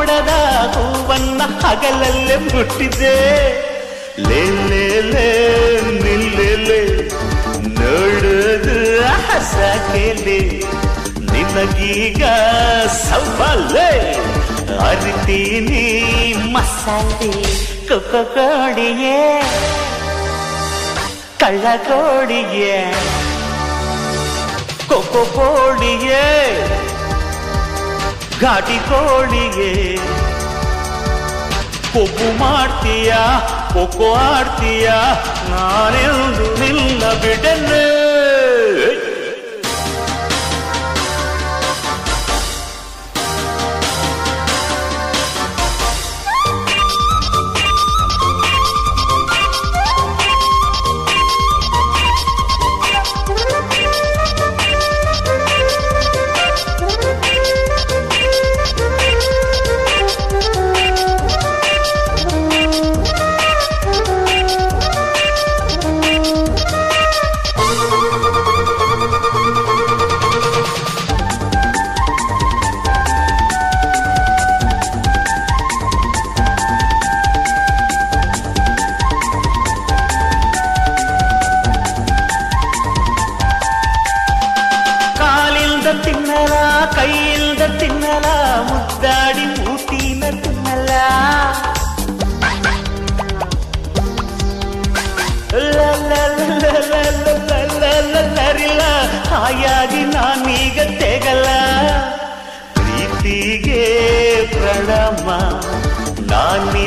ನೋಡದ 0.00 0.34
ಹೂವನ್ನ 0.74 1.40
ಹಗಲಲ್ಲೇ 1.62 2.36
ಮುಟ್ಟಿದೆ. 2.44 3.16
ಲೇ 4.28 4.38
ಲೇ 4.68 4.84
ಲೇ 5.08 5.26
ನಿಲ್ಲೆಲೆ 6.02 6.78
ನೋಡೋದು 7.74 8.76
ಹಸಕೆಲೆ 9.26 10.38
ನಿನಗೀಗ 11.32 12.22
ಸವಾಲೆ 13.00 13.90
ಅರಿತೀನಿ 14.86 15.84
ಮಸಾಲೆ 16.54 17.30
ಕೋಡಿಯೇ 17.90 19.20
ಕಳ್ಳ 21.40 21.66
ಕೋಡಿಯೇ 21.88 22.76
ಕೊಕ್ಕೊ 24.88 25.24
ಕೋಳಿಯೇ 25.36 26.24
ಘಾಟಿ 28.40 28.78
ಕೋಳಿಗೆ 28.88 29.70
ಕೊಬ್ಬು 31.92 32.28
ಮಾಡ್ತೀಯ 32.40 33.12
ಕೊಕ್ಕೋ 33.72 34.08
ಆಡ್ತೀಯ 34.28 34.88
ನಾನೆಂದು 35.50 36.46
ನಿಲ್ಲ 36.60 37.02
ಬಿಡನೆ 37.14 37.84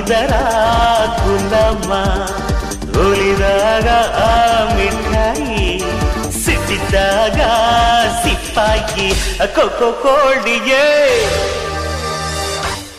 ನಾನಿದರ 0.03 0.33
ಕುಲಮ್ಮ, 1.17 1.91
ಒಲಿದಾಗ 3.01 3.87
ಆ 4.23 4.31
ಮಿಠಾಯಿ, 4.75 5.67
ಸಿಟ್ಟಿದ್ದಾಗ 6.43 7.39
ಸಿಪ್ಪಾಯಿ. 8.23 9.07
ಕೊಕ್ಕೋ 9.55 9.89
ಕೋಳಿಗೆ 10.03 10.83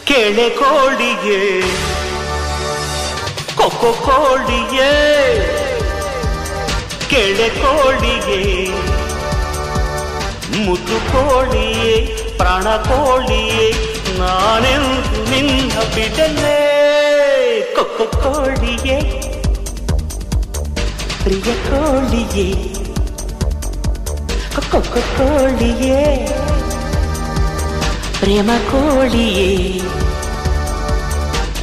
ಕೆಳೆ 0.05 0.49
ಕೋಳಿಗೆ 0.60 1.41
ಕೊಕ್ಕೋ 3.57 3.92
ಕೋಳಿಗೆ 4.07 4.91
ಕೇಳೆ 7.10 7.49
ಕೋಳಿಗೆ 7.62 8.41
ಮುತ್ತು 10.66 10.99
ಕೋಳಿಯೇ, 11.12 11.94
ಪ್ರಾಣ 12.36 12.66
ಕೋಳಿಯೇ 12.91 13.70
ನಾನೆಂದು 14.18 15.31
ನಿನ್ನ 15.31 15.78
ಬಿಡಲೇ. 15.94 16.64
ಕೊಕ್ಕೋ 17.75 18.05
ಕೋಳಿಯೇ. 18.05 19.20
ಪ್ರಿಯ 21.23 21.43
ಕೋಳಿಯೇ. 21.43 22.75
ಕೊಕ್ಕೋ 24.55 24.81
ಕೋಳಿಯೇ. 25.01 26.28
ಪ್ರೇಮ 28.20 28.51
ಕೋಳಿಯೇ. 28.70 29.81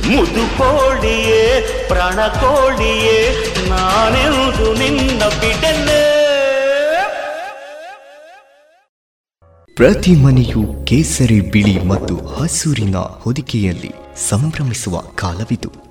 ಮುದು 0.08 0.58
ಕೋಳಿಯೇ, 0.58 1.62
ಪ್ರಾಣ 1.88 2.28
ಕೋಳಿಯೇ, 2.28 3.46
ನಾನೆಂದು 3.70 4.74
ನಿನ್ನ 4.74 5.24
ಬಿಡಲೇ 5.26 6.18
ಪ್ರತಿ 9.76 10.12
ಮನೆಯು 10.12 10.86
ಕೇಸರಿ 10.86 11.42
ಬಿಳಿ 11.42 11.84
ಮತ್ತು 11.84 12.28
ಹಸೂರಿನ 12.28 12.96
ಹೊದಿಕೆಯಲ್ಲಿ 12.98 13.92
ಸಂಭ್ರಮಿಸುವ 14.30 15.00
ಕಾಲವಿದು. 15.00 15.91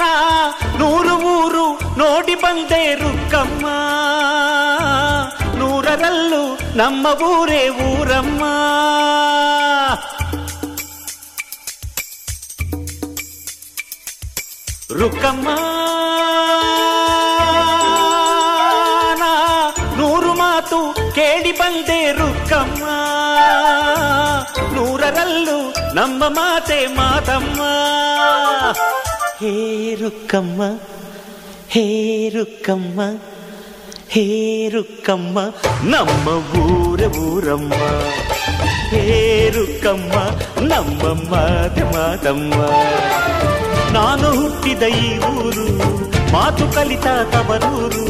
ನಾ 0.00 0.12
ನೂರು 0.78 1.14
ಊರು 1.34 1.66
ನೋಡಿ 1.98 2.34
ಬಂದೆ 2.34 2.82
ರುಕ್ಕಮ್ಮ 2.94 3.66
ನೂರರಲ್ಲೂ 5.54 6.42
ನಮ್ಮ 6.74 7.06
ಊರೇ 7.30 7.62
ಊರಮ್ಮ 7.88 8.42
ರುಕ್ಕಮ್ಮ 14.92 15.48
ಕೇಳಿ 21.18 21.52
ಬಂದೆ 21.52 21.98
ರುಕ್ಕಮ್ಮ 22.18 22.84
ನೂರರಲ್ಲೂ 24.74 25.58
ನಮ್ಮ 25.94 26.24
ಮಾತೆ 26.28 26.78
ಮಾತಮ್ಮ 26.96 27.60
ಹೇ 29.40 29.52
ರುಕ್ಕಮ್ಮ 29.94 30.60
ಹೇ 31.70 31.84
ರುಕ್ಕಮ್ಮ 32.36 33.00
ಹೇ 34.08 34.24
ರುಕ್ಕಮ್ಮ 34.68 35.38
ನಮ್ಮ 35.86 36.26
ಊರ 36.62 37.00
ಊರಮ್ಮ 37.24 37.72
ಹೇ 38.92 39.02
ರುಕ್ಕಮ್ಮ 39.48 40.14
ನಮ್ಮ 40.64 41.02
ಮಾತೆ 41.30 41.84
ಮಾತಮ್ಮ 41.92 42.54
ನಾನು 43.92 44.28
ಹುಟ್ಟಿದ 44.40 44.84
ಈ 44.98 45.08
ಊರು, 45.28 45.66
ಮಾತು 46.32 46.64
ಕಲಿತ 46.74 47.08
ತವರೂರು 47.32 48.04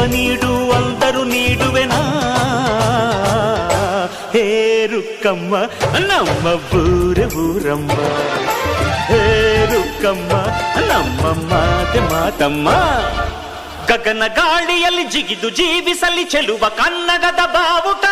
ಜೀವ 0.00 0.10
ನೀಡು 0.12 0.50
ಅಂದರು 0.76 1.22
ನೀಡುವೆನಾ 1.30 2.00
ಹೇ 4.34 4.42
ರುಕ್ಕಮ್ಮ 4.92 5.52
ನಮ್ಮ 6.04 6.46
ಊರ 6.80 7.18
ಊರಮ್ಮ 7.44 7.96
ಹೇ 9.08 9.20
ರುಕ್ಕಮ್ಮ 9.72 10.30
ನಮ್ಮ 10.90 11.32
ಮಾತೆ 11.50 12.02
ಮಾತಮ್ಮ 12.12 12.68
ಗಗನ 13.90 14.24
ಗಾಳಿಯಲ್ಲಿ 14.38 15.04
ಜಿಗಿದು 15.12 15.50
ಜೀವಿಸಲಿ 15.58 16.24
ಚೆಲುವ 16.32 16.64
ಕನ್ನಡದ 16.80 17.42
ಬಾವುಟ 17.54 18.04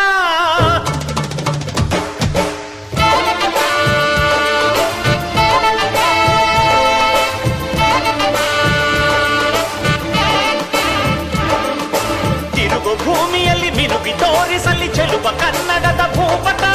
చెరువ 14.97 15.27
కన్నగద 15.41 16.03
భూపత 16.17 16.66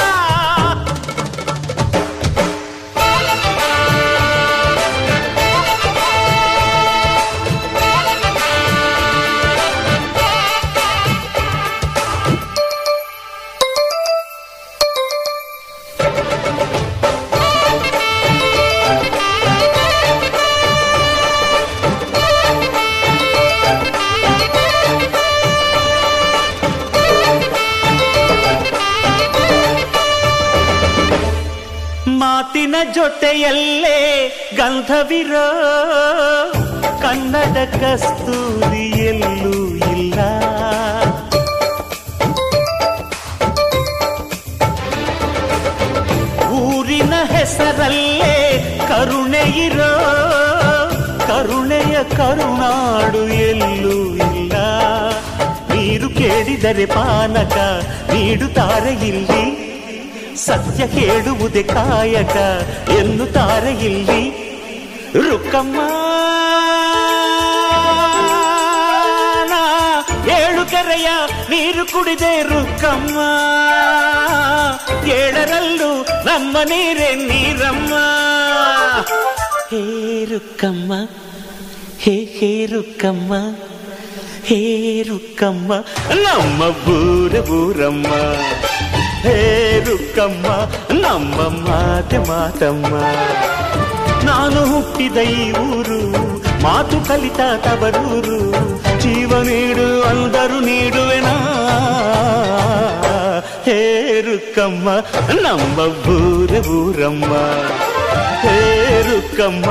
ಮಾತಿನ 32.72 32.91
ಜೊತೆಯಲ್ಲೇ 32.93 34.27
ಗಂಧವಿರೋ. 34.56 35.48
ಕನ್ನಡ 37.01 37.58
ಕಸ್ತೂರಿಯಲ್ಲೂ 37.83 39.75
ಇಲ್ಲ. 39.75 40.19
ಊರಿನ 46.50 47.14
ಹೆಸರಲ್ಲೇ 47.24 48.35
ಕರುಣೆ 48.88 49.66
ಇರೋ. 49.66 49.93
ಕರುಣೆಯ 51.27 52.03
ಕರುಣಾಡು 52.03 53.27
ಎಲ್ಲೂ 53.27 54.16
ಇಲ್ಲ. 54.16 54.53
ನೀರು 55.74 56.09
ಕೇಳಿದರೆ 56.09 56.85
ಪಾನಕ 56.85 57.58
ನೀಡುತ್ತಾರೆ 58.14 58.93
ಇಲ್ಲಿ. 58.93 59.70
ಸತ್ಯ 60.41 60.85
ಹೇಳುವುದೇ 60.93 61.63
ಕಾಯಕ 61.71 62.35
ಎನ್ನುತ್ತಾರೆ 62.99 63.71
ಇಲ್ಲಿ 63.85 64.23
ರುಕ್ಕಮ್ಮ 65.25 65.77
ಏಳು 70.35 70.63
ಕರೆಯ 70.65 71.09
ನೀರು 71.49 71.85
ಕುಡಿದೆ 71.85 72.33
ರುಕ್ಕಮ್ಮ 72.43 73.17
ಏಳರಲ್ಲೂ 75.13 75.91
ನಮ್ಮ 76.25 76.57
ನೀರೇ 76.63 77.09
ನೀರಮ್ಮ. 77.23 77.93
ಹೇ 79.71 79.81
ರುಕ್ಕಮ್ಮ 80.25 80.91
ಹೇ 81.99 82.15
ಹೇ 82.37 82.51
ರುಕ್ಕಮ್ಮ 82.65 83.33
ಹೇ 84.45 84.59
ರುಕ್ಕಮ್ಮ 85.09 85.71
ನಮ್ಮ 86.23 86.61
ಬೂರ 86.83 87.39
ಬೂರಮ್ಮ 87.41 88.07
ಹೇ 89.24 89.35
ರುಕ್ಕಮ್ಮ 89.88 90.45
ನಮ್ಮ 91.03 91.38
ಮಾತೆ 91.66 92.17
ಮಾತಮ್ಮ 92.17 92.93
ನಾನು 94.27 94.59
ಹುಟ್ಟಿದ 94.72 95.17
ಈ 95.17 95.43
ಊರು, 95.51 96.00
ಮಾತು 96.64 96.98
ಕಲಿತ 97.08 97.41
ತಬರೂರು 97.66 98.40
ಜೀವ 99.00 99.32
ನೀಡು, 99.41 99.88
ಅಂದರು 100.01 100.59
ನೀಡುವೆನಾ. 100.59 101.35
ಹೇ 103.67 103.80
ರುಕ್ಕಮ್ಮ 104.22 104.90
ನಮ್ಮ 105.41 105.77
ಬೂರ 106.03 106.51
ಊರಮ್ಮ. 106.77 107.33
ಹೇ 108.43 108.58
ರುಕ್ಕಮ್ಮ 109.09 109.66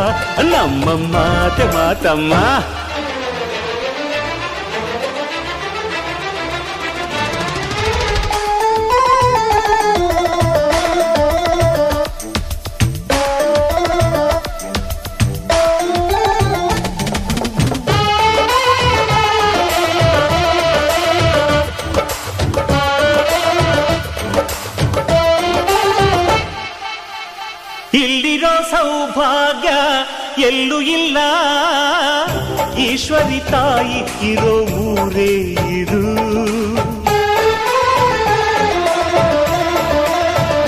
ನಮ್ಮ 0.55 0.87
ಮಾತೆ 1.15 1.65
ಮಾತಮ್ಮ. 1.65 2.35
ಎಲ್ಲೂ 30.51 30.81
ಇಲ್ಲ. 30.81 31.19
ಈಶ್ವರಿ 32.79 33.41
ತಾಯಿ 33.51 34.31
ಇರೋ 34.31 34.55
ಊರೇ 34.81 35.33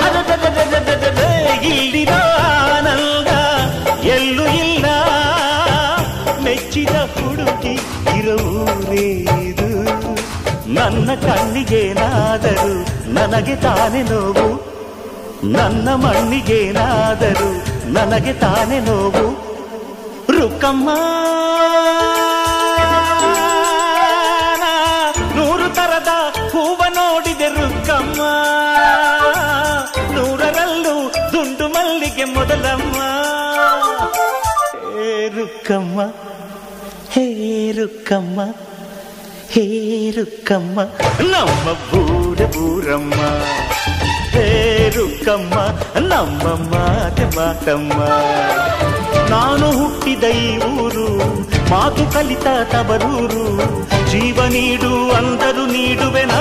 ಅದದದದದದದ, 0.07 1.21
ಇಲ್ಲಿರೋ 1.63 2.21
ಆನಂದ 2.75 3.31
ಎಲ್ಲೂ 4.05 4.45
ಇಲ್ಲ. 4.45 4.87
ಮೆಚ್ಚಿದ 6.45 6.89
ಹುಡುಗಿ 6.89 7.75
ಇರೋ 8.19 8.37
ಊರೇ 8.37 9.09
ಇದು. 9.51 9.71
ನನ್ನ 10.67 11.15
ಕಣ್ಣಿಗೇನಾದರೂ 11.15 12.75
ನನಗೆ 13.13 13.57
ತಾನೇ 13.57 14.03
ನೋವು. 14.03 14.49
ನನ್ನ 15.45 15.95
ಮಣ್ಣಿಗೇನಾದರೂ 15.95 17.51
ನನಗೆ 17.93 18.33
ತಾನೇ 18.33 18.81
ನೋವು. 18.81 19.52
ರುಕ್ಕಮ್ಮ 20.43 20.91
ನೂರು 25.37 25.67
ತರದ 25.77 26.13
ಹೂವ 26.53 26.81
ನೋಡಿದೆ 26.97 27.49
ರುಕ್ಕಮ್ಮ 27.57 28.23
ನೂರರಲ್ಲೂ 30.15 30.95
ದುಂಡು 31.33 31.67
ಮಲ್ಲಿಗೆ 31.69 32.27
ಮೊದಲಮ್ಮ 32.35 32.97
ಹೇ 34.89 35.07
ರುಕ್ಕಮ್ಮ 35.37 35.99
ಹೇ 37.15 37.27
ರುಕ್ಕಮ್ಮ 37.79 38.41
ಹೇ 39.55 39.65
ರುಕ್ಕಮ್ಮ 40.19 40.77
ನಮ್ಮ 41.33 41.67
ಬೂಡ 41.89 42.41
ಬೂರಮ್ಮ 42.55 43.21
ಹೇ 44.35 44.49
ರುಕ್ಕಮ್ಮ 44.97 45.55
ನಮ್ಮ 46.09 46.45
ಮಾತೆ 46.71 47.27
ಮಾತಮ್ಮ 47.37 47.99
ನಾನು 49.33 49.67
ಹುಟ್ಟಿದ 49.79 50.25
ಈ 50.45 50.49
ಊರು, 50.71 51.07
ಮಾತು 51.73 52.05
ಕಲಿತ 52.15 52.47
ತಬರೂರು, 52.73 53.45
ಜೀವ 54.11 54.39
ನೀಡು 54.55 54.93
ಅಂದರು 55.19 55.65
ನೀಡುವೆನ 55.75 56.35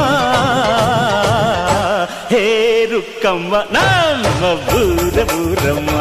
ಹೇ 2.31 2.43
ರುಕ್ಕಮ್ಮ, 2.91 3.53
ನಮ್ಮ 3.75 4.41
ಬೂರ 4.67 5.17
ಬೂರಮ್ಮ 5.31 5.91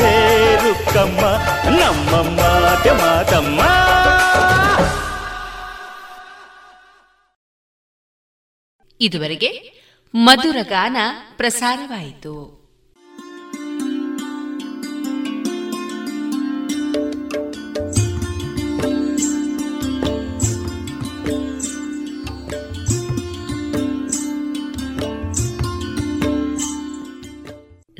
ಹೇ 0.00 0.14
ರುಕ್ಕಮ್ಮ, 0.64 1.22
ನಮ್ಮ 1.80 2.12
ಮಾತ 2.38 2.86
ಮಾತಮ್ಮ. 3.02 3.60
ಇದುವರೆಗೆ 9.00 9.52
ಮಧುರ 10.14 10.58
ಗಾನ 10.74 10.96
ಪ್ರಸಾರವಾಯಿತು. 11.36 12.61